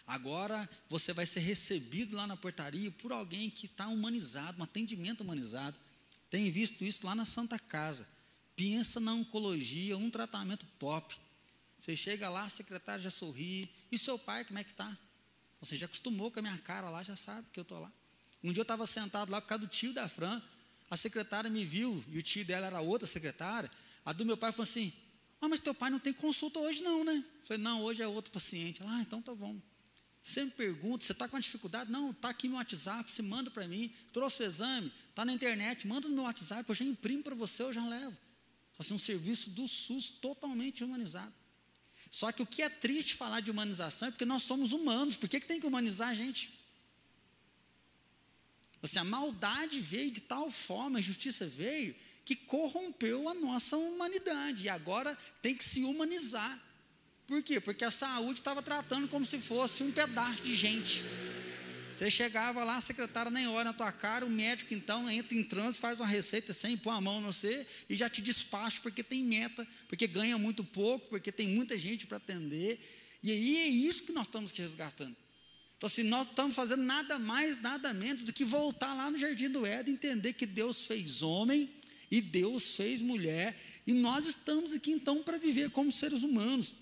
Agora 0.07 0.69
você 0.88 1.12
vai 1.12 1.25
ser 1.25 1.40
recebido 1.40 2.14
lá 2.14 2.27
na 2.27 2.37
portaria 2.37 2.90
por 2.90 3.12
alguém 3.12 3.49
que 3.49 3.67
está 3.67 3.88
humanizado, 3.88 4.61
um 4.61 4.64
atendimento 4.64 5.23
humanizado. 5.23 5.77
Tem 6.31 6.51
visto 6.51 6.85
isso 6.85 7.07
lá 7.07 7.14
na 7.14 7.25
Santa 7.25 7.59
Casa. 7.59 8.07
Pensa 8.55 9.01
na 9.01 9.14
oncologia, 9.14 9.97
um 9.97 10.11
tratamento 10.11 10.67
top. 10.79 11.17
Você 11.79 11.97
chega 11.97 12.29
lá, 12.29 12.45
a 12.45 12.51
secretária 12.51 13.03
já 13.03 13.11
sorri. 13.11 13.71
E 13.90 13.99
seu 13.99 14.19
pai, 14.19 14.45
como 14.45 14.59
é 14.59 14.64
que 14.64 14.71
está? 14.71 14.97
Você 15.61 15.77
já 15.77 15.87
acostumou 15.87 16.31
com 16.31 16.38
a 16.38 16.43
minha 16.43 16.59
cara 16.59 16.90
lá, 16.90 17.03
já 17.03 17.17
sabe 17.17 17.47
que 17.53 17.59
eu 17.59 17.62
estou 17.62 17.79
lá. 17.79 17.90
Um 18.43 18.53
dia 18.53 18.61
eu 18.61 18.64
estava 18.64 18.87
sentado 18.87 19.31
lá 19.31 19.40
por 19.40 19.49
causa 19.49 19.64
do 19.64 19.69
tio 19.69 19.95
da 19.95 20.09
Fran. 20.09 20.40
A 20.90 20.97
secretária 20.97 21.49
me 21.49 21.64
viu, 21.64 22.05
e 22.09 22.19
o 22.19 22.23
tio 22.23 22.45
dela 22.45 22.67
era 22.67 22.81
outra 22.81 23.07
secretária. 23.07 23.71
A 24.05 24.12
do 24.12 24.25
meu 24.25 24.37
pai 24.37 24.53
falou 24.53 24.64
assim: 24.64 24.93
Ah, 25.40 25.49
mas 25.49 25.61
teu 25.61 25.75
pai 25.75 25.88
não 25.88 25.99
tem 25.99 26.12
consulta 26.12 26.59
hoje, 26.59 26.83
não, 26.83 27.03
né? 27.03 27.25
Eu 27.40 27.47
falei: 27.47 27.62
Não, 27.62 27.83
hoje 27.83 28.03
é 28.03 28.07
outro 28.07 28.31
paciente. 28.31 28.83
Ah, 28.85 29.01
então 29.01 29.23
tá 29.23 29.35
bom. 29.35 29.59
Sempre 30.25 30.57
pergunta: 30.57 31.05
Você 31.05 31.13
está 31.13 31.29
com 31.29 31.39
dificuldade? 31.39 31.93
Não, 31.93 32.11
está 32.11 32.31
aqui 32.31 32.49
no 32.49 32.57
WhatsApp, 32.57 33.13
você 33.13 33.21
manda 33.21 33.51
para 33.51 33.69
mim. 33.69 33.93
Trouxe 34.11 34.43
o 34.43 34.47
exame, 34.47 34.91
está 35.11 35.22
na 35.22 35.35
internet, 35.35 35.87
manda 35.87 36.09
no 36.09 36.14
meu 36.14 36.25
WhatsApp, 36.25 36.66
eu 36.66 36.75
já 36.75 36.83
imprimo 36.83 37.22
para 37.22 37.35
você, 37.35 37.62
eu 37.62 37.75
já 37.75 37.87
levo. 37.87 38.16
Assim, 38.79 38.95
um 38.95 38.99
serviço 38.99 39.51
do 39.51 39.68
SUS 39.68 40.09
totalmente 40.09 40.83
humanizado. 40.83 41.31
Só 42.11 42.33
que 42.33 42.43
o 42.43 42.47
que 42.47 42.62
é 42.62 42.70
triste 42.70 43.14
falar 43.14 43.41
de 43.41 43.51
humanização 43.51 44.09
é 44.09 44.11
porque 44.11 44.25
nós 44.25 44.43
somos 44.45 44.72
humanos. 44.72 45.14
Por 45.14 45.29
que, 45.29 45.41
que 45.41 45.47
tem 45.47 45.61
que 45.61 45.66
humanizar 45.66 46.09
a 46.09 46.14
gente? 46.14 46.59
Assim, 48.83 48.99
a 48.99 49.05
maldade 49.05 49.79
veio 49.79 50.11
de 50.11 50.22
tal 50.22 50.51
forma, 50.51 50.99
a 50.99 51.01
injustiça 51.01 51.47
veio, 51.47 51.95
que 52.25 52.35
corrompeu 52.35 53.29
a 53.29 53.35
nossa 53.35 53.77
humanidade. 53.77 54.64
E 54.64 54.68
agora 54.70 55.18
tem 55.43 55.55
que 55.55 55.64
se 55.64 55.85
humanizar. 55.85 56.59
Por 57.27 57.43
quê? 57.43 57.59
Porque 57.59 57.85
a 57.85 57.91
saúde 57.91 58.41
estava 58.41 58.62
tratando 58.62 59.09
como 59.09 59.25
se 59.25 59.39
fosse 59.39 59.83
um 59.83 59.91
pedaço 59.91 60.43
de 60.43 60.55
gente. 60.55 61.05
Você 61.91 62.11
chegava 62.11 62.64
lá, 62.64 62.77
a 62.77 62.81
secretária 62.81 63.31
nem 63.31 63.47
olha 63.47 63.66
na 63.66 63.72
tua 63.72 63.93
cara, 63.93 64.27
o 64.27 64.31
médico 64.31 64.75
então 64.75 65.09
entra 65.09 65.37
em 65.37 65.45
trânsito, 65.45 65.79
faz 65.79 66.01
uma 66.01 66.09
receita 66.09 66.53
sem 66.53 66.77
pôr 66.77 66.91
a 66.91 67.01
mão 67.01 67.20
no 67.20 67.33
você 67.33 67.64
e 67.89 67.95
já 67.95 68.11
te 68.11 68.20
despacha 68.20 68.81
porque 68.83 69.03
tem 69.03 69.22
meta, 69.22 69.66
porque 69.89 70.09
ganha 70.09 70.37
muito 70.37 70.64
pouco, 70.64 71.09
porque 71.09 71.31
tem 71.31 71.49
muita 71.49 71.79
gente 71.79 72.07
para 72.07 72.16
atender. 72.16 72.81
E 73.22 73.31
aí 73.31 73.57
é 73.59 73.68
isso 73.68 74.03
que 74.03 74.12
nós 74.12 74.27
estamos 74.27 74.51
resgatando. 74.51 75.16
Então, 75.79 75.87
assim, 75.87 76.03
nós 76.03 76.27
estamos 76.27 76.55
fazendo 76.57 76.83
nada 76.83 77.18
mais, 77.18 77.61
nada 77.62 77.95
menos 77.95 78.25
do 78.25 78.33
que 78.33 78.45
voltar 78.45 78.93
lá 78.93 79.09
no 79.09 79.16
Jardim 79.16 79.49
do 79.49 79.64
Éden, 79.64 79.95
entender 79.95 80.33
que 80.33 80.47
Deus 80.47 80.87
fez 80.87 81.22
homem 81.22 81.70
e 82.11 82.20
Deus 82.20 82.75
fez 82.77 83.01
mulher, 83.01 83.57
e 83.87 83.93
nós 83.93 84.27
estamos 84.27 84.72
aqui 84.72 84.91
então 84.91 85.22
para 85.22 85.39
viver 85.39 85.70
como 85.70 85.93
seres 85.93 86.22
humanos. 86.22 86.75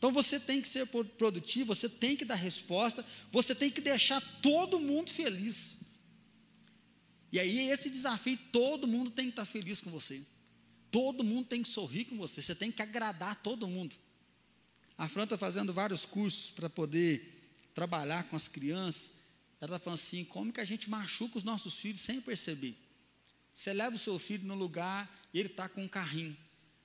Então 0.00 0.10
você 0.10 0.40
tem 0.40 0.62
que 0.62 0.66
ser 0.66 0.86
produtivo, 0.86 1.74
você 1.74 1.86
tem 1.86 2.16
que 2.16 2.24
dar 2.24 2.34
resposta, 2.34 3.04
você 3.30 3.54
tem 3.54 3.70
que 3.70 3.82
deixar 3.82 4.18
todo 4.40 4.80
mundo 4.80 5.10
feliz. 5.10 5.78
E 7.30 7.38
aí 7.38 7.68
esse 7.68 7.90
desafio, 7.90 8.38
todo 8.50 8.88
mundo 8.88 9.10
tem 9.10 9.26
que 9.26 9.32
estar 9.32 9.44
feliz 9.44 9.82
com 9.82 9.90
você. 9.90 10.22
Todo 10.90 11.22
mundo 11.22 11.48
tem 11.48 11.62
que 11.62 11.68
sorrir 11.68 12.06
com 12.06 12.16
você, 12.16 12.40
você 12.40 12.54
tem 12.54 12.72
que 12.72 12.80
agradar 12.80 13.42
todo 13.42 13.68
mundo. 13.68 13.94
A 14.96 15.06
Fran 15.06 15.24
está 15.24 15.36
fazendo 15.36 15.70
vários 15.70 16.06
cursos 16.06 16.48
para 16.48 16.70
poder 16.70 17.60
trabalhar 17.74 18.24
com 18.24 18.36
as 18.36 18.48
crianças. 18.48 19.12
Ela 19.60 19.76
está 19.76 19.78
falando 19.84 19.98
assim: 19.98 20.24
como 20.24 20.50
que 20.50 20.62
a 20.62 20.64
gente 20.64 20.88
machuca 20.88 21.36
os 21.36 21.44
nossos 21.44 21.74
filhos 21.74 22.00
sem 22.00 22.22
perceber? 22.22 22.74
Você 23.52 23.74
leva 23.74 23.94
o 23.94 23.98
seu 23.98 24.18
filho 24.18 24.46
no 24.46 24.54
lugar 24.54 25.14
e 25.34 25.38
ele 25.38 25.50
está 25.50 25.68
com 25.68 25.84
um 25.84 25.88
carrinho. 25.88 26.34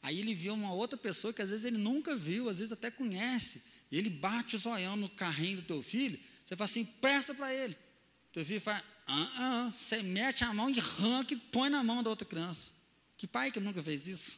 Aí 0.06 0.20
ele 0.20 0.36
viu 0.36 0.54
uma 0.54 0.72
outra 0.72 0.96
pessoa 0.96 1.34
que 1.34 1.42
às 1.42 1.50
vezes 1.50 1.66
ele 1.66 1.80
nunca 1.80 2.16
viu, 2.16 2.48
às 2.48 2.60
vezes 2.60 2.72
até 2.72 2.92
conhece. 2.92 3.60
Ele 3.92 4.08
bate 4.08 4.56
o 4.56 4.60
zoião 4.60 4.96
no 4.96 5.10
carrinho 5.10 5.58
do 5.58 5.64
teu 5.64 5.82
filho. 5.82 6.20
Você 6.46 6.56
fala 6.56 6.70
assim, 6.70 6.86
presta 6.86 7.34
para 7.34 7.52
ele. 7.52 7.76
Teu 8.32 8.46
filho 8.46 8.62
fala, 8.62 8.84
ah, 9.08 9.32
ah, 9.36 9.72
você 9.72 10.04
mete 10.04 10.44
a 10.44 10.54
mão 10.54 10.70
e 10.70 10.80
arranca 10.80 11.34
e 11.34 11.38
põe 11.38 11.72
na 11.72 11.84
mão 11.84 12.04
da 12.04 12.12
outra 12.12 12.24
criança. 12.24 12.72
Que 13.18 13.26
pai 13.26 13.52
que 13.52 13.60
nunca 13.60 13.82
fez 13.82 14.08
isso? 14.08 14.38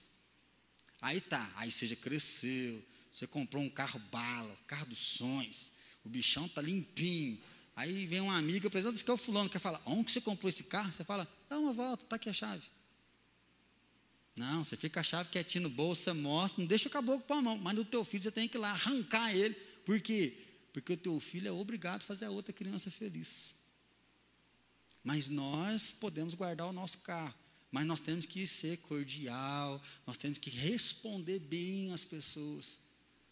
Aí 1.02 1.20
tá, 1.20 1.52
aí 1.58 1.70
você 1.70 1.86
já 1.86 1.98
cresceu, 1.98 2.82
você 3.12 3.28
comprou 3.28 3.62
um 3.62 3.70
carro 3.70 4.00
bala, 4.10 4.58
carro 4.68 4.86
dos 4.86 5.00
sonhos, 5.00 5.74
o 6.02 6.08
bichão 6.08 6.48
tá 6.48 6.62
limpinho. 6.62 7.38
Aí 7.76 8.06
vem 8.06 8.22
uma 8.22 8.38
amiga, 8.38 8.70
exemplo, 8.70 8.94
diz 8.94 9.02
que 9.02 9.12
é 9.12 9.14
o 9.14 9.18
fulano, 9.18 9.50
que 9.50 9.60
fala, 9.60 9.82
onde 9.86 10.14
você 10.14 10.22
comprou 10.22 10.48
esse 10.48 10.64
carro? 10.64 10.94
Você 10.94 11.04
fala, 11.04 11.28
dá 11.50 11.60
uma 11.60 11.74
volta, 11.74 12.06
tá 12.06 12.16
aqui 12.16 12.30
a 12.30 12.34
chave. 12.34 12.64
Não, 14.38 14.64
você 14.64 14.78
fica 14.78 15.00
a 15.00 15.04
chave 15.04 15.30
quietinho 15.30 15.64
no 15.64 15.70
bolso, 15.70 16.04
você 16.04 16.14
mostra, 16.14 16.62
não 16.62 16.68
deixa 16.68 16.88
o 16.88 16.92
caboclo 16.92 17.26
pôr 17.26 17.34
a 17.34 17.42
mão, 17.42 17.58
mas 17.58 17.76
no 17.76 17.84
teu 17.84 18.06
filho 18.06 18.22
você 18.22 18.32
tem 18.32 18.48
que 18.48 18.56
ir 18.56 18.60
lá 18.60 18.70
arrancar 18.70 19.36
ele. 19.36 19.56
Por 19.84 20.00
quê? 20.00 20.38
Porque 20.72 20.94
o 20.94 20.98
teu 20.98 21.20
filho 21.20 21.48
é 21.48 21.52
obrigado 21.52 22.04
a 22.04 22.06
fazer 22.06 22.26
a 22.26 22.30
outra 22.30 22.54
criança 22.54 22.92
feliz. 22.92 23.56
Mas 25.04 25.28
nós 25.28 25.92
podemos 25.92 26.36
guardar 26.36 26.68
o 26.68 26.74
nosso 26.74 27.00
carro, 27.00 27.34
mas 27.72 27.88
nós 27.88 28.00
temos 28.00 28.28
que 28.28 28.46
ser 28.46 28.78
cordial, 28.78 29.82
nós 30.06 30.18
temos 30.18 30.38
que 30.38 30.52
responder 30.52 31.40
bem 31.40 31.92
às 31.92 32.06
pessoas. 32.06 32.78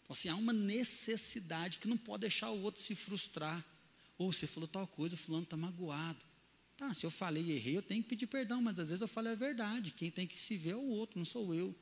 Então, 0.02 0.12
assim, 0.12 0.28
há 0.28 0.34
uma 0.34 0.52
necessidade 0.52 1.78
que 1.78 1.86
não 1.86 1.96
pode 1.96 2.22
deixar 2.22 2.50
o 2.50 2.62
outro 2.62 2.82
se 2.82 2.96
frustrar. 2.96 3.64
Ou 4.18 4.32
você 4.32 4.46
falou 4.46 4.66
tal 4.66 4.86
coisa, 4.86 5.16
fulano 5.16 5.44
está 5.44 5.56
magoado. 5.56 6.18
Tá, 6.76 6.92
se 6.92 7.06
eu 7.06 7.10
falei 7.10 7.42
e 7.42 7.52
errei, 7.52 7.76
eu 7.76 7.82
tenho 7.82 8.02
que 8.02 8.08
pedir 8.08 8.26
perdão, 8.26 8.60
mas 8.60 8.78
às 8.78 8.88
vezes 8.88 9.00
eu 9.00 9.08
falei 9.08 9.32
a 9.32 9.36
verdade. 9.36 9.92
Quem 9.92 10.10
tem 10.10 10.26
que 10.26 10.36
se 10.36 10.56
ver 10.56 10.72
é 10.72 10.76
o 10.76 10.88
outro, 10.88 11.18
não 11.18 11.24
sou 11.24 11.54
eu. 11.54 11.74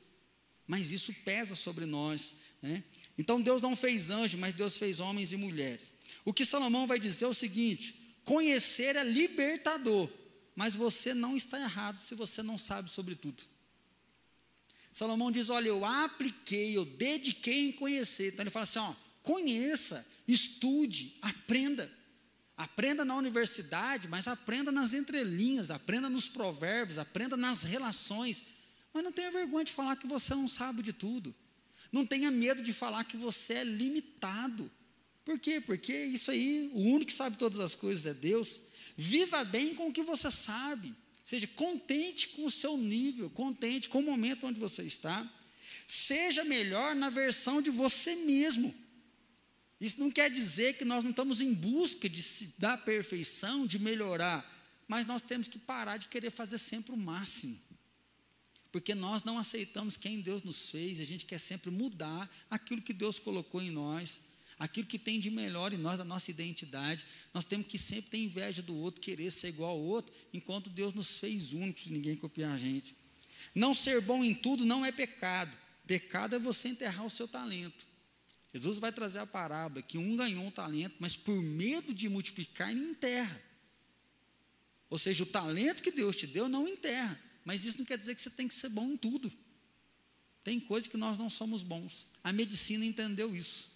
Mas 0.65 0.91
isso 0.91 1.13
pesa 1.25 1.53
sobre 1.53 1.85
nós. 1.85 2.35
Né? 2.61 2.83
Então 3.17 3.41
Deus 3.41 3.61
não 3.61 3.75
fez 3.75 4.09
anjo, 4.09 4.37
mas 4.37 4.53
Deus 4.53 4.77
fez 4.77 4.99
homens 4.99 5.31
e 5.31 5.37
mulheres. 5.37 5.91
O 6.23 6.33
que 6.33 6.45
Salomão 6.45 6.87
vai 6.87 6.99
dizer 6.99 7.25
é 7.25 7.27
o 7.27 7.33
seguinte: 7.33 8.17
conhecer 8.23 8.95
é 8.95 9.03
libertador, 9.03 10.09
mas 10.55 10.75
você 10.75 11.13
não 11.13 11.35
está 11.35 11.59
errado 11.59 12.01
se 12.01 12.15
você 12.15 12.41
não 12.41 12.57
sabe 12.57 12.89
sobre 12.89 13.15
tudo. 13.15 13.43
Salomão 14.91 15.29
diz: 15.29 15.49
Olha, 15.49 15.67
eu 15.67 15.83
apliquei, 15.83 16.75
eu 16.75 16.85
dediquei 16.85 17.67
em 17.67 17.71
conhecer. 17.73 18.31
Então 18.31 18.43
ele 18.43 18.49
fala 18.49 18.63
assim: 18.63 18.79
ó, 18.79 18.95
conheça, 19.21 20.07
estude, 20.25 21.17
aprenda. 21.21 21.91
Aprenda 22.57 23.03
na 23.03 23.15
universidade, 23.15 24.07
mas 24.07 24.27
aprenda 24.27 24.71
nas 24.71 24.93
entrelinhas, 24.93 25.69
aprenda 25.69 26.09
nos 26.09 26.29
provérbios, 26.29 26.97
aprenda 26.97 27.35
nas 27.35 27.63
relações. 27.63 28.45
Mas 28.93 29.03
não 29.03 29.11
tenha 29.11 29.29
vergonha 29.29 29.65
de 29.65 29.73
falar 29.73 29.97
que 29.97 30.07
você 30.07 30.33
não 30.33 30.47
sabe 30.47 30.81
de 30.81 30.93
tudo. 30.93 31.35
Não 31.91 32.05
tenha 32.05 32.31
medo 32.31 32.63
de 32.63 32.71
falar 32.71 33.03
que 33.03 33.17
você 33.17 33.55
é 33.55 33.63
limitado. 33.63 34.71
Por 35.25 35.37
quê? 35.37 35.59
Porque 35.59 35.93
isso 35.93 36.31
aí, 36.31 36.69
o 36.73 36.79
único 36.79 37.07
que 37.07 37.13
sabe 37.13 37.37
todas 37.37 37.59
as 37.59 37.75
coisas 37.75 38.05
é 38.05 38.13
Deus. 38.13 38.59
Viva 38.95 39.43
bem 39.43 39.75
com 39.75 39.87
o 39.89 39.93
que 39.93 40.03
você 40.03 40.31
sabe. 40.31 40.95
Seja 41.23 41.47
contente 41.47 42.29
com 42.29 42.45
o 42.45 42.51
seu 42.51 42.77
nível, 42.77 43.29
contente 43.31 43.89
com 43.89 43.99
o 43.99 44.03
momento 44.03 44.45
onde 44.45 44.59
você 44.59 44.83
está. 44.83 45.29
Seja 45.87 46.43
melhor 46.43 46.95
na 46.95 47.09
versão 47.09 47.61
de 47.61 47.69
você 47.69 48.15
mesmo. 48.15 48.73
Isso 49.85 49.99
não 49.99 50.09
quer 50.09 50.31
dizer 50.31 50.73
que 50.73 50.83
nós 50.83 51.03
não 51.03 51.11
estamos 51.11 51.41
em 51.41 51.53
busca 51.53 52.09
de, 52.09 52.47
da 52.57 52.75
perfeição, 52.75 53.67
de 53.67 53.77
melhorar, 53.77 54.43
mas 54.87 55.05
nós 55.05 55.21
temos 55.21 55.47
que 55.47 55.59
parar 55.59 55.97
de 55.97 56.07
querer 56.07 56.31
fazer 56.31 56.57
sempre 56.57 56.91
o 56.91 56.97
máximo. 56.97 57.59
Porque 58.71 58.95
nós 58.95 59.23
não 59.23 59.37
aceitamos 59.37 59.95
quem 59.95 60.21
Deus 60.21 60.41
nos 60.41 60.71
fez, 60.71 60.99
a 60.99 61.05
gente 61.05 61.23
quer 61.23 61.37
sempre 61.37 61.69
mudar 61.69 62.27
aquilo 62.49 62.81
que 62.81 62.93
Deus 62.93 63.19
colocou 63.19 63.61
em 63.61 63.69
nós, 63.69 64.21
aquilo 64.57 64.87
que 64.87 64.97
tem 64.97 65.19
de 65.19 65.29
melhor 65.29 65.71
em 65.71 65.77
nós, 65.77 65.99
a 65.99 66.03
nossa 66.03 66.31
identidade. 66.31 67.05
Nós 67.31 67.45
temos 67.45 67.67
que 67.67 67.77
sempre 67.77 68.09
ter 68.09 68.17
inveja 68.17 68.63
do 68.63 68.75
outro, 68.75 68.99
querer 68.99 69.31
ser 69.31 69.49
igual 69.49 69.69
ao 69.69 69.79
outro, 69.79 70.11
enquanto 70.33 70.67
Deus 70.67 70.95
nos 70.95 71.19
fez 71.19 71.53
únicos, 71.53 71.85
ninguém 71.87 72.15
copiar 72.15 72.53
a 72.53 72.57
gente. 72.57 72.95
Não 73.53 73.73
ser 73.75 74.01
bom 74.01 74.23
em 74.23 74.33
tudo 74.33 74.65
não 74.65 74.83
é 74.83 74.91
pecado. 74.91 75.55
Pecado 75.85 76.35
é 76.35 76.39
você 76.39 76.69
enterrar 76.69 77.05
o 77.05 77.09
seu 77.09 77.27
talento. 77.27 77.85
Jesus 78.55 78.79
vai 78.79 78.89
trazer 78.89 79.19
a 79.19 79.27
parábola 79.27 79.81
que 79.81 79.97
um 79.97 80.15
ganhou 80.15 80.45
um 80.45 80.49
talento, 80.49 80.95
mas 80.97 81.13
por 81.13 81.35
medo 81.41 81.93
de 81.93 82.07
multiplicar, 82.07 82.71
ele 82.71 82.79
enterra. 82.91 83.41
Ou 84.89 84.97
seja, 84.97 85.23
o 85.23 85.25
talento 85.25 85.83
que 85.83 85.91
Deus 85.91 86.15
te 86.15 86.25
deu 86.25 86.47
não 86.47 86.65
enterra. 86.65 87.19
Mas 87.43 87.65
isso 87.65 87.77
não 87.79 87.83
quer 87.83 87.97
dizer 87.97 88.15
que 88.15 88.21
você 88.21 88.29
tem 88.29 88.47
que 88.47 88.53
ser 88.53 88.69
bom 88.69 88.93
em 88.93 88.95
tudo. 88.95 89.29
Tem 90.41 90.57
coisa 90.57 90.87
que 90.87 90.95
nós 90.95 91.17
não 91.17 91.29
somos 91.29 91.63
bons. 91.63 92.07
A 92.23 92.31
medicina 92.31 92.85
entendeu 92.85 93.35
isso. 93.35 93.69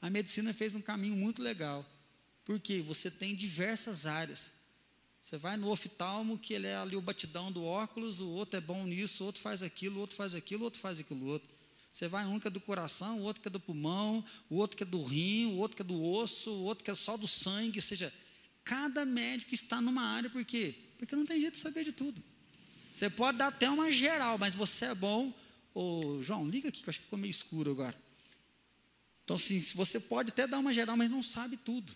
A 0.00 0.08
medicina 0.08 0.54
fez 0.54 0.74
um 0.74 0.80
caminho 0.80 1.14
muito 1.14 1.42
legal. 1.42 1.84
Porque 2.46 2.80
você 2.80 3.10
tem 3.10 3.34
diversas 3.34 4.06
áreas. 4.06 4.52
Você 5.20 5.36
vai 5.36 5.58
no 5.58 5.68
oftalmo, 5.68 6.38
que 6.38 6.54
ele 6.54 6.68
é 6.68 6.76
ali 6.76 6.96
o 6.96 7.02
batidão 7.02 7.52
do 7.52 7.62
óculos, 7.62 8.22
o 8.22 8.28
outro 8.30 8.56
é 8.56 8.62
bom 8.62 8.86
nisso, 8.86 9.22
o 9.22 9.26
outro 9.26 9.42
faz 9.42 9.62
aquilo, 9.62 9.98
o 9.98 10.00
outro 10.00 10.16
faz 10.16 10.34
aquilo, 10.34 10.62
o 10.62 10.64
outro 10.64 10.80
faz 10.80 10.98
aquilo 10.98 11.26
outro. 11.26 11.59
Você 11.90 12.06
vai 12.06 12.24
um 12.26 12.38
que 12.38 12.46
é 12.46 12.50
do 12.50 12.60
coração, 12.60 13.18
o 13.18 13.22
outro 13.22 13.42
que 13.42 13.48
é 13.48 13.50
do 13.50 13.58
pulmão, 13.58 14.24
o 14.48 14.56
outro 14.56 14.76
que 14.76 14.82
é 14.82 14.86
do 14.86 15.02
rim, 15.02 15.46
o 15.46 15.56
outro 15.56 15.76
que 15.76 15.82
é 15.82 15.84
do 15.84 16.00
osso, 16.02 16.50
o 16.50 16.62
outro 16.62 16.84
que 16.84 16.90
é 16.90 16.94
só 16.94 17.16
do 17.16 17.26
sangue. 17.26 17.78
Ou 17.78 17.82
seja, 17.82 18.12
cada 18.62 19.04
médico 19.04 19.52
está 19.54 19.80
numa 19.80 20.02
área, 20.02 20.30
por 20.30 20.44
quê? 20.44 20.74
Porque 20.98 21.16
não 21.16 21.26
tem 21.26 21.40
jeito 21.40 21.54
de 21.54 21.60
saber 21.60 21.84
de 21.84 21.92
tudo. 21.92 22.22
Você 22.92 23.10
pode 23.10 23.38
dar 23.38 23.48
até 23.48 23.68
uma 23.68 23.90
geral, 23.90 24.38
mas 24.38 24.54
você 24.54 24.86
é 24.86 24.94
bom. 24.94 25.32
Ô, 25.74 26.22
João, 26.22 26.48
liga 26.48 26.68
aqui, 26.68 26.82
que 26.82 26.88
eu 26.88 26.90
acho 26.90 26.98
que 26.98 27.04
ficou 27.04 27.18
meio 27.18 27.30
escuro 27.30 27.70
agora. 27.70 27.96
Então, 29.24 29.36
assim, 29.36 29.60
você 29.74 30.00
pode 30.00 30.30
até 30.30 30.46
dar 30.46 30.58
uma 30.58 30.72
geral, 30.72 30.96
mas 30.96 31.08
não 31.08 31.22
sabe 31.22 31.56
tudo. 31.56 31.92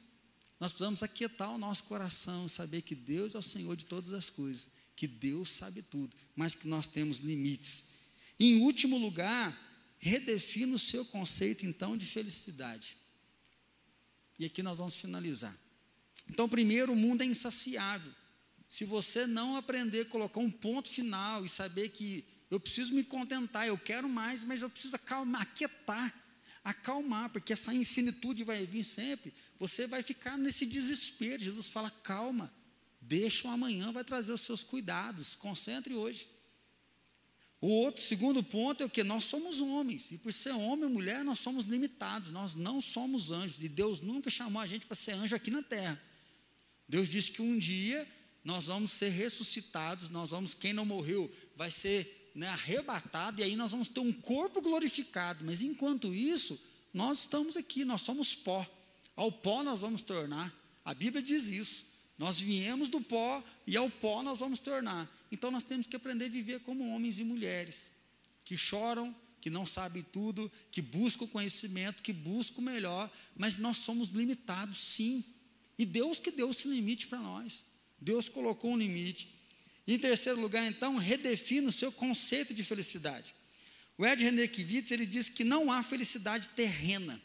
Nós 0.60 0.72
precisamos 0.72 1.02
aquietar 1.02 1.50
o 1.52 1.58
nosso 1.58 1.84
coração, 1.84 2.48
saber 2.48 2.82
que 2.82 2.94
Deus 2.94 3.34
é 3.34 3.38
o 3.38 3.42
Senhor 3.42 3.76
de 3.76 3.84
todas 3.84 4.12
as 4.12 4.30
coisas, 4.30 4.70
que 4.94 5.06
Deus 5.06 5.50
sabe 5.50 5.82
tudo, 5.82 6.16
mas 6.36 6.54
que 6.54 6.68
nós 6.68 6.86
temos 6.86 7.18
limites. 7.18 7.84
Em 8.38 8.60
último 8.62 8.96
lugar, 8.96 9.54
redefina 10.04 10.74
o 10.74 10.78
seu 10.78 11.02
conceito 11.02 11.64
então 11.64 11.96
de 11.96 12.04
felicidade. 12.04 12.94
E 14.38 14.44
aqui 14.44 14.62
nós 14.62 14.76
vamos 14.76 14.96
finalizar. 14.96 15.56
Então, 16.28 16.46
primeiro, 16.46 16.92
o 16.92 16.96
mundo 16.96 17.22
é 17.22 17.24
insaciável. 17.24 18.12
Se 18.68 18.84
você 18.84 19.26
não 19.26 19.56
aprender 19.56 20.00
a 20.00 20.04
colocar 20.04 20.40
um 20.40 20.50
ponto 20.50 20.90
final 20.90 21.42
e 21.42 21.48
saber 21.48 21.88
que 21.88 22.22
eu 22.50 22.60
preciso 22.60 22.92
me 22.92 23.02
contentar, 23.02 23.66
eu 23.66 23.78
quero 23.78 24.06
mais, 24.06 24.44
mas 24.44 24.60
eu 24.60 24.68
preciso 24.68 24.94
acalmar, 24.94 25.40
aquietar, 25.40 26.14
acalmar, 26.62 27.30
porque 27.30 27.54
essa 27.54 27.72
infinitude 27.72 28.44
vai 28.44 28.66
vir 28.66 28.84
sempre, 28.84 29.32
você 29.58 29.86
vai 29.86 30.02
ficar 30.02 30.36
nesse 30.36 30.66
desespero. 30.66 31.42
Jesus 31.42 31.70
fala: 31.70 31.90
calma, 31.90 32.52
deixa 33.00 33.48
o 33.48 33.50
amanhã, 33.50 33.90
vai 33.90 34.04
trazer 34.04 34.32
os 34.32 34.42
seus 34.42 34.62
cuidados, 34.62 35.34
concentre 35.34 35.94
hoje. 35.94 36.28
O 37.64 37.68
outro, 37.68 38.02
segundo 38.02 38.42
ponto, 38.42 38.82
é 38.82 38.86
o 38.86 38.90
que? 38.90 39.02
Nós 39.02 39.24
somos 39.24 39.62
homens, 39.62 40.12
e 40.12 40.18
por 40.18 40.30
ser 40.34 40.50
homem 40.50 40.84
ou 40.84 40.90
mulher, 40.90 41.24
nós 41.24 41.38
somos 41.38 41.64
limitados, 41.64 42.30
nós 42.30 42.54
não 42.54 42.78
somos 42.78 43.30
anjos, 43.30 43.62
e 43.62 43.70
Deus 43.70 44.02
nunca 44.02 44.28
chamou 44.28 44.60
a 44.60 44.66
gente 44.66 44.84
para 44.84 44.94
ser 44.94 45.12
anjo 45.12 45.34
aqui 45.34 45.50
na 45.50 45.62
terra. 45.62 45.98
Deus 46.86 47.08
disse 47.08 47.30
que 47.30 47.40
um 47.40 47.58
dia 47.58 48.06
nós 48.44 48.66
vamos 48.66 48.90
ser 48.90 49.08
ressuscitados, 49.08 50.10
nós 50.10 50.28
vamos, 50.28 50.52
quem 50.52 50.74
não 50.74 50.84
morreu, 50.84 51.34
vai 51.56 51.70
ser 51.70 52.30
né, 52.34 52.48
arrebatado, 52.48 53.40
e 53.40 53.44
aí 53.44 53.56
nós 53.56 53.70
vamos 53.70 53.88
ter 53.88 54.00
um 54.00 54.12
corpo 54.12 54.60
glorificado, 54.60 55.42
mas 55.42 55.62
enquanto 55.62 56.12
isso, 56.14 56.60
Nós 56.94 57.20
estamos 57.20 57.56
aqui, 57.56 57.84
nós 57.84 58.02
somos 58.02 58.36
pó. 58.36 58.64
Ao 59.16 59.32
pó 59.32 59.64
nós 59.64 59.80
vamos 59.80 60.00
tornar. 60.00 60.54
A 60.84 60.94
Bíblia 60.94 61.20
diz 61.20 61.48
isso. 61.48 61.84
Nós 62.18 62.38
viemos 62.38 62.88
do 62.88 63.00
pó 63.00 63.42
e 63.66 63.76
ao 63.76 63.90
pó 63.90 64.22
nós 64.22 64.38
vamos 64.38 64.58
tornar. 64.58 65.10
Então 65.32 65.50
nós 65.50 65.64
temos 65.64 65.86
que 65.86 65.96
aprender 65.96 66.26
a 66.26 66.28
viver 66.28 66.60
como 66.60 66.88
homens 66.94 67.18
e 67.18 67.24
mulheres 67.24 67.90
que 68.44 68.56
choram, 68.56 69.14
que 69.40 69.50
não 69.50 69.66
sabem 69.66 70.02
tudo, 70.02 70.50
que 70.70 70.80
buscam 70.80 71.26
conhecimento, 71.26 72.02
que 72.02 72.12
buscam 72.12 72.60
o 72.60 72.64
melhor, 72.64 73.10
mas 73.36 73.56
nós 73.56 73.78
somos 73.78 74.08
limitados, 74.08 74.78
sim. 74.78 75.24
E 75.78 75.84
Deus 75.84 76.18
que 76.18 76.30
deu 76.30 76.50
esse 76.50 76.68
limite 76.68 77.06
para 77.06 77.18
nós. 77.18 77.64
Deus 78.00 78.28
colocou 78.28 78.72
um 78.72 78.76
limite. 78.76 79.28
Em 79.86 79.98
terceiro 79.98 80.40
lugar, 80.40 80.66
então, 80.66 80.96
redefine 80.96 81.66
o 81.66 81.72
seu 81.72 81.92
conceito 81.92 82.54
de 82.54 82.62
felicidade. 82.62 83.34
O 83.98 84.06
Ed 84.06 84.22
René 84.22 84.46
Kivitz, 84.46 84.90
ele 84.90 85.06
diz 85.06 85.28
que 85.28 85.44
não 85.44 85.70
há 85.70 85.82
felicidade 85.82 86.48
terrena. 86.50 87.20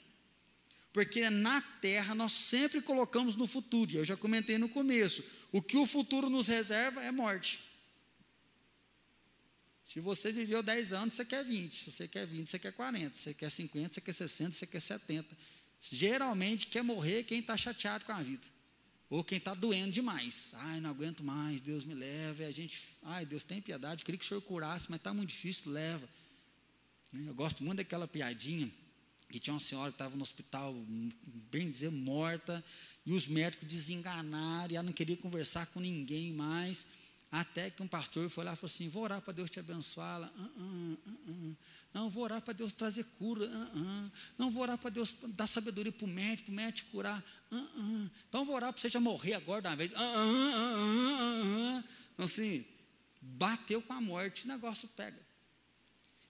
Porque 0.99 1.29
na 1.29 1.61
terra 1.61 2.13
nós 2.13 2.33
sempre 2.33 2.81
colocamos 2.81 3.37
no 3.37 3.47
futuro, 3.47 3.89
e 3.89 3.95
eu 3.95 4.03
já 4.03 4.17
comentei 4.17 4.57
no 4.57 4.67
começo, 4.67 5.23
o 5.49 5.61
que 5.61 5.77
o 5.77 5.87
futuro 5.87 6.29
nos 6.29 6.49
reserva 6.49 7.01
é 7.01 7.09
morte. 7.09 7.61
Se 9.81 10.01
você 10.01 10.29
viveu 10.33 10.61
10 10.61 10.91
anos, 10.91 11.13
você 11.13 11.23
quer 11.23 11.45
20. 11.45 11.73
Se 11.73 11.89
você 11.89 12.05
quer 12.05 12.27
20, 12.27 12.49
você 12.49 12.59
quer 12.59 12.73
40. 12.73 13.15
Se 13.15 13.23
você 13.23 13.33
quer 13.33 13.49
50, 13.49 13.93
você 13.93 14.01
quer 14.01 14.11
60, 14.11 14.51
você 14.51 14.67
quer 14.67 14.81
70. 14.81 15.37
Geralmente 15.79 16.67
quer 16.67 16.83
morrer 16.83 17.23
quem 17.23 17.39
está 17.39 17.55
chateado 17.55 18.03
com 18.03 18.11
a 18.11 18.21
vida. 18.21 18.45
Ou 19.09 19.23
quem 19.23 19.37
está 19.37 19.53
doendo 19.53 19.93
demais. 19.93 20.51
Ai, 20.55 20.81
não 20.81 20.89
aguento 20.89 21.23
mais, 21.23 21.61
Deus 21.61 21.85
me 21.85 21.93
leva. 21.93 22.43
A 22.43 22.51
gente, 22.51 22.77
ai, 23.03 23.25
Deus 23.25 23.45
tem 23.45 23.61
piedade, 23.61 24.03
queria 24.03 24.19
que 24.19 24.25
o 24.25 24.27
Senhor 24.27 24.41
curasse, 24.41 24.87
mas 24.89 24.99
está 24.99 25.13
muito 25.13 25.29
difícil, 25.29 25.71
leva. 25.71 26.09
Eu 27.13 27.33
gosto 27.33 27.63
muito 27.63 27.77
daquela 27.77 28.05
piadinha 28.05 28.69
que 29.29 29.39
tinha 29.39 29.53
uma 29.53 29.59
senhora 29.59 29.91
que 29.91 29.95
estava 29.95 30.15
no 30.15 30.23
hospital, 30.23 30.75
bem 31.51 31.69
dizer, 31.69 31.91
morta, 31.91 32.63
e 33.05 33.13
os 33.13 33.27
médicos 33.27 33.67
desenganaram, 33.67 34.71
e 34.71 34.75
ela 34.75 34.83
não 34.83 34.93
queria 34.93 35.15
conversar 35.15 35.67
com 35.67 35.79
ninguém 35.79 36.33
mais, 36.33 36.87
até 37.31 37.69
que 37.69 37.83
um 37.83 37.87
pastor 37.87 38.27
foi 38.29 38.43
lá 38.43 38.53
e 38.53 38.55
falou 38.55 38.73
assim, 38.73 38.89
vou 38.89 39.03
orar 39.03 39.21
para 39.21 39.33
Deus 39.33 39.49
te 39.49 39.59
abençoar, 39.59 40.15
ela, 40.15 40.33
uh, 40.35 40.61
uh, 40.61 41.31
uh, 41.31 41.57
não, 41.93 42.09
vou 42.09 42.23
orar 42.23 42.41
para 42.41 42.53
Deus 42.53 42.71
trazer 42.71 43.03
cura, 43.17 43.47
não, 44.37 44.49
vou 44.49 44.63
orar 44.63 44.77
para 44.77 44.89
Deus 44.89 45.15
dar 45.35 45.45
sabedoria 45.45 45.91
para 45.91 46.05
o 46.05 46.07
médico, 46.07 46.45
para 46.45 46.51
o 46.51 46.55
médico 46.55 46.89
curar, 46.91 47.23
então 48.27 48.43
vou 48.43 48.55
orar 48.55 48.73
para 48.73 48.81
você 48.81 48.89
já 48.89 48.99
morrer 48.99 49.35
agora 49.35 49.61
de 49.61 49.67
uma 49.67 49.75
vez, 49.75 49.91
então 52.13 52.25
assim, 52.25 52.65
bateu 53.21 53.81
com 53.81 53.93
a 53.93 54.01
morte, 54.01 54.45
o 54.45 54.47
negócio 54.47 54.87
pega, 54.89 55.19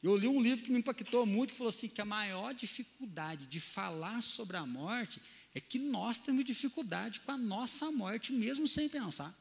eu 0.02 0.16
li 0.16 0.28
um 0.28 0.42
livro 0.42 0.64
que 0.64 0.72
me 0.72 0.80
impactou 0.80 1.26
muito, 1.26 1.52
que 1.52 1.58
falou 1.58 1.70
assim, 1.70 1.90
que 1.90 2.02
a 2.02 2.06
maior 2.06 2.54
dificuldade 2.54 3.48
de 3.48 3.60
falar 3.60 4.22
sobre 4.22 4.56
a 4.56 4.66
morte 4.66 5.22
é 5.54 5.60
que 5.60 5.78
nós 5.78 6.18
temos 6.18 6.46
dificuldade 6.46 7.20
com 7.22 7.32
a 7.32 7.38
nossa 7.38 7.92
morte, 7.92 8.32
mesmo 8.32 8.68
sem 8.68 8.88
pensar. 8.88 9.38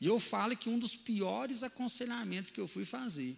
E 0.00 0.06
eu 0.06 0.18
falo 0.20 0.56
que 0.56 0.68
um 0.68 0.78
dos 0.78 0.96
piores 0.96 1.62
aconselhamentos 1.62 2.50
que 2.50 2.60
eu 2.60 2.68
fui 2.68 2.84
fazer 2.84 3.36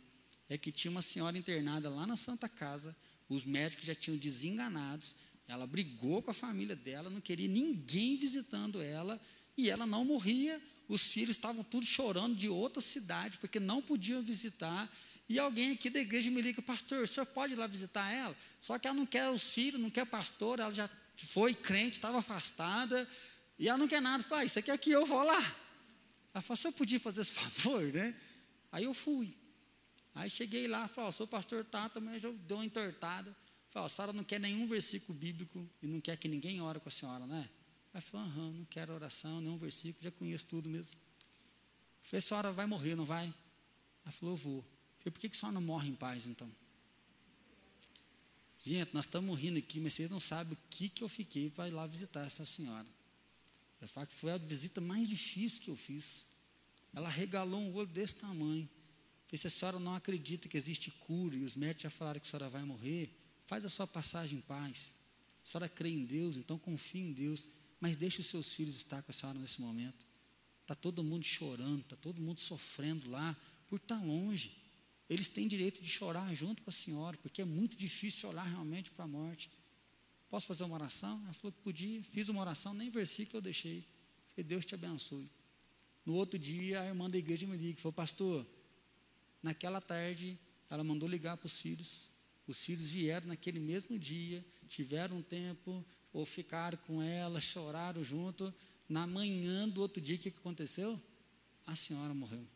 é 0.49 0.59
que 0.59 0.71
tinha 0.71 0.91
uma 0.91 1.03
senhora 1.03 1.39
internada 1.39 1.89
lá 1.89 2.07
na 2.07 2.17
Santa 2.17 2.49
Casa, 2.49 2.95
os 3.29 3.45
médicos 3.45 3.87
já 3.87 3.95
tinham 3.95 4.19
desenganados, 4.19 5.17
ela 5.49 5.67
brigou 5.67 6.23
com 6.23 6.31
a 6.31 6.35
família 6.35 6.77
dela, 6.77 7.09
não 7.11 7.21
queria 7.21 7.49
ninguém 7.49 8.17
visitando 8.17 8.81
ela, 8.81 9.21
e 9.57 9.71
ela 9.71 9.87
não 9.87 10.05
morria, 10.05 10.61
os 10.89 11.03
filhos 11.03 11.37
estavam 11.37 11.63
todos 11.65 11.89
chorando 11.89 12.35
de 12.35 12.49
outra 12.49 12.81
cidade, 12.81 13.39
porque 13.39 13.59
não 13.59 13.81
podiam 13.81 14.23
visitar, 14.23 14.91
e 15.31 15.39
alguém 15.39 15.71
aqui 15.71 15.89
da 15.89 16.01
igreja 16.01 16.29
me 16.29 16.43
liga, 16.43 16.61
pastor, 16.61 17.05
o 17.05 17.07
senhor 17.07 17.25
pode 17.25 17.53
ir 17.53 17.57
lá 17.57 17.69
visitar 17.69 18.11
ela? 18.11 18.37
Só 18.61 18.77
que 18.81 18.89
ela 18.89 18.97
não 18.97 19.07
quer 19.07 19.39
filhos, 19.39 19.81
não 19.81 19.89
quer 19.89 20.05
pastor, 20.05 20.59
ela 20.59 20.73
já 20.73 20.91
foi 21.17 21.55
crente, 21.55 21.99
estava 21.99 22.19
afastada, 22.19 23.09
e 23.57 23.69
ela 23.69 23.79
não 23.79 23.87
quer 23.87 24.03
nada. 24.03 24.25
Falei, 24.25 24.43
ah, 24.43 24.47
isso 24.47 24.59
aqui 24.59 24.73
é 24.73 24.77
que 24.77 24.91
eu 24.91 25.07
vou 25.07 25.23
lá. 25.23 25.39
Ela 26.35 26.43
falou, 26.43 26.55
o 26.55 26.57
senhor 26.57 26.73
podia 26.73 26.99
fazer 26.99 27.21
esse 27.21 27.31
favor, 27.39 27.81
né? 27.93 28.13
Aí 28.73 28.83
eu 28.83 28.93
fui. 28.93 29.33
Aí 30.17 30.29
cheguei 30.29 30.67
lá, 30.67 30.89
falei, 30.89 31.11
oh, 31.11 31.13
sou 31.13 31.29
pastor 31.29 31.65
Tata, 31.65 32.01
mas 32.01 32.25
eu 32.25 32.33
dei 32.33 32.57
uma 32.57 32.65
entortada. 32.65 33.33
Falei, 33.71 33.87
a 33.87 33.89
senhora 33.89 34.13
não 34.13 34.25
quer 34.25 34.41
nenhum 34.41 34.67
versículo 34.67 35.17
bíblico 35.17 35.65
e 35.81 35.87
não 35.87 36.01
quer 36.01 36.17
que 36.17 36.27
ninguém 36.27 36.61
ore 36.61 36.81
com 36.81 36.89
a 36.89 36.93
senhora, 36.93 37.25
né? 37.25 37.49
Ela 37.95 38.01
falou, 38.01 38.27
aham, 38.27 38.51
não 38.51 38.65
quero 38.65 38.93
oração, 38.93 39.41
nenhum 39.41 39.59
versículo, 39.59 40.03
já 40.03 40.11
conheço 40.11 40.49
tudo 40.49 40.69
mesmo. 40.69 40.99
Falei, 42.03 42.19
a 42.19 42.21
senhora 42.21 42.53
vai 42.53 42.67
morrer, 42.67 42.97
não 42.97 43.05
vai? 43.05 43.33
Ela 44.05 44.11
falou, 44.11 44.37
vou. 44.37 44.80
Falei, 45.01 45.13
por 45.13 45.19
que, 45.19 45.29
que 45.29 45.37
senhora 45.37 45.55
não 45.55 45.63
morre 45.63 45.89
em 45.89 45.95
paz 45.95 46.27
então? 46.27 46.51
Gente, 48.63 48.93
nós 48.93 49.07
estamos 49.07 49.39
rindo 49.39 49.59
aqui, 49.59 49.81
mas 49.81 49.95
vocês 49.95 50.11
não 50.11 50.21
sabem 50.21 50.53
o 50.53 50.59
que, 50.69 50.91
que 50.91 51.03
eu 51.03 51.09
fiquei 51.09 51.49
para 51.49 51.69
ir 51.69 51.71
lá 51.71 51.87
visitar 51.87 52.27
essa 52.27 52.45
senhora. 52.45 52.87
Eu 53.81 53.89
falo 53.89 54.07
que 54.07 54.15
foi 54.15 54.33
a 54.33 54.37
visita 54.37 54.81
mais 54.81 55.09
difícil 55.09 55.63
que 55.63 55.71
eu 55.71 55.77
fiz. 55.77 56.27
Ela 56.93 57.09
regalou 57.09 57.59
um 57.59 57.75
olho 57.75 57.87
desse 57.87 58.17
tamanho. 58.17 58.69
Falei, 59.27 59.39
se 59.39 59.47
a 59.47 59.51
senhora 59.51 59.79
não 59.79 59.95
acredita 59.95 60.47
que 60.47 60.59
existe 60.59 60.91
cura 60.91 61.35
e 61.35 61.45
os 61.45 61.57
médicos 61.57 61.85
já 61.85 61.91
falaram 61.91 62.21
que 62.21 62.27
a 62.27 62.31
senhora 62.31 62.51
vai 62.51 62.63
morrer, 62.65 63.11
faz 63.47 63.65
a 63.65 63.71
sua 63.71 63.87
passagem 63.87 64.39
em 64.39 64.43
paz. 64.43 64.93
A 65.43 65.47
senhora 65.47 65.69
crê 65.69 65.89
em 65.89 66.05
Deus, 66.05 66.37
então 66.37 66.59
confie 66.59 67.01
em 67.01 67.13
Deus, 67.13 67.49
mas 67.81 67.97
deixe 67.97 68.21
os 68.21 68.27
seus 68.27 68.53
filhos 68.55 68.77
estar 68.77 69.03
com 69.03 69.11
a 69.11 69.15
senhora 69.15 69.39
nesse 69.39 69.63
momento. 69.63 70.05
Está 70.61 70.75
todo 70.75 71.03
mundo 71.03 71.25
chorando, 71.25 71.81
está 71.81 71.97
todo 71.97 72.21
mundo 72.21 72.41
sofrendo 72.41 73.09
lá, 73.09 73.35
por 73.67 73.77
estar 73.77 73.99
tá 73.99 74.05
longe 74.05 74.60
eles 75.11 75.27
têm 75.27 75.49
direito 75.49 75.83
de 75.83 75.89
chorar 75.89 76.33
junto 76.37 76.63
com 76.63 76.71
a 76.71 76.73
senhora, 76.73 77.17
porque 77.17 77.43
é 77.43 77.45
muito 77.45 77.77
difícil 77.77 78.29
olhar 78.29 78.45
realmente 78.45 78.93
para 78.93 79.05
a 79.07 79.09
morte. 79.09 79.51
Posso 80.31 80.47
fazer 80.47 80.63
uma 80.63 80.77
oração? 80.77 81.21
Ela 81.25 81.33
falou 81.33 81.51
que 81.51 81.61
podia, 81.63 82.01
fiz 82.05 82.29
uma 82.29 82.41
oração, 82.41 82.73
nem 82.73 82.89
versículo 82.89 83.39
eu 83.39 83.43
deixei. 83.43 83.85
Que 84.37 84.45
Deus 84.45 84.65
te 84.65 84.77
abençoe. 84.77 85.29
No 86.07 86.15
outro 86.15 86.39
dia, 86.39 86.81
a 86.81 86.87
irmã 86.87 87.11
da 87.11 87.19
igreja 87.19 87.45
me 87.45 87.57
liga, 87.57 87.81
falou, 87.81 87.93
pastor, 87.93 88.47
naquela 89.43 89.81
tarde, 89.81 90.39
ela 90.71 90.85
mandou 90.85 91.09
ligar 91.09 91.37
para 91.37 91.47
os 91.47 91.61
filhos. 91.61 92.09
Os 92.47 92.65
filhos 92.65 92.91
vieram 92.91 93.27
naquele 93.27 93.59
mesmo 93.59 93.99
dia, 93.99 94.47
tiveram 94.69 95.17
um 95.17 95.23
tempo, 95.23 95.85
ou 96.13 96.25
ficaram 96.25 96.79
com 96.79 97.03
ela, 97.03 97.41
choraram 97.41 98.05
junto. 98.05 98.55
Na 98.89 99.09
manhã 99.09 99.69
do 99.69 99.81
outro 99.81 100.01
dia, 100.01 100.15
o 100.15 100.19
que 100.21 100.29
aconteceu? 100.29 101.01
A 101.67 101.75
senhora 101.75 102.15
morreu. 102.15 102.47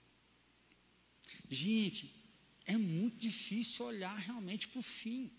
Gente, 1.51 2.24
é 2.67 2.77
muito 2.77 3.17
difícil 3.17 3.85
olhar 3.87 4.17
realmente 4.17 4.69
para 4.69 4.79
o 4.79 4.83
fim. 4.83 5.31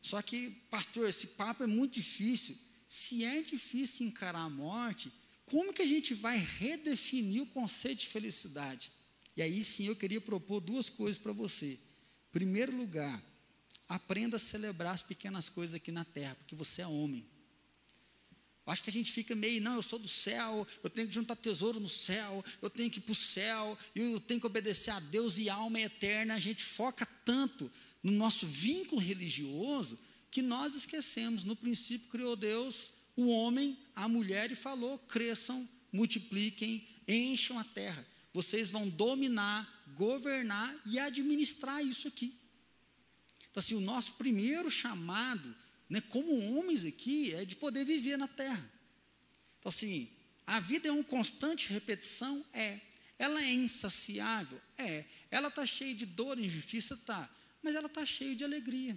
Só 0.00 0.22
que, 0.22 0.50
pastor, 0.70 1.08
esse 1.08 1.28
papo 1.28 1.64
é 1.64 1.66
muito 1.66 1.94
difícil. 1.94 2.56
Se 2.88 3.24
é 3.24 3.42
difícil 3.42 4.06
encarar 4.06 4.40
a 4.40 4.50
morte, 4.50 5.12
como 5.44 5.72
que 5.72 5.82
a 5.82 5.86
gente 5.86 6.14
vai 6.14 6.38
redefinir 6.38 7.42
o 7.42 7.46
conceito 7.46 8.00
de 8.00 8.06
felicidade? 8.06 8.92
E 9.36 9.42
aí 9.42 9.62
sim 9.64 9.86
eu 9.86 9.96
queria 9.96 10.20
propor 10.20 10.60
duas 10.60 10.88
coisas 10.88 11.20
para 11.20 11.32
você. 11.32 11.78
Primeiro 12.32 12.76
lugar, 12.76 13.22
aprenda 13.88 14.36
a 14.36 14.40
celebrar 14.40 14.94
as 14.94 15.02
pequenas 15.02 15.48
coisas 15.48 15.74
aqui 15.74 15.90
na 15.90 16.04
terra, 16.04 16.34
porque 16.36 16.54
você 16.54 16.82
é 16.82 16.86
homem. 16.86 17.26
Acho 18.70 18.82
que 18.82 18.90
a 18.90 18.92
gente 18.92 19.10
fica 19.10 19.34
meio, 19.34 19.62
não, 19.62 19.76
eu 19.76 19.82
sou 19.82 19.98
do 19.98 20.08
céu, 20.08 20.66
eu 20.82 20.90
tenho 20.90 21.08
que 21.08 21.14
juntar 21.14 21.36
tesouro 21.36 21.80
no 21.80 21.88
céu, 21.88 22.44
eu 22.60 22.68
tenho 22.68 22.90
que 22.90 22.98
ir 22.98 23.02
para 23.02 23.12
o 23.12 23.14
céu, 23.14 23.78
eu 23.94 24.20
tenho 24.20 24.38
que 24.38 24.46
obedecer 24.46 24.90
a 24.90 25.00
Deus 25.00 25.38
e 25.38 25.48
a 25.48 25.54
alma 25.54 25.78
é 25.78 25.84
eterna. 25.84 26.34
A 26.34 26.38
gente 26.38 26.62
foca 26.62 27.06
tanto 27.24 27.70
no 28.02 28.12
nosso 28.12 28.46
vínculo 28.46 29.00
religioso 29.00 29.98
que 30.30 30.42
nós 30.42 30.74
esquecemos. 30.74 31.44
No 31.44 31.56
princípio 31.56 32.08
criou 32.08 32.36
Deus 32.36 32.90
o 33.16 33.28
homem, 33.28 33.78
a 33.96 34.06
mulher 34.06 34.50
e 34.52 34.54
falou: 34.54 34.98
cresçam, 34.98 35.68
multipliquem, 35.90 36.86
encham 37.06 37.58
a 37.58 37.64
terra. 37.64 38.06
Vocês 38.34 38.70
vão 38.70 38.88
dominar, 38.88 39.66
governar 39.96 40.78
e 40.84 40.98
administrar 40.98 41.84
isso 41.84 42.06
aqui. 42.06 42.36
Então, 43.50 43.60
assim, 43.60 43.74
o 43.74 43.80
nosso 43.80 44.12
primeiro 44.12 44.70
chamado 44.70 45.56
né, 45.88 46.00
como 46.00 46.56
homens 46.56 46.84
aqui, 46.84 47.34
é 47.34 47.44
de 47.44 47.56
poder 47.56 47.84
viver 47.84 48.16
na 48.16 48.28
terra. 48.28 48.72
Então, 49.58 49.70
assim, 49.70 50.10
a 50.46 50.60
vida 50.60 50.88
é 50.88 50.92
uma 50.92 51.04
constante 51.04 51.72
repetição? 51.72 52.44
É. 52.52 52.80
Ela 53.18 53.42
é 53.42 53.52
insaciável? 53.52 54.60
É. 54.76 55.04
Ela 55.30 55.48
está 55.48 55.66
cheia 55.66 55.94
de 55.94 56.06
dor 56.06 56.38
e 56.38 56.46
injustiça? 56.46 56.96
Tá. 56.96 57.28
Mas 57.62 57.74
ela 57.74 57.86
está 57.86 58.04
cheia 58.06 58.36
de 58.36 58.44
alegria. 58.44 58.96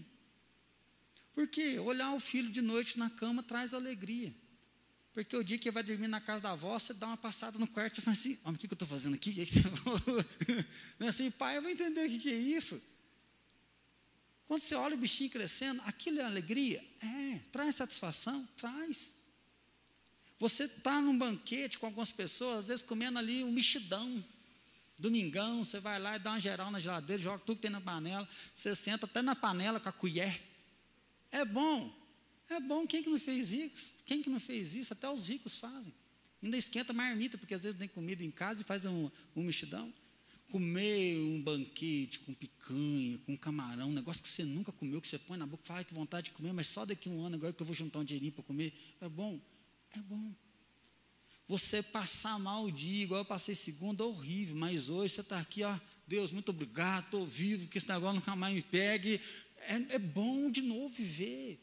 Porque 1.33 1.79
olhar 1.79 2.13
o 2.13 2.19
filho 2.19 2.49
de 2.49 2.61
noite 2.61 2.99
na 2.99 3.09
cama 3.09 3.41
traz 3.41 3.73
alegria. 3.73 4.33
Porque 5.13 5.35
o 5.35 5.43
dia 5.43 5.57
que 5.57 5.69
vai 5.71 5.83
dormir 5.83 6.07
na 6.07 6.21
casa 6.21 6.43
da 6.43 6.51
avó, 6.51 6.77
você 6.77 6.93
dá 6.93 7.07
uma 7.07 7.17
passada 7.17 7.59
no 7.59 7.67
quarto, 7.67 7.95
você 7.95 8.01
fala 8.01 8.15
assim, 8.15 8.37
o 8.45 8.53
que, 8.53 8.67
que 8.67 8.73
eu 8.73 8.75
estou 8.75 8.87
fazendo 8.87 9.15
aqui? 9.15 9.29
O 9.29 9.33
que, 9.33 9.43
assim, 11.05 11.29
pai, 11.31 11.57
eu 11.57 11.61
vou 11.61 11.71
entender 11.71 12.05
o 12.05 12.09
que, 12.09 12.19
que 12.19 12.29
é 12.29 12.37
isso. 12.37 12.81
Quando 14.51 14.63
você 14.63 14.75
olha 14.75 14.95
o 14.95 14.97
bichinho 14.97 15.29
crescendo, 15.29 15.81
aquilo 15.85 16.19
é 16.19 16.25
alegria? 16.25 16.85
É. 17.01 17.39
Traz 17.53 17.73
satisfação? 17.73 18.45
Traz. 18.57 19.15
Você 20.37 20.65
está 20.65 20.99
num 20.99 21.17
banquete 21.17 21.79
com 21.79 21.85
algumas 21.85 22.11
pessoas, 22.11 22.59
às 22.59 22.67
vezes 22.67 22.83
comendo 22.83 23.17
ali 23.17 23.45
um 23.45 23.51
mexidão. 23.53 24.21
Domingão, 24.99 25.63
você 25.63 25.79
vai 25.79 25.97
lá 25.97 26.17
e 26.17 26.19
dá 26.19 26.31
uma 26.31 26.41
geral 26.41 26.69
na 26.69 26.81
geladeira, 26.81 27.23
joga 27.23 27.41
tudo 27.45 27.55
que 27.55 27.61
tem 27.61 27.71
na 27.71 27.79
panela, 27.79 28.27
você 28.53 28.75
senta 28.75 29.05
até 29.05 29.21
na 29.21 29.37
panela 29.37 29.79
com 29.79 29.87
a 29.87 29.93
colher. 29.93 30.41
É 31.31 31.45
bom. 31.45 31.89
É 32.49 32.59
bom. 32.59 32.85
Quem 32.85 33.01
que 33.01 33.09
não 33.09 33.17
fez 33.17 33.53
isso? 33.53 33.93
Quem 34.05 34.21
que 34.21 34.29
não 34.29 34.37
fez 34.37 34.75
isso? 34.75 34.91
Até 34.91 35.09
os 35.09 35.29
ricos 35.29 35.57
fazem. 35.57 35.93
Ainda 36.43 36.57
esquenta 36.57 36.91
marmita, 36.91 37.37
porque 37.37 37.53
às 37.53 37.63
vezes 37.63 37.79
tem 37.79 37.87
comida 37.87 38.21
em 38.21 38.31
casa 38.31 38.63
e 38.63 38.65
faz 38.65 38.83
um, 38.83 39.09
um 39.33 39.43
mexidão. 39.43 39.93
Comer 40.51 41.17
um 41.21 41.41
banquete 41.41 42.19
com 42.19 42.33
picanha, 42.33 43.17
com 43.19 43.37
camarão, 43.37 43.89
um 43.89 43.93
negócio 43.93 44.21
que 44.21 44.27
você 44.27 44.43
nunca 44.43 44.71
comeu, 44.71 44.99
que 44.99 45.07
você 45.07 45.17
põe 45.17 45.37
na 45.37 45.45
boca, 45.45 45.63
fala 45.63 45.83
que 45.83 45.93
vontade 45.93 46.25
de 46.25 46.31
comer, 46.31 46.51
mas 46.51 46.67
só 46.67 46.85
daqui 46.85 47.07
a 47.07 47.11
um 47.11 47.21
ano, 47.21 47.37
agora 47.37 47.53
que 47.53 47.61
eu 47.61 47.65
vou 47.65 47.73
juntar 47.73 47.99
um 47.99 48.03
dinheirinho 48.03 48.33
para 48.33 48.43
comer. 48.43 48.73
É 48.99 49.07
bom. 49.07 49.39
É 49.95 49.99
bom. 49.99 50.33
Você 51.47 51.81
passar 51.81 52.37
mal 52.37 52.65
o 52.65 52.71
dia, 52.71 53.03
igual 53.03 53.21
eu 53.21 53.25
passei 53.25 53.55
segunda, 53.55 54.03
é 54.03 54.07
horrível, 54.07 54.55
mas 54.57 54.89
hoje 54.89 55.15
você 55.15 55.21
está 55.21 55.39
aqui, 55.39 55.63
ó, 55.63 55.79
Deus, 56.05 56.31
muito 56.31 56.49
obrigado, 56.49 57.05
estou 57.05 57.25
vivo, 57.25 57.69
que 57.69 57.77
esse 57.77 57.87
negócio 57.87 58.15
nunca 58.15 58.35
mais 58.35 58.53
me 58.53 58.61
pegue. 58.61 59.21
É, 59.57 59.95
é 59.95 59.99
bom 59.99 60.51
de 60.51 60.61
novo 60.61 60.89
viver. 60.89 61.59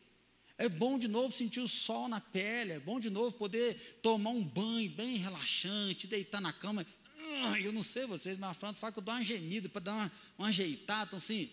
É 0.58 0.68
bom 0.68 0.98
de 0.98 1.06
novo 1.06 1.30
sentir 1.30 1.60
o 1.60 1.68
sol 1.68 2.08
na 2.08 2.20
pele, 2.20 2.72
é 2.72 2.80
bom 2.80 2.98
de 2.98 3.10
novo 3.10 3.30
poder 3.32 4.00
tomar 4.02 4.30
um 4.30 4.42
banho 4.42 4.90
bem 4.90 5.16
relaxante, 5.16 6.08
deitar 6.08 6.40
na 6.40 6.52
cama. 6.52 6.84
Ah, 7.20 7.60
eu 7.60 7.72
não 7.72 7.82
sei 7.82 8.06
vocês, 8.06 8.38
mas 8.38 8.50
a 8.50 8.54
Fran 8.54 8.74
fala 8.74 8.92
que 8.92 8.98
eu 8.98 9.02
dou 9.02 9.14
uma 9.14 9.24
gemida 9.24 9.68
para 9.68 9.80
dar 9.82 9.94
uma, 9.94 10.12
uma 10.38 10.48
ajeitada, 10.48 11.06
então 11.06 11.18
assim, 11.18 11.50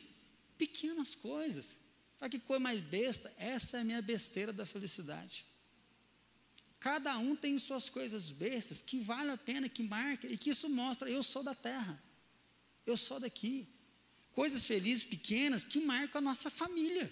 pequenas 0.58 1.16
coisas. 1.16 1.78
Fala 2.18 2.30
que 2.30 2.40
coisa 2.40 2.60
mais 2.60 2.80
besta, 2.80 3.34
essa 3.38 3.78
é 3.78 3.82
a 3.82 3.84
minha 3.84 4.02
besteira 4.02 4.54
da 4.54 4.66
felicidade. 4.66 5.46
Cada 6.80 7.18
um 7.18 7.36
tem 7.36 7.58
suas 7.58 7.90
coisas 7.90 8.30
bestas 8.30 8.82
que 8.82 9.00
vale 9.00 9.32
a 9.32 9.38
pena, 9.38 9.68
que 9.68 9.82
marca, 9.82 10.28
e 10.28 10.38
que 10.38 10.52
isso 10.52 10.70
mostra, 10.70 11.10
eu 11.10 11.24
sou 11.24 11.42
da 11.42 11.56
terra, 11.56 12.02
eu 12.86 12.96
sou 12.96 13.20
daqui. 13.20 13.68
Coisas 14.34 14.66
felizes, 14.66 15.04
pequenas, 15.04 15.64
que 15.64 15.80
marcam 15.80 16.20
a 16.20 16.22
nossa 16.22 16.50
família. 16.50 17.12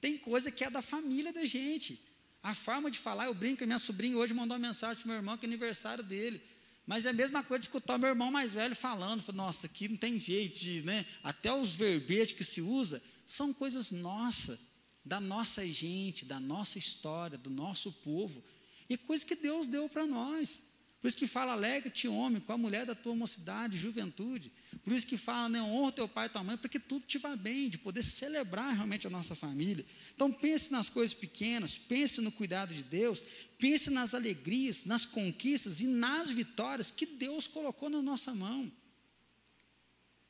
Tem 0.00 0.18
coisa 0.18 0.50
que 0.50 0.62
é 0.62 0.70
da 0.70 0.82
família 0.82 1.32
da 1.32 1.44
gente. 1.44 2.00
A 2.42 2.54
forma 2.54 2.90
de 2.90 2.98
falar, 2.98 3.26
eu 3.26 3.34
brinco, 3.34 3.64
minha 3.64 3.78
sobrinha 3.78 4.16
hoje 4.16 4.34
mandou 4.34 4.56
uma 4.56 4.68
mensagem 4.68 5.02
para 5.02 5.08
meu 5.08 5.16
irmão 5.16 5.38
que 5.38 5.46
é 5.46 5.48
aniversário 5.48 6.04
dele. 6.04 6.42
Mas 6.86 7.06
é 7.06 7.10
a 7.10 7.12
mesma 7.12 7.42
coisa 7.44 7.60
de 7.60 7.66
escutar 7.66 7.98
meu 7.98 8.08
irmão 8.08 8.30
mais 8.30 8.52
velho 8.52 8.74
falando. 8.74 9.24
Nossa, 9.32 9.66
aqui 9.66 9.88
não 9.88 9.96
tem 9.96 10.18
jeito, 10.18 10.58
de, 10.58 10.82
né? 10.82 11.06
Até 11.22 11.52
os 11.52 11.74
verbetes 11.74 12.36
que 12.36 12.44
se 12.44 12.60
usa 12.60 13.02
são 13.24 13.52
coisas 13.52 13.90
nossas, 13.90 14.58
da 15.04 15.20
nossa 15.20 15.66
gente, 15.66 16.24
da 16.24 16.40
nossa 16.40 16.78
história, 16.78 17.38
do 17.38 17.50
nosso 17.50 17.92
povo. 17.92 18.42
E 18.88 18.96
coisas 18.96 19.24
que 19.24 19.36
Deus 19.36 19.66
deu 19.66 19.88
para 19.88 20.06
nós. 20.06 20.62
Por 21.02 21.08
isso 21.08 21.16
que 21.16 21.26
fala, 21.26 21.50
alegre-te, 21.50 22.06
homem, 22.06 22.40
com 22.40 22.52
a 22.52 22.56
mulher 22.56 22.86
da 22.86 22.94
tua 22.94 23.12
mocidade, 23.16 23.76
juventude. 23.76 24.52
Por 24.84 24.92
isso 24.92 25.04
que 25.04 25.16
fala, 25.16 25.48
né, 25.48 25.60
honra 25.60 25.90
teu 25.90 26.08
pai 26.08 26.26
e 26.26 26.28
tua 26.28 26.44
mãe, 26.44 26.56
porque 26.56 26.78
tudo 26.78 27.04
te 27.04 27.18
vai 27.18 27.36
bem, 27.36 27.68
de 27.68 27.76
poder 27.76 28.04
celebrar 28.04 28.72
realmente 28.72 29.04
a 29.04 29.10
nossa 29.10 29.34
família. 29.34 29.84
Então 30.14 30.30
pense 30.30 30.70
nas 30.70 30.88
coisas 30.88 31.12
pequenas, 31.12 31.76
pense 31.76 32.20
no 32.20 32.30
cuidado 32.30 32.72
de 32.72 32.84
Deus, 32.84 33.24
pense 33.58 33.90
nas 33.90 34.14
alegrias, 34.14 34.84
nas 34.84 35.04
conquistas 35.04 35.80
e 35.80 35.88
nas 35.88 36.30
vitórias 36.30 36.92
que 36.92 37.04
Deus 37.04 37.48
colocou 37.48 37.90
na 37.90 38.00
nossa 38.00 38.32
mão. 38.32 38.70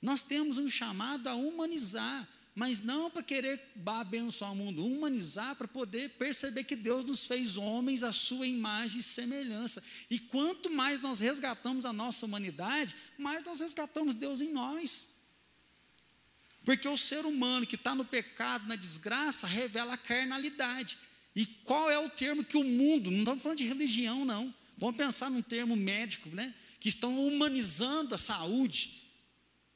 Nós 0.00 0.22
temos 0.22 0.56
um 0.56 0.70
chamado 0.70 1.26
a 1.26 1.34
humanizar 1.34 2.26
mas 2.54 2.82
não 2.82 3.10
para 3.10 3.22
querer 3.22 3.58
abençoar 3.86 4.52
o 4.52 4.56
mundo, 4.56 4.84
humanizar 4.84 5.56
para 5.56 5.66
poder 5.66 6.10
perceber 6.10 6.64
que 6.64 6.76
Deus 6.76 7.04
nos 7.04 7.26
fez 7.26 7.56
homens 7.56 8.02
à 8.02 8.12
sua 8.12 8.46
imagem 8.46 9.00
e 9.00 9.02
semelhança. 9.02 9.82
E 10.10 10.18
quanto 10.18 10.68
mais 10.68 11.00
nós 11.00 11.20
resgatamos 11.20 11.86
a 11.86 11.92
nossa 11.92 12.26
humanidade, 12.26 12.94
mais 13.16 13.42
nós 13.44 13.60
resgatamos 13.60 14.14
Deus 14.14 14.42
em 14.42 14.52
nós. 14.52 15.08
Porque 16.62 16.86
o 16.86 16.96
ser 16.96 17.24
humano 17.24 17.66
que 17.66 17.74
está 17.74 17.94
no 17.94 18.04
pecado, 18.04 18.68
na 18.68 18.76
desgraça, 18.76 19.46
revela 19.46 19.94
a 19.94 19.98
carnalidade. 19.98 20.98
E 21.34 21.46
qual 21.46 21.90
é 21.90 21.98
o 21.98 22.10
termo 22.10 22.44
que 22.44 22.58
o 22.58 22.64
mundo, 22.64 23.10
não 23.10 23.20
estamos 23.20 23.42
falando 23.42 23.58
de 23.58 23.64
religião, 23.64 24.26
não. 24.26 24.54
Vamos 24.76 24.96
pensar 24.96 25.30
num 25.30 25.42
termo 25.42 25.74
médico, 25.74 26.28
né? 26.28 26.54
Que 26.78 26.90
estão 26.90 27.18
humanizando 27.26 28.14
a 28.14 28.18
saúde 28.18 29.01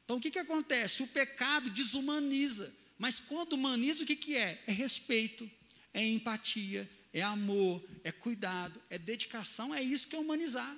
então 0.07 0.19
o 0.19 0.21
que, 0.21 0.31
que 0.31 0.39
acontece? 0.39 1.03
O 1.03 1.09
pecado 1.09 1.69
desumaniza. 1.69 2.73
Mas 2.97 3.19
quando 3.19 3.55
humaniza, 3.55 4.05
o 4.05 4.07
que, 4.07 4.15
que 4.15 4.37
é? 4.37 4.63
É 4.65 4.73
respeito, 4.73 5.51
é 5.93 6.03
empatia, 6.03 6.89
é 7.13 7.23
amor, 7.23 7.83
é 8.05 8.13
cuidado, 8.13 8.81
é 8.89 8.99
dedicação, 8.99 9.75
é 9.75 9.83
isso 9.83 10.07
que 10.07 10.15
é 10.15 10.19
humanizar. 10.19 10.75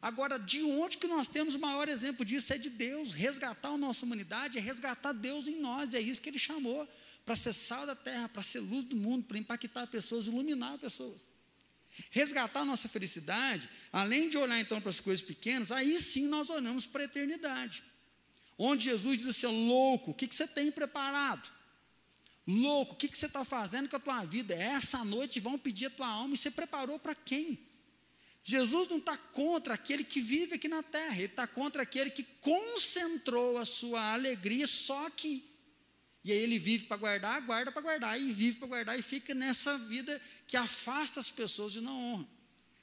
Agora, 0.00 0.38
de 0.38 0.62
onde 0.62 0.96
que 0.96 1.08
nós 1.08 1.26
temos 1.26 1.56
o 1.56 1.58
maior 1.58 1.88
exemplo 1.88 2.24
disso? 2.24 2.52
É 2.52 2.58
de 2.58 2.70
Deus. 2.70 3.12
Resgatar 3.12 3.70
a 3.70 3.76
nossa 3.76 4.06
humanidade 4.06 4.56
é 4.56 4.60
resgatar 4.60 5.12
Deus 5.12 5.48
em 5.48 5.60
nós, 5.60 5.92
é 5.92 6.00
isso 6.00 6.22
que 6.22 6.30
Ele 6.30 6.38
chamou. 6.38 6.88
Para 7.26 7.34
ser 7.34 7.52
sal 7.52 7.84
da 7.84 7.96
terra, 7.96 8.28
para 8.28 8.44
ser 8.44 8.60
luz 8.60 8.84
do 8.84 8.94
mundo, 8.94 9.24
para 9.24 9.38
impactar 9.38 9.88
pessoas, 9.88 10.26
iluminar 10.26 10.78
pessoas. 10.78 11.28
Resgatar 12.10 12.60
a 12.60 12.64
nossa 12.64 12.88
felicidade, 12.88 13.68
além 13.92 14.28
de 14.28 14.38
olhar 14.38 14.60
então 14.60 14.80
para 14.80 14.90
as 14.90 15.00
coisas 15.00 15.24
pequenas, 15.24 15.72
aí 15.72 16.00
sim 16.00 16.28
nós 16.28 16.48
olhamos 16.48 16.86
para 16.86 17.02
a 17.02 17.04
eternidade. 17.06 17.82
Onde 18.58 18.86
Jesus 18.86 19.18
diz 19.18 19.28
assim: 19.28 19.68
louco, 19.68 20.10
o 20.10 20.14
que, 20.14 20.26
que 20.26 20.34
você 20.34 20.46
tem 20.46 20.70
preparado? 20.72 21.48
Louco, 22.44 22.94
o 22.94 22.96
que, 22.96 23.08
que 23.08 23.16
você 23.16 23.26
está 23.26 23.44
fazendo 23.44 23.88
com 23.88 23.96
a 23.96 24.00
tua 24.00 24.24
vida? 24.24 24.54
Essa 24.54 25.04
noite 25.04 25.38
vão 25.38 25.58
pedir 25.58 25.86
a 25.86 25.90
tua 25.90 26.08
alma 26.08 26.34
e 26.34 26.36
você 26.36 26.50
preparou 26.50 26.98
para 26.98 27.14
quem? 27.14 27.58
Jesus 28.42 28.88
não 28.88 28.96
está 28.96 29.16
contra 29.16 29.74
aquele 29.74 30.02
que 30.02 30.20
vive 30.20 30.54
aqui 30.54 30.66
na 30.66 30.82
terra, 30.82 31.16
ele 31.16 31.26
está 31.26 31.46
contra 31.46 31.82
aquele 31.82 32.10
que 32.10 32.22
concentrou 32.40 33.58
a 33.58 33.66
sua 33.66 34.14
alegria 34.14 34.66
só 34.66 35.06
aqui. 35.06 35.44
E 36.24 36.32
aí 36.32 36.38
ele 36.38 36.58
vive 36.58 36.84
para 36.84 36.96
guardar, 36.96 37.40
guarda 37.42 37.70
para 37.70 37.82
guardar, 37.82 38.20
e 38.20 38.32
vive 38.32 38.56
para 38.56 38.66
guardar, 38.66 38.98
e 38.98 39.02
fica 39.02 39.34
nessa 39.34 39.76
vida 39.76 40.20
que 40.46 40.56
afasta 40.56 41.20
as 41.20 41.30
pessoas 41.30 41.74
e 41.74 41.80
não 41.80 42.00
honra. 42.00 42.28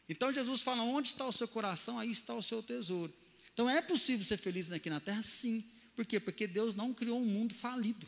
Então 0.08 0.32
Jesus 0.32 0.62
fala: 0.62 0.84
onde 0.84 1.08
está 1.08 1.26
o 1.26 1.34
seu 1.34 1.48
coração, 1.48 1.98
aí 1.98 2.12
está 2.12 2.34
o 2.34 2.44
seu 2.44 2.62
tesouro. 2.62 3.12
Então 3.56 3.70
é 3.70 3.82
possível 3.82 4.26
ser 4.26 4.36
feliz 4.36 4.70
aqui 4.70 4.90
na 4.90 5.00
terra? 5.00 5.24
Sim. 5.24 5.64
Por 5.96 6.06
quê? 6.06 6.20
Porque 6.20 6.46
Deus 6.46 6.76
não 6.76 6.94
criou 6.94 7.22
um 7.22 7.26
mundo 7.26 7.54
falido. 7.54 8.06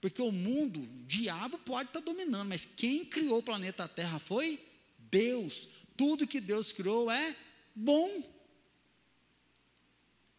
Porque 0.00 0.20
o 0.20 0.32
mundo, 0.32 0.80
o 0.80 1.04
diabo 1.04 1.56
pode 1.58 1.90
estar 1.90 2.00
dominando, 2.00 2.48
mas 2.48 2.64
quem 2.64 3.04
criou 3.04 3.38
o 3.38 3.42
planeta 3.44 3.86
Terra 3.86 4.18
foi 4.18 4.60
Deus. 4.98 5.68
Tudo 5.96 6.26
que 6.26 6.40
Deus 6.40 6.72
criou 6.72 7.08
é 7.08 7.36
bom. 7.74 8.22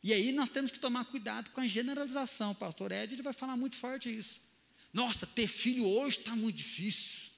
E 0.03 0.11
aí 0.11 0.33
nós 0.33 0.49
temos 0.49 0.71
que 0.71 0.79
tomar 0.79 1.05
cuidado 1.05 1.49
com 1.51 1.61
a 1.61 1.67
generalização. 1.67 2.51
O 2.51 2.55
pastor 2.55 2.91
Ed 2.91 3.15
ele 3.15 3.23
vai 3.23 3.33
falar 3.33 3.55
muito 3.55 3.77
forte 3.77 4.15
isso. 4.15 4.41
Nossa, 4.91 5.25
ter 5.25 5.47
filho 5.47 5.87
hoje 5.87 6.19
está 6.19 6.35
muito 6.35 6.57
difícil. 6.57 7.31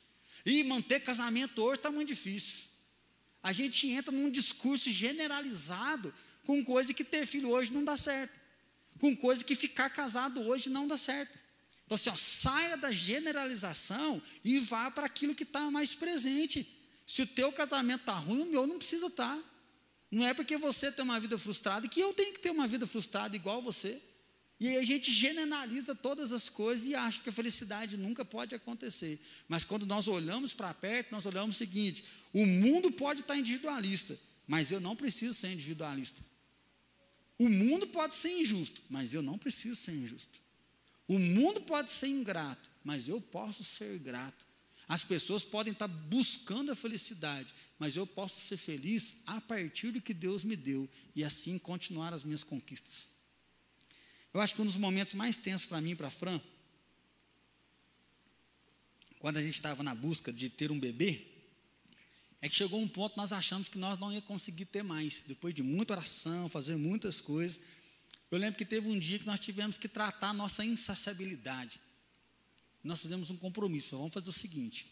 E 0.44 0.64
manter 0.64 1.02
casamento 1.02 1.62
hoje 1.62 1.78
está 1.78 1.92
muito 1.92 2.08
difícil. 2.08 2.64
A 3.44 3.54
gente 3.54 3.88
entra 3.88 4.12
num 4.12 4.30
discurso 4.30 4.92
generalizado 4.92 6.14
com 6.50 6.66
coisa 6.66 6.92
que 6.96 7.04
ter 7.04 7.28
filho 7.28 7.52
hoje 7.52 7.72
não 7.72 7.84
dá 7.84 7.96
certo, 7.96 8.34
com 9.00 9.16
coisa 9.16 9.44
que 9.44 9.56
ficar 9.56 9.88
casado 9.92 10.42
hoje 10.42 10.68
não 10.68 10.88
dá 10.88 10.98
certo. 10.98 11.38
Então, 11.86 11.94
assim, 11.94 12.10
ó, 12.10 12.16
saia 12.16 12.76
da 12.76 12.92
generalização 12.92 14.20
e 14.44 14.58
vá 14.58 14.90
para 14.90 15.06
aquilo 15.06 15.36
que 15.36 15.44
está 15.44 15.70
mais 15.70 15.94
presente. 15.94 16.68
Se 17.06 17.22
o 17.22 17.28
teu 17.28 17.52
casamento 17.52 18.00
está 18.00 18.14
ruim, 18.14 18.42
o 18.42 18.46
meu 18.48 18.66
não 18.66 18.80
precisa 18.80 19.06
estar. 19.06 19.38
Tá. 19.38 19.44
Não 20.10 20.26
é 20.26 20.34
porque 20.34 20.58
você 20.58 20.92
tem 20.92 21.06
uma 21.06 21.20
vida 21.20 21.38
frustrada 21.38 21.88
que 21.88 22.00
eu 22.00 22.16
tenho 22.16 22.34
que 22.34 22.40
ter 22.40 22.50
uma 22.50 22.68
vida 22.68 22.88
frustrada 22.88 23.36
igual 23.36 23.62
você. 23.62 24.02
E 24.60 24.70
aí 24.70 24.78
a 24.78 24.84
gente 24.84 25.12
generaliza 25.12 25.94
todas 25.94 26.32
as 26.32 26.50
coisas 26.50 26.88
e 26.88 26.96
acha 26.96 27.22
que 27.22 27.30
a 27.30 27.32
felicidade 27.32 27.96
nunca 27.96 28.26
pode 28.26 28.56
acontecer. 28.56 29.22
Mas 29.48 29.64
quando 29.64 29.86
nós 29.86 30.08
olhamos 30.08 30.52
para 30.52 30.74
perto, 30.74 31.12
nós 31.12 31.28
olhamos 31.28 31.58
o 31.58 31.60
seguinte: 31.60 32.06
o 32.34 32.44
mundo 32.44 32.92
pode 32.92 33.22
estar 33.22 33.36
tá 33.36 33.40
individualista, 33.40 34.20
mas 34.48 34.72
eu 34.72 34.80
não 34.80 34.96
preciso 34.96 35.36
ser 35.36 35.52
individualista. 35.52 36.28
O 37.40 37.48
mundo 37.50 37.88
pode 37.88 38.16
ser 38.16 38.32
injusto, 38.32 38.84
mas 38.90 39.14
eu 39.14 39.22
não 39.22 39.38
preciso 39.38 39.76
ser 39.76 39.94
injusto. 39.94 40.42
O 41.08 41.18
mundo 41.18 41.62
pode 41.62 41.92
ser 41.92 42.08
ingrato, 42.08 42.70
mas 42.84 43.08
eu 43.08 43.22
posso 43.22 43.64
ser 43.64 43.98
grato. 43.98 44.46
As 44.90 45.06
pessoas 45.06 45.44
podem 45.44 45.72
estar 45.72 45.88
buscando 45.88 46.72
a 46.72 46.76
felicidade, 46.76 47.56
mas 47.80 47.96
eu 47.96 48.06
posso 48.06 48.42
ser 48.42 48.58
feliz 48.58 49.16
a 49.26 49.40
partir 49.40 49.92
do 49.92 50.02
que 50.02 50.14
Deus 50.14 50.44
me 50.44 50.56
deu 50.56 50.90
e 51.16 51.24
assim 51.24 51.58
continuar 51.58 52.14
as 52.14 52.26
minhas 52.26 52.44
conquistas. 52.44 53.08
Eu 54.34 54.42
acho 54.42 54.54
que 54.54 54.62
um 54.62 54.66
dos 54.66 54.78
momentos 54.78 55.14
mais 55.14 55.38
tensos 55.38 55.66
para 55.66 55.80
mim 55.80 55.92
e 55.92 55.96
para 55.96 56.08
a 56.08 56.12
Fran, 56.12 56.42
quando 59.18 59.38
a 59.38 59.42
gente 59.42 59.54
estava 59.54 59.82
na 59.82 59.96
busca 59.96 60.34
de 60.34 60.50
ter 60.50 60.72
um 60.72 60.80
bebê, 60.80 61.29
é 62.42 62.48
que 62.48 62.56
chegou 62.56 62.80
um 62.82 62.88
ponto 62.88 63.18
nós 63.18 63.34
achamos 63.34 63.68
que 63.68 63.78
nós 63.78 63.98
não 64.00 64.12
ia 64.12 64.22
conseguir 64.22 64.66
ter 64.66 64.84
mais. 64.84 65.22
Depois 65.22 65.54
de 65.54 65.62
muita 65.62 65.94
oração, 65.94 66.48
fazer 66.48 66.78
muitas 66.78 67.20
coisas. 67.20 67.60
Eu 68.32 68.38
lembro 68.38 68.58
que 68.58 68.66
teve 68.66 68.88
um 68.88 68.98
dia 68.98 69.20
que 69.20 69.26
nós 69.26 69.40
tivemos 69.40 69.78
que 69.78 69.88
tratar 69.88 70.30
a 70.30 70.34
nossa 70.34 70.64
insaciabilidade. 70.64 71.80
Nós 72.84 73.02
fizemos 73.02 73.30
um 73.30 73.36
compromisso. 73.36 73.98
Vamos 73.98 74.14
fazer 74.14 74.30
o 74.30 74.34
seguinte: 74.34 74.88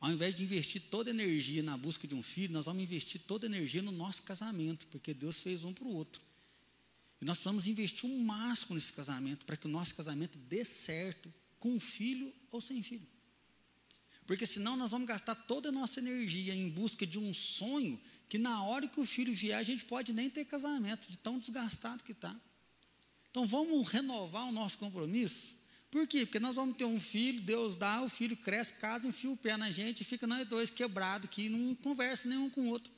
ao 0.00 0.10
invés 0.10 0.34
de 0.34 0.42
investir 0.42 0.82
toda 0.90 1.10
a 1.10 1.14
energia 1.14 1.62
na 1.62 1.76
busca 1.76 2.06
de 2.06 2.14
um 2.14 2.22
filho, 2.22 2.52
nós 2.52 2.66
vamos 2.66 2.82
investir 2.82 3.20
toda 3.26 3.46
a 3.46 3.48
energia 3.48 3.80
no 3.80 3.92
nosso 3.92 4.22
casamento, 4.22 4.86
porque 4.88 5.14
Deus 5.14 5.40
fez 5.40 5.64
um 5.64 5.72
para 5.72 5.84
o 5.84 5.94
outro. 5.94 6.20
E 7.20 7.24
nós 7.24 7.38
precisamos 7.38 7.66
investir 7.66 8.10
o 8.10 8.12
um 8.12 8.24
máximo 8.24 8.74
nesse 8.74 8.92
casamento, 8.92 9.46
para 9.46 9.56
que 9.56 9.66
o 9.66 9.70
nosso 9.70 9.94
casamento 9.94 10.36
dê 10.38 10.64
certo, 10.64 11.32
com 11.58 11.78
filho 11.78 12.34
ou 12.50 12.60
sem 12.60 12.82
filho. 12.82 13.06
Porque 14.32 14.46
senão 14.46 14.78
nós 14.78 14.92
vamos 14.92 15.06
gastar 15.06 15.34
toda 15.34 15.68
a 15.68 15.72
nossa 15.72 16.00
energia 16.00 16.54
em 16.54 16.66
busca 16.66 17.06
de 17.06 17.18
um 17.18 17.34
sonho 17.34 18.00
que 18.30 18.38
na 18.38 18.64
hora 18.64 18.88
que 18.88 18.98
o 18.98 19.04
filho 19.04 19.34
vier 19.34 19.58
a 19.58 19.62
gente 19.62 19.84
pode 19.84 20.10
nem 20.14 20.30
ter 20.30 20.46
casamento, 20.46 21.06
de 21.06 21.18
tão 21.18 21.38
desgastado 21.38 22.02
que 22.02 22.12
está. 22.12 22.34
Então 23.30 23.46
vamos 23.46 23.86
renovar 23.90 24.48
o 24.48 24.50
nosso 24.50 24.78
compromisso. 24.78 25.54
Por 25.90 26.06
quê? 26.06 26.24
Porque 26.24 26.40
nós 26.40 26.56
vamos 26.56 26.78
ter 26.78 26.86
um 26.86 26.98
filho, 26.98 27.42
Deus 27.42 27.76
dá, 27.76 28.00
o 28.00 28.08
filho 28.08 28.34
cresce, 28.34 28.72
casa, 28.72 29.06
enfia 29.06 29.28
o 29.28 29.36
pé 29.36 29.58
na 29.58 29.70
gente 29.70 30.00
e 30.00 30.04
fica 30.04 30.26
nós 30.26 30.48
dois 30.48 30.70
quebrados 30.70 31.28
que 31.28 31.50
não 31.50 31.74
conversa 31.74 32.26
nenhum 32.26 32.48
com 32.48 32.62
o 32.62 32.68
outro. 32.68 32.90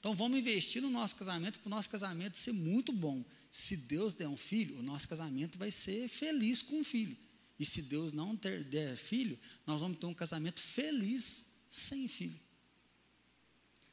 Então 0.00 0.16
vamos 0.16 0.36
investir 0.36 0.82
no 0.82 0.90
nosso 0.90 1.14
casamento 1.14 1.60
para 1.60 1.68
o 1.68 1.70
nosso 1.70 1.88
casamento 1.88 2.36
ser 2.36 2.50
muito 2.50 2.92
bom. 2.92 3.24
Se 3.52 3.76
Deus 3.76 4.14
der 4.14 4.26
um 4.26 4.36
filho, 4.36 4.80
o 4.80 4.82
nosso 4.82 5.06
casamento 5.08 5.58
vai 5.58 5.70
ser 5.70 6.08
feliz 6.08 6.60
com 6.60 6.80
o 6.80 6.84
filho. 6.84 7.16
E 7.58 7.64
se 7.64 7.82
Deus 7.82 8.12
não 8.12 8.36
ter, 8.36 8.64
der 8.64 8.96
filho, 8.96 9.38
nós 9.66 9.80
vamos 9.80 9.98
ter 9.98 10.06
um 10.06 10.14
casamento 10.14 10.60
feliz 10.60 11.46
sem 11.70 12.06
filho. 12.06 12.38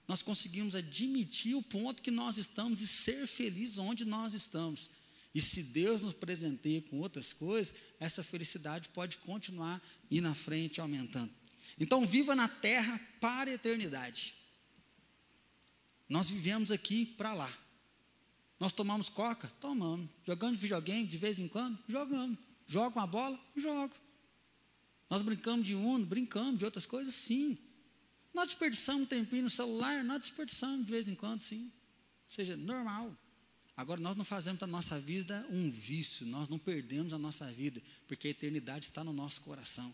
Nós 0.07 0.21
conseguimos 0.21 0.75
admitir 0.75 1.55
o 1.55 1.63
ponto 1.63 2.01
que 2.01 2.11
nós 2.11 2.37
estamos 2.37 2.81
e 2.81 2.87
ser 2.87 3.25
felizes 3.25 3.77
onde 3.77 4.03
nós 4.03 4.33
estamos. 4.33 4.89
E 5.33 5.41
se 5.41 5.63
Deus 5.63 6.01
nos 6.01 6.13
presenteia 6.13 6.81
com 6.81 6.99
outras 6.99 7.33
coisas, 7.33 7.73
essa 7.99 8.21
felicidade 8.21 8.89
pode 8.89 9.17
continuar 9.17 9.81
ir 10.11 10.21
na 10.21 10.35
frente 10.35 10.81
aumentando. 10.81 11.31
Então, 11.79 12.05
viva 12.05 12.35
na 12.35 12.47
terra 12.47 12.99
para 13.19 13.49
a 13.49 13.53
eternidade. 13.53 14.35
Nós 16.07 16.29
vivemos 16.29 16.69
aqui 16.69 17.05
para 17.05 17.33
lá. 17.33 17.51
Nós 18.59 18.71
tomamos 18.71 19.09
coca? 19.09 19.47
Tomamos. 19.59 20.07
Jogando 20.23 20.57
videogame 20.57 21.07
de 21.07 21.17
vez 21.17 21.39
em 21.39 21.47
quando? 21.47 21.79
Jogamos. 21.87 22.37
Joga 22.73 22.99
uma 22.99 23.05
bola? 23.05 23.39
Jogo. 23.55 23.93
Nós 25.07 25.21
brincamos 25.21 25.67
de 25.67 25.75
uno? 25.75 26.03
Brincamos 26.03 26.57
de 26.57 26.65
outras 26.65 26.87
coisas? 26.87 27.13
Sim. 27.13 27.55
Nós 28.33 28.47
desperdiçamos 28.47 29.03
um 29.03 29.05
tempinho 29.05 29.43
no 29.43 29.49
celular? 29.49 30.03
Nós 30.03 30.21
desperdiçamos 30.21 30.83
de 30.83 30.91
vez 30.91 31.07
em 31.07 31.13
quando, 31.13 31.39
sim. 31.39 31.65
Ou 31.65 32.33
seja, 32.33 32.57
normal. 32.57 33.15
Agora, 33.77 34.01
nós 34.01 34.17
não 34.17 34.25
fazemos 34.25 34.59
da 34.59 34.65
nossa 34.65 34.99
vida 34.99 35.45
um 35.51 35.69
vício, 35.69 36.25
nós 36.25 36.49
não 36.49 36.57
perdemos 36.57 37.13
a 37.13 37.19
nossa 37.19 37.45
vida, 37.51 37.79
porque 38.07 38.27
a 38.27 38.31
eternidade 38.31 38.85
está 38.85 39.03
no 39.03 39.13
nosso 39.13 39.41
coração. 39.41 39.93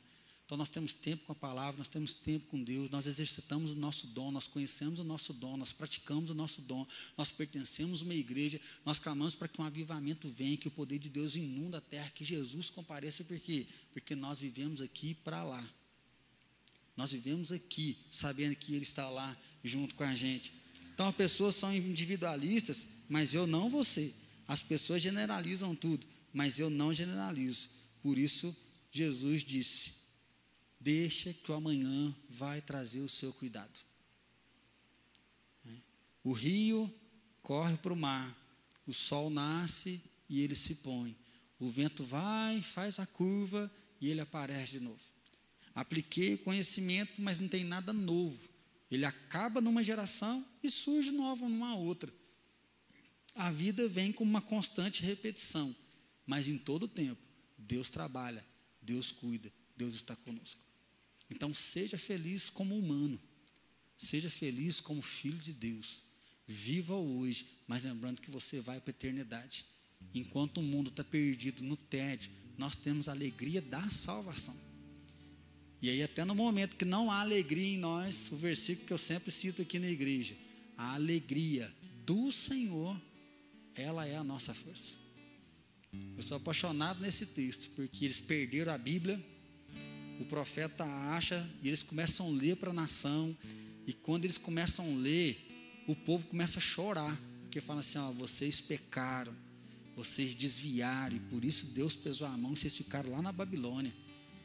Então 0.50 0.58
nós 0.58 0.70
temos 0.70 0.96
tempo 0.96 1.28
com 1.28 1.32
a 1.32 1.36
palavra, 1.36 1.78
nós 1.78 1.88
temos 1.88 2.12
tempo 2.12 2.48
com 2.48 2.64
Deus, 2.64 2.90
nós 2.90 3.06
exercitamos 3.06 3.74
o 3.74 3.76
nosso 3.76 4.08
dom, 4.08 4.32
nós 4.32 4.48
conhecemos 4.48 4.98
o 4.98 5.04
nosso 5.04 5.32
dom, 5.32 5.56
nós 5.56 5.72
praticamos 5.72 6.32
o 6.32 6.34
nosso 6.34 6.60
dom, 6.64 6.88
nós 7.16 7.30
pertencemos 7.30 8.02
a 8.02 8.06
uma 8.06 8.16
igreja, 8.16 8.60
nós 8.84 8.98
clamamos 8.98 9.36
para 9.36 9.48
que 9.48 9.62
um 9.62 9.64
avivamento 9.64 10.28
venha, 10.28 10.58
que 10.58 10.68
o 10.68 10.72
poder 10.72 10.98
de 10.98 11.08
Deus 11.08 11.36
inunda 11.36 11.78
a 11.78 11.82
terra, 11.82 12.10
que 12.16 12.26
Jesus 12.26 12.72
compareça, 12.72 13.24
por 13.24 13.40
quê? 13.40 13.68
Porque 13.94 14.16
nós 14.16 14.40
vivemos 14.40 14.82
aqui 14.82 15.14
para 15.14 15.44
lá. 15.44 15.64
Nós 16.98 17.12
vivemos 17.12 17.52
aqui, 17.52 18.00
sabendo 18.10 18.56
que 18.56 18.74
Ele 18.74 18.82
está 18.82 19.08
lá 19.08 19.38
junto 19.64 19.94
com 19.94 20.04
a 20.04 20.16
gente. 20.16 20.52
Então 20.92 21.08
as 21.08 21.16
pessoas 21.16 21.54
são 21.54 21.72
individualistas, 21.72 22.88
mas 23.08 23.36
eu 23.36 23.46
não 23.46 23.70
vou 23.70 23.84
ser. 23.84 24.16
As 24.48 24.64
pessoas 24.64 25.00
generalizam 25.00 25.76
tudo, 25.76 26.08
mas 26.34 26.58
eu 26.58 26.72
não 26.72 26.92
generalizo. 26.92 27.70
Por 28.02 28.18
isso, 28.18 28.56
Jesus 28.92 29.44
disse: 29.44 29.99
Deixa 30.80 31.34
que 31.34 31.52
o 31.52 31.56
amanhã 31.56 32.16
vai 32.30 32.62
trazer 32.62 33.02
o 33.02 33.10
seu 33.10 33.34
cuidado. 33.34 33.80
O 36.24 36.32
rio 36.32 36.94
corre 37.42 37.76
para 37.78 37.94
o 37.94 37.98
mar, 37.98 38.38
o 38.86 38.94
sol 38.94 39.30
nasce 39.30 40.02
e 40.30 40.42
ele 40.42 40.56
se 40.56 40.76
põe. 40.76 41.18
O 41.60 41.70
vento 41.70 42.04
vai, 42.04 42.62
faz 42.62 43.00
a 43.00 43.06
curva 43.06 43.72
e 44.00 44.10
ele 44.10 44.22
aparece 44.22 44.74
de 44.74 44.80
novo. 44.80 45.02
Apliquei 45.74 46.38
conhecimento, 46.38 47.22
mas 47.22 47.40
não 47.40 47.48
tem 47.48 47.64
nada 47.64 47.92
novo. 47.92 48.50
Ele 48.90 49.06
acaba 49.06 49.62
numa 49.62 49.84
geração 49.84 50.46
e 50.64 50.70
surge 50.70 51.12
novo 51.12 51.48
numa 51.48 51.76
outra. 51.76 52.12
A 53.36 53.52
vida 53.52 53.88
vem 53.88 54.12
com 54.12 54.24
uma 54.24 54.42
constante 54.42 55.04
repetição, 55.04 55.76
mas 56.26 56.48
em 56.48 56.58
todo 56.58 56.88
tempo, 56.88 57.22
Deus 57.58 57.90
trabalha, 57.90 58.46
Deus 58.82 59.12
cuida, 59.12 59.52
Deus 59.78 59.96
está 59.96 60.16
conosco. 60.16 60.69
Então, 61.30 61.54
seja 61.54 61.98
feliz 61.98 62.50
como 62.50 62.78
humano, 62.78 63.20
seja 63.98 64.30
feliz 64.30 64.80
como 64.80 65.02
filho 65.02 65.38
de 65.38 65.54
Deus. 65.54 66.04
Viva 66.48 66.96
hoje, 66.96 67.46
mas 67.68 67.84
lembrando 67.84 68.22
que 68.22 68.32
você 68.32 68.60
vai 68.60 68.80
para 68.80 68.90
a 68.90 68.96
eternidade. 68.98 69.66
Enquanto 70.14 70.58
o 70.58 70.64
mundo 70.64 70.90
está 70.90 71.04
perdido 71.04 71.64
no 71.64 71.76
tédio, 71.76 72.32
nós 72.58 72.76
temos 72.76 73.08
a 73.08 73.12
alegria 73.12 73.62
da 73.62 73.90
salvação. 73.90 74.56
E 75.82 75.90
aí, 75.90 76.04
até 76.04 76.26
no 76.26 76.36
momento 76.36 76.76
que 76.76 76.86
não 76.86 77.10
há 77.12 77.22
alegria 77.22 77.76
em 77.76 77.78
nós, 77.78 78.32
o 78.32 78.36
versículo 78.36 78.88
que 78.88 78.94
eu 78.94 78.98
sempre 78.98 79.32
cito 79.32 79.62
aqui 79.62 79.80
na 79.80 79.90
igreja: 79.90 80.36
a 80.76 80.96
alegria 80.96 81.74
do 82.06 82.32
Senhor, 82.32 83.00
ela 83.76 84.06
é 84.06 84.18
a 84.18 84.24
nossa 84.24 84.54
força. 84.54 84.96
Eu 86.18 86.22
sou 86.22 86.38
apaixonado 86.38 87.00
nesse 87.00 87.26
texto, 87.28 87.70
porque 87.72 88.06
eles 88.06 88.20
perderam 88.20 88.74
a 88.74 88.78
Bíblia, 88.78 89.24
o 90.20 90.26
profeta 90.26 90.84
acha 90.84 91.50
e 91.64 91.68
eles 91.68 91.82
começam 91.82 92.28
a 92.28 92.30
ler 92.30 92.58
para 92.58 92.72
a 92.72 92.74
nação. 92.74 93.36
E 93.88 93.94
quando 93.94 94.26
eles 94.26 94.38
começam 94.38 94.86
a 94.86 94.98
ler, 94.98 95.84
o 95.88 95.96
povo 95.96 96.28
começa 96.28 96.60
a 96.60 96.62
chorar, 96.62 97.18
porque 97.44 97.62
fala 97.62 97.80
assim: 97.80 97.98
ó, 97.98 98.12
vocês 98.12 98.60
pecaram, 98.62 99.34
vocês 99.96 100.36
desviaram, 100.36 101.16
e 101.16 101.20
por 101.20 101.44
isso 101.44 101.68
Deus 101.68 101.96
pesou 101.96 102.28
a 102.28 102.38
mão 102.38 102.54
e 102.54 102.58
vocês 102.58 102.76
ficaram 102.76 103.12
lá 103.12 103.22
na 103.22 103.32
Babilônia. 103.32 103.94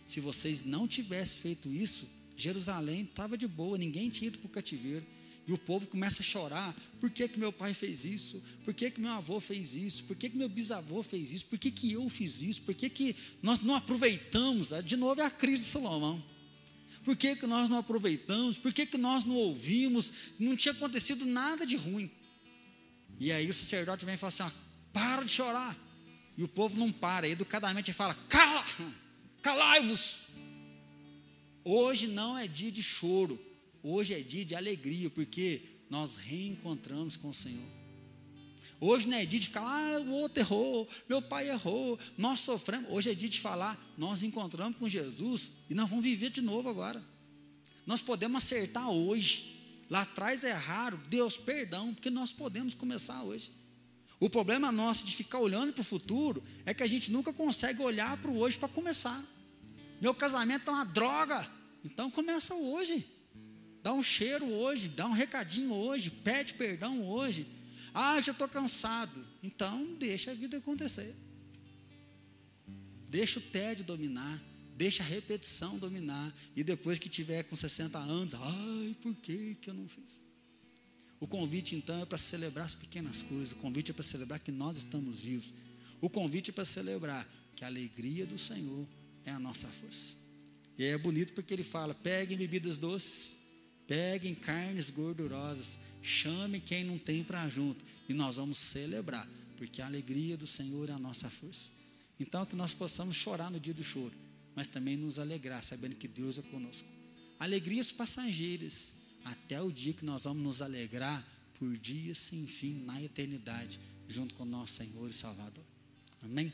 Se 0.04 0.20
vocês 0.20 0.62
não 0.62 0.86
tivessem 0.86 1.40
feito 1.40 1.72
isso, 1.72 2.08
Jerusalém 2.36 3.02
estava 3.02 3.36
de 3.36 3.46
boa, 3.46 3.76
ninguém 3.76 4.10
tinha 4.10 4.28
ido 4.28 4.38
para 4.38 4.46
o 4.46 4.50
cativeiro. 4.50 5.04
E 5.46 5.52
o 5.52 5.58
povo 5.58 5.86
começa 5.86 6.22
a 6.22 6.24
chorar: 6.24 6.74
por 7.00 7.10
que, 7.10 7.28
que 7.28 7.38
meu 7.38 7.52
pai 7.52 7.74
fez 7.74 8.04
isso? 8.04 8.42
Por 8.64 8.72
que, 8.72 8.90
que 8.90 9.00
meu 9.00 9.12
avô 9.12 9.38
fez 9.38 9.74
isso? 9.74 10.04
Por 10.04 10.16
que, 10.16 10.30
que 10.30 10.36
meu 10.36 10.48
bisavô 10.48 11.02
fez 11.02 11.32
isso? 11.32 11.46
Por 11.46 11.58
que, 11.58 11.70
que 11.70 11.92
eu 11.92 12.08
fiz 12.08 12.40
isso? 12.40 12.62
Por 12.62 12.74
que, 12.74 12.88
que 12.88 13.16
nós 13.42 13.60
não 13.60 13.74
aproveitamos? 13.74 14.72
Ah, 14.72 14.80
de 14.80 14.96
novo 14.96 15.20
é 15.20 15.24
a 15.24 15.30
crise 15.30 15.62
de 15.62 15.68
Salomão. 15.68 16.22
Por 17.04 17.14
que, 17.14 17.36
que 17.36 17.46
nós 17.46 17.68
não 17.68 17.78
aproveitamos? 17.78 18.56
Por 18.56 18.72
que, 18.72 18.86
que 18.86 18.96
nós 18.96 19.26
não 19.26 19.34
ouvimos? 19.34 20.12
Não 20.38 20.56
tinha 20.56 20.72
acontecido 20.72 21.26
nada 21.26 21.66
de 21.66 21.76
ruim. 21.76 22.10
E 23.20 23.30
aí 23.30 23.48
o 23.48 23.54
sacerdote 23.54 24.06
vem 24.06 24.14
e 24.14 24.18
fala 24.18 24.28
assim: 24.28 24.42
ó, 24.42 24.50
para 24.92 25.22
de 25.22 25.30
chorar. 25.30 25.76
E 26.36 26.42
o 26.42 26.48
povo 26.48 26.78
não 26.78 26.90
para, 26.90 27.28
educadamente 27.28 27.90
ele 27.90 27.96
fala: 27.96 28.14
cala, 28.28 28.64
calai-vos. 29.42 30.24
Hoje 31.62 32.06
não 32.06 32.36
é 32.36 32.46
dia 32.46 32.72
de 32.72 32.82
choro, 32.82 33.38
Hoje 33.86 34.14
é 34.14 34.20
dia 34.20 34.46
de 34.46 34.54
alegria, 34.54 35.10
porque 35.10 35.60
nós 35.90 36.16
reencontramos 36.16 37.18
com 37.18 37.28
o 37.28 37.34
Senhor. 37.34 37.68
Hoje 38.80 39.06
não 39.06 39.18
é 39.18 39.26
dia 39.26 39.38
de 39.38 39.46
ficar, 39.46 39.60
ah, 39.60 40.00
o 40.00 40.10
outro 40.12 40.40
errou, 40.40 40.88
meu 41.06 41.20
pai 41.20 41.50
errou, 41.50 41.98
nós 42.16 42.40
sofremos. 42.40 42.90
Hoje 42.90 43.10
é 43.10 43.14
dia 43.14 43.28
de 43.28 43.38
falar, 43.38 43.78
nós 43.98 44.22
encontramos 44.22 44.78
com 44.78 44.88
Jesus 44.88 45.52
e 45.68 45.74
nós 45.74 45.88
vamos 45.88 46.02
viver 46.02 46.30
de 46.30 46.40
novo 46.40 46.66
agora. 46.70 47.04
Nós 47.86 48.00
podemos 48.00 48.42
acertar 48.42 48.90
hoje. 48.90 49.62
Lá 49.90 50.00
atrás 50.00 50.44
erraram, 50.44 50.98
Deus, 51.10 51.36
perdão, 51.36 51.92
porque 51.92 52.08
nós 52.08 52.32
podemos 52.32 52.72
começar 52.72 53.22
hoje. 53.22 53.52
O 54.18 54.30
problema 54.30 54.72
nosso 54.72 55.04
de 55.04 55.14
ficar 55.14 55.40
olhando 55.40 55.74
para 55.74 55.82
o 55.82 55.84
futuro 55.84 56.42
é 56.64 56.72
que 56.72 56.82
a 56.82 56.86
gente 56.86 57.12
nunca 57.12 57.34
consegue 57.34 57.82
olhar 57.82 58.16
para 58.16 58.30
o 58.30 58.38
hoje 58.38 58.56
para 58.56 58.68
começar. 58.68 59.22
Meu 60.00 60.14
casamento 60.14 60.70
é 60.70 60.72
uma 60.72 60.84
droga, 60.86 61.46
então 61.84 62.10
começa 62.10 62.54
hoje. 62.54 63.13
Dá 63.84 63.92
um 63.92 64.02
cheiro 64.02 64.46
hoje, 64.46 64.88
dá 64.88 65.06
um 65.06 65.12
recadinho 65.12 65.70
hoje, 65.70 66.08
pede 66.10 66.54
perdão 66.54 67.06
hoje. 67.06 67.46
Ah, 67.92 68.18
já 68.18 68.32
estou 68.32 68.48
cansado. 68.48 69.22
Então, 69.42 69.94
deixa 69.98 70.30
a 70.30 70.34
vida 70.34 70.56
acontecer. 70.56 71.14
Deixa 73.10 73.38
o 73.38 73.42
tédio 73.42 73.84
dominar, 73.84 74.42
deixa 74.74 75.02
a 75.02 75.06
repetição 75.06 75.76
dominar. 75.76 76.34
E 76.56 76.64
depois 76.64 76.98
que 76.98 77.10
tiver 77.10 77.42
com 77.42 77.54
60 77.54 77.98
anos, 77.98 78.32
ai, 78.32 78.96
por 79.02 79.14
que, 79.16 79.54
que 79.56 79.68
eu 79.68 79.74
não 79.74 79.86
fiz? 79.86 80.24
O 81.20 81.26
convite, 81.26 81.76
então, 81.76 82.00
é 82.00 82.06
para 82.06 82.16
celebrar 82.16 82.64
as 82.64 82.74
pequenas 82.74 83.22
coisas. 83.22 83.52
O 83.52 83.56
convite 83.56 83.90
é 83.90 83.94
para 83.94 84.02
celebrar 84.02 84.38
que 84.38 84.50
nós 84.50 84.78
estamos 84.78 85.20
vivos. 85.20 85.52
O 86.00 86.08
convite 86.08 86.48
é 86.48 86.54
para 86.54 86.64
celebrar 86.64 87.28
que 87.54 87.62
a 87.62 87.66
alegria 87.66 88.24
do 88.24 88.38
Senhor 88.38 88.88
é 89.26 89.30
a 89.30 89.38
nossa 89.38 89.68
força. 89.68 90.14
E 90.78 90.84
aí 90.84 90.90
é 90.90 90.96
bonito 90.96 91.34
porque 91.34 91.52
ele 91.52 91.62
fala: 91.62 91.94
peguem 91.94 92.38
bebidas 92.38 92.78
doces 92.78 93.43
Peguem 93.86 94.34
carnes 94.34 94.90
gordurosas, 94.90 95.78
chame 96.02 96.60
quem 96.60 96.84
não 96.84 96.98
tem 96.98 97.22
para 97.22 97.48
junto, 97.48 97.84
e 98.08 98.14
nós 98.14 98.36
vamos 98.36 98.58
celebrar, 98.58 99.28
porque 99.56 99.82
a 99.82 99.86
alegria 99.86 100.36
do 100.36 100.46
Senhor 100.46 100.88
é 100.88 100.92
a 100.92 100.98
nossa 100.98 101.28
força. 101.28 101.68
Então, 102.18 102.46
que 102.46 102.56
nós 102.56 102.72
possamos 102.72 103.16
chorar 103.16 103.50
no 103.50 103.60
dia 103.60 103.74
do 103.74 103.84
choro, 103.84 104.14
mas 104.54 104.66
também 104.66 104.96
nos 104.96 105.18
alegrar, 105.18 105.62
sabendo 105.62 105.96
que 105.96 106.08
Deus 106.08 106.38
é 106.38 106.42
conosco. 106.42 106.88
Alegrias 107.38 107.90
passageiras, 107.90 108.94
até 109.24 109.60
o 109.60 109.70
dia 109.70 109.92
que 109.92 110.04
nós 110.04 110.24
vamos 110.24 110.42
nos 110.42 110.62
alegrar 110.62 111.26
por 111.58 111.76
dias 111.76 112.18
sem 112.18 112.46
fim 112.46 112.84
na 112.84 113.02
eternidade, 113.02 113.80
junto 114.08 114.34
com 114.34 114.44
o 114.44 114.46
nosso 114.46 114.74
Senhor 114.74 115.08
e 115.10 115.12
Salvador. 115.12 115.64
Amém? 116.22 116.52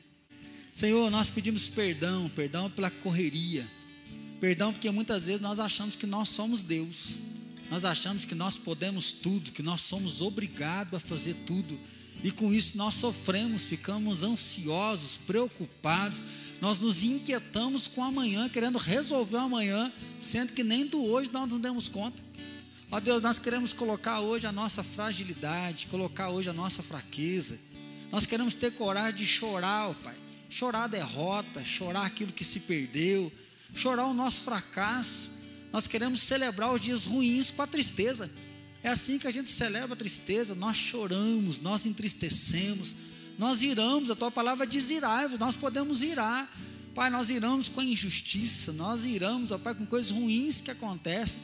Senhor, 0.74 1.10
nós 1.10 1.30
pedimos 1.30 1.68
perdão, 1.68 2.28
perdão 2.30 2.70
pela 2.70 2.90
correria 2.90 3.68
Perdão 4.41 4.72
porque 4.72 4.91
muitas 4.91 5.26
vezes 5.26 5.41
nós 5.41 5.61
achamos 5.61 5.95
que 5.95 6.07
nós 6.07 6.30
somos 6.30 6.62
Deus. 6.62 7.18
Nós 7.70 7.84
achamos 7.84 8.24
que 8.24 8.34
nós 8.34 8.57
podemos 8.57 9.12
tudo, 9.12 9.53
que 9.53 9.62
nós 9.62 9.82
somos 9.82 10.20
obrigados 10.20 10.95
a 10.95 11.01
fazer 11.01 11.34
tudo. 11.47 11.78
E 12.24 12.30
com 12.30 12.53
isso 12.53 12.76
nós 12.76 12.95
sofremos, 12.95 13.64
ficamos 13.64 14.22
ansiosos, 14.22 15.18
preocupados, 15.18 16.24
nós 16.61 16.78
nos 16.78 17.03
inquietamos 17.03 17.86
com 17.86 18.03
amanhã, 18.03 18.49
querendo 18.49 18.76
resolver 18.76 19.38
amanhã, 19.38 19.91
sendo 20.18 20.53
que 20.53 20.64
nem 20.64 20.84
do 20.84 21.03
hoje 21.03 21.30
nós 21.32 21.49
não 21.49 21.61
demos 21.61 21.88
conta. 21.88 22.22
Ó 22.91 22.99
Deus, 22.99 23.22
nós 23.22 23.38
queremos 23.38 23.72
colocar 23.72 24.20
hoje 24.20 24.47
a 24.47 24.53
nossa 24.53 24.82
fragilidade, 24.82 25.86
colocar 25.86 26.30
hoje 26.30 26.51
a 26.51 26.53
nossa 26.53 26.82
fraqueza. 26.82 27.59
Nós 28.11 28.26
queremos 28.26 28.53
ter 28.53 28.72
coragem 28.72 29.14
de 29.14 29.26
chorar, 29.26 29.91
ó 29.91 29.95
Pai. 29.95 30.16
Chorar 30.51 30.84
a 30.84 30.88
derrota, 30.88 31.64
chorar 31.64 32.05
aquilo 32.05 32.32
que 32.32 32.43
se 32.43 32.59
perdeu, 32.59 33.32
chorar 33.74 34.06
o 34.06 34.14
nosso 34.14 34.40
fracasso. 34.40 35.30
Nós 35.72 35.86
queremos 35.86 36.22
celebrar 36.22 36.72
os 36.72 36.80
dias 36.80 37.04
ruins 37.04 37.50
com 37.50 37.62
a 37.62 37.66
tristeza. 37.66 38.30
É 38.82 38.88
assim 38.88 39.18
que 39.18 39.26
a 39.26 39.30
gente 39.30 39.50
celebra 39.50 39.92
a 39.94 39.96
tristeza, 39.96 40.54
nós 40.54 40.76
choramos, 40.76 41.60
nós 41.60 41.84
entristecemos, 41.84 42.96
nós 43.38 43.62
iramos, 43.62 44.10
a 44.10 44.16
tua 44.16 44.30
palavra 44.30 44.66
diz 44.66 44.90
irai 44.90 45.28
nós 45.38 45.54
podemos 45.54 46.02
irar. 46.02 46.50
Pai, 46.94 47.08
nós 47.08 47.30
iramos 47.30 47.68
com 47.68 47.80
a 47.80 47.84
injustiça, 47.84 48.72
nós 48.72 49.04
iramos, 49.04 49.52
ó 49.52 49.58
Pai, 49.58 49.74
com 49.74 49.86
coisas 49.86 50.10
ruins 50.10 50.60
que 50.60 50.70
acontecem. 50.70 51.40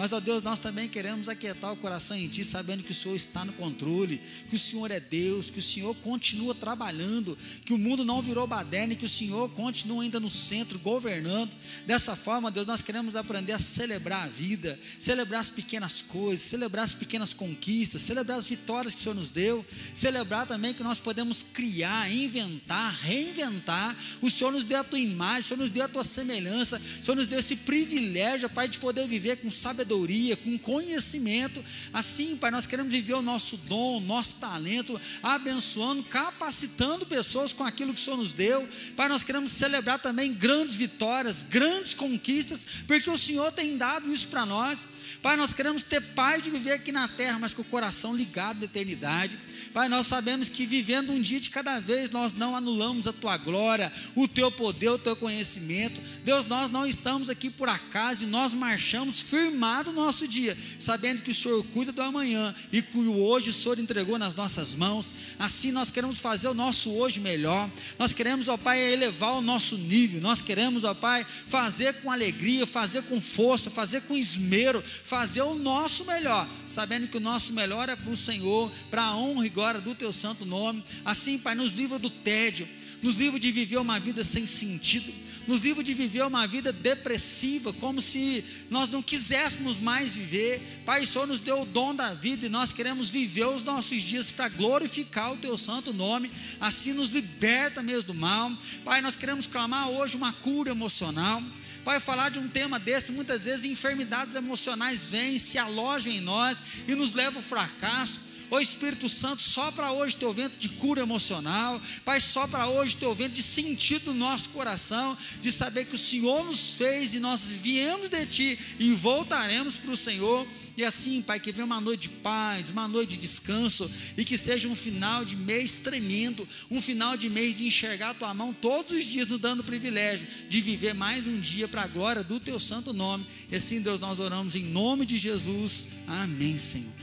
Mas, 0.00 0.14
ó 0.14 0.18
Deus, 0.18 0.42
nós 0.42 0.58
também 0.58 0.88
queremos 0.88 1.28
aquietar 1.28 1.74
o 1.74 1.76
coração 1.76 2.16
em 2.16 2.26
Ti, 2.26 2.42
sabendo 2.42 2.82
que 2.82 2.90
o 2.90 2.94
Senhor 2.94 3.14
está 3.14 3.44
no 3.44 3.52
controle, 3.52 4.18
que 4.48 4.56
o 4.56 4.58
Senhor 4.58 4.90
é 4.90 4.98
Deus, 4.98 5.50
que 5.50 5.58
o 5.58 5.62
Senhor 5.62 5.94
continua 5.96 6.54
trabalhando, 6.54 7.36
que 7.66 7.74
o 7.74 7.78
mundo 7.78 8.02
não 8.02 8.22
virou 8.22 8.46
baderna, 8.46 8.94
que 8.94 9.04
o 9.04 9.08
Senhor 9.08 9.50
continua 9.50 10.02
ainda 10.02 10.18
no 10.18 10.30
centro, 10.30 10.78
governando. 10.78 11.50
Dessa 11.86 12.16
forma, 12.16 12.50
Deus, 12.50 12.66
nós 12.66 12.80
queremos 12.80 13.14
aprender 13.14 13.52
a 13.52 13.58
celebrar 13.58 14.24
a 14.24 14.26
vida, 14.26 14.80
celebrar 14.98 15.42
as 15.42 15.50
pequenas 15.50 16.00
coisas, 16.00 16.46
celebrar 16.46 16.86
as 16.86 16.94
pequenas 16.94 17.34
conquistas, 17.34 18.00
celebrar 18.00 18.38
as 18.38 18.46
vitórias 18.46 18.94
que 18.94 19.00
o 19.00 19.02
Senhor 19.02 19.14
nos 19.14 19.30
deu, 19.30 19.62
celebrar 19.92 20.46
também 20.46 20.72
que 20.72 20.82
nós 20.82 20.98
podemos 20.98 21.44
criar, 21.52 22.10
inventar, 22.10 22.94
reinventar. 23.02 23.94
O 24.22 24.30
Senhor 24.30 24.50
nos 24.50 24.64
deu 24.64 24.80
a 24.80 24.84
tua 24.84 24.98
imagem, 24.98 25.40
o 25.40 25.48
Senhor 25.48 25.60
nos 25.60 25.70
deu 25.70 25.84
a 25.84 25.88
tua 25.88 26.04
semelhança, 26.04 26.80
o 27.02 27.04
Senhor 27.04 27.16
nos 27.16 27.26
deu 27.26 27.38
esse 27.38 27.54
privilégio, 27.54 28.48
Pai, 28.48 28.66
de 28.66 28.78
poder 28.78 29.06
viver 29.06 29.36
com 29.36 29.50
sabedoria 29.50 29.89
sabedoria, 29.90 30.36
com 30.36 30.56
conhecimento. 30.56 31.62
Assim, 31.92 32.36
Pai, 32.36 32.50
nós 32.50 32.66
queremos 32.66 32.92
viver 32.92 33.14
o 33.14 33.22
nosso 33.22 33.56
dom, 33.56 33.98
o 33.98 34.00
nosso 34.00 34.36
talento, 34.36 35.00
abençoando, 35.22 36.04
capacitando 36.04 37.04
pessoas 37.04 37.52
com 37.52 37.64
aquilo 37.64 37.92
que 37.92 38.00
o 38.00 38.04
Senhor 38.04 38.16
nos 38.16 38.32
deu. 38.32 38.68
Pai, 38.96 39.08
nós 39.08 39.24
queremos 39.24 39.50
celebrar 39.50 39.98
também 39.98 40.32
grandes 40.32 40.76
vitórias, 40.76 41.42
grandes 41.42 41.94
conquistas, 41.94 42.66
porque 42.86 43.10
o 43.10 43.18
Senhor 43.18 43.50
tem 43.52 43.76
dado 43.76 44.12
isso 44.12 44.28
para 44.28 44.46
nós. 44.46 44.86
Pai, 45.20 45.36
nós 45.36 45.52
queremos 45.52 45.82
ter 45.82 46.00
paz 46.00 46.42
de 46.42 46.50
viver 46.50 46.72
aqui 46.72 46.92
na 46.92 47.06
terra, 47.08 47.38
mas 47.38 47.52
com 47.52 47.62
o 47.62 47.64
coração 47.64 48.14
ligado 48.14 48.62
à 48.62 48.64
eternidade. 48.64 49.38
Pai, 49.72 49.88
nós 49.88 50.08
sabemos 50.08 50.48
que 50.48 50.66
vivendo 50.66 51.12
um 51.12 51.20
dia 51.20 51.38
de 51.38 51.48
cada 51.48 51.78
vez, 51.78 52.10
nós 52.10 52.32
não 52.32 52.56
anulamos 52.56 53.06
a 53.06 53.12
tua 53.12 53.36
glória, 53.36 53.92
o 54.16 54.26
teu 54.26 54.50
poder, 54.50 54.88
o 54.88 54.98
teu 54.98 55.14
conhecimento. 55.14 56.00
Deus, 56.24 56.44
nós 56.44 56.70
não 56.70 56.84
estamos 56.84 57.30
aqui 57.30 57.48
por 57.48 57.68
acaso 57.68 58.24
e 58.24 58.26
nós 58.26 58.52
marchamos 58.52 59.20
firmado 59.20 59.92
no 59.92 60.02
nosso 60.02 60.26
dia, 60.26 60.58
sabendo 60.78 61.22
que 61.22 61.30
o 61.30 61.34
Senhor 61.34 61.64
cuida 61.72 61.92
do 61.92 62.02
amanhã 62.02 62.52
e 62.72 62.82
que 62.82 62.98
o 62.98 63.22
hoje 63.22 63.50
o 63.50 63.52
Senhor 63.52 63.78
entregou 63.78 64.18
nas 64.18 64.34
nossas 64.34 64.74
mãos. 64.74 65.14
Assim 65.38 65.70
nós 65.70 65.90
queremos 65.90 66.18
fazer 66.18 66.48
o 66.48 66.54
nosso 66.54 66.90
hoje 66.90 67.20
melhor. 67.20 67.70
Nós 67.96 68.12
queremos, 68.12 68.48
ó 68.48 68.56
Pai, 68.56 68.80
elevar 68.92 69.34
o 69.34 69.40
nosso 69.40 69.76
nível. 69.76 70.20
Nós 70.20 70.42
queremos, 70.42 70.82
ó 70.82 70.94
Pai, 70.94 71.24
fazer 71.46 71.94
com 72.00 72.10
alegria, 72.10 72.66
fazer 72.66 73.02
com 73.02 73.20
força, 73.20 73.70
fazer 73.70 74.00
com 74.02 74.16
esmero, 74.16 74.82
fazer 75.04 75.42
o 75.42 75.54
nosso 75.54 76.04
melhor, 76.04 76.48
sabendo 76.66 77.06
que 77.06 77.18
o 77.18 77.20
nosso 77.20 77.52
melhor 77.52 77.88
é 77.88 77.94
para 77.94 78.10
o 78.10 78.16
Senhor, 78.16 78.70
para 78.90 79.02
a 79.02 79.16
honra 79.16 79.46
e 79.46 79.59
glória 79.60 79.80
do 79.82 79.94
teu 79.94 80.10
santo 80.10 80.46
nome. 80.46 80.82
Assim, 81.04 81.36
Pai, 81.36 81.54
nos 81.54 81.70
livra 81.72 81.98
do 81.98 82.08
tédio, 82.08 82.66
nos 83.02 83.14
livra 83.14 83.38
de 83.38 83.52
viver 83.52 83.76
uma 83.76 84.00
vida 84.00 84.24
sem 84.24 84.46
sentido, 84.46 85.12
nos 85.46 85.60
livra 85.60 85.84
de 85.84 85.92
viver 85.92 86.22
uma 86.22 86.46
vida 86.46 86.72
depressiva, 86.72 87.70
como 87.74 88.00
se 88.00 88.42
nós 88.70 88.88
não 88.88 89.02
quiséssemos 89.02 89.78
mais 89.78 90.14
viver. 90.14 90.62
Pai, 90.86 91.02
o 91.02 91.06
Senhor 91.06 91.26
nos 91.26 91.40
deu 91.40 91.60
o 91.60 91.66
dom 91.66 91.94
da 91.94 92.14
vida 92.14 92.46
e 92.46 92.48
nós 92.48 92.72
queremos 92.72 93.10
viver 93.10 93.48
os 93.48 93.62
nossos 93.62 94.00
dias 94.00 94.30
para 94.30 94.48
glorificar 94.48 95.34
o 95.34 95.36
teu 95.36 95.58
santo 95.58 95.92
nome. 95.92 96.30
Assim 96.58 96.94
nos 96.94 97.10
liberta 97.10 97.82
mesmo 97.82 98.14
do 98.14 98.14
mal. 98.14 98.50
Pai, 98.82 99.02
nós 99.02 99.14
queremos 99.14 99.46
clamar 99.46 99.90
hoje 99.90 100.16
uma 100.16 100.32
cura 100.32 100.70
emocional. 100.70 101.42
Pai, 101.84 102.00
falar 102.00 102.30
de 102.30 102.38
um 102.38 102.48
tema 102.48 102.78
desse, 102.78 103.12
muitas 103.12 103.44
vezes 103.44 103.66
enfermidades 103.66 104.36
emocionais 104.36 105.10
vêm, 105.10 105.38
se 105.38 105.58
alojam 105.58 106.10
em 106.14 106.20
nós 106.20 106.56
e 106.88 106.94
nos 106.94 107.12
levam 107.12 107.42
ao 107.42 107.46
fracasso. 107.46 108.29
Ô 108.50 108.58
Espírito 108.58 109.08
Santo, 109.08 109.40
só 109.40 109.70
para 109.70 109.92
hoje 109.92 110.16
teu 110.16 110.32
vento 110.32 110.56
de 110.58 110.68
cura 110.70 111.02
emocional, 111.02 111.80
Pai, 112.04 112.20
só 112.20 112.48
para 112.48 112.68
hoje 112.68 112.96
teu 112.96 113.14
vento 113.14 113.34
de 113.34 113.44
sentido 113.44 114.12
no 114.12 114.18
nosso 114.18 114.48
coração, 114.50 115.16
de 115.40 115.52
saber 115.52 115.84
que 115.86 115.94
o 115.94 115.98
Senhor 115.98 116.44
nos 116.44 116.74
fez 116.74 117.14
e 117.14 117.20
nós 117.20 117.40
viemos 117.42 118.08
de 118.08 118.26
Ti 118.26 118.58
e 118.80 118.90
voltaremos 118.92 119.76
para 119.76 119.92
o 119.92 119.96
Senhor. 119.96 120.44
E 120.76 120.84
assim, 120.84 121.22
Pai, 121.22 121.38
que 121.38 121.52
venha 121.52 121.64
uma 121.64 121.80
noite 121.80 122.02
de 122.02 122.08
paz, 122.08 122.70
uma 122.70 122.88
noite 122.88 123.10
de 123.10 123.18
descanso 123.18 123.88
e 124.16 124.24
que 124.24 124.36
seja 124.36 124.66
um 124.66 124.74
final 124.74 125.24
de 125.24 125.36
mês 125.36 125.76
tremendo, 125.76 126.48
um 126.70 126.80
final 126.80 127.16
de 127.16 127.30
mês 127.30 127.56
de 127.56 127.66
enxergar 127.66 128.10
a 128.10 128.14
tua 128.14 128.34
mão 128.34 128.52
todos 128.52 128.92
os 128.92 129.04
dias, 129.04 129.28
nos 129.28 129.38
dando 129.38 129.60
o 129.60 129.64
privilégio 129.64 130.26
de 130.48 130.60
viver 130.60 130.94
mais 130.94 131.26
um 131.26 131.38
dia 131.38 131.68
para 131.68 131.82
a 131.82 131.86
glória 131.86 132.24
do 132.24 132.40
teu 132.40 132.58
santo 132.58 132.92
nome. 132.92 133.26
E 133.50 133.56
assim, 133.56 133.80
Deus, 133.80 134.00
nós 134.00 134.18
oramos 134.18 134.56
em 134.56 134.64
nome 134.64 135.06
de 135.06 135.18
Jesus. 135.18 135.86
Amém, 136.08 136.58
Senhor. 136.58 136.99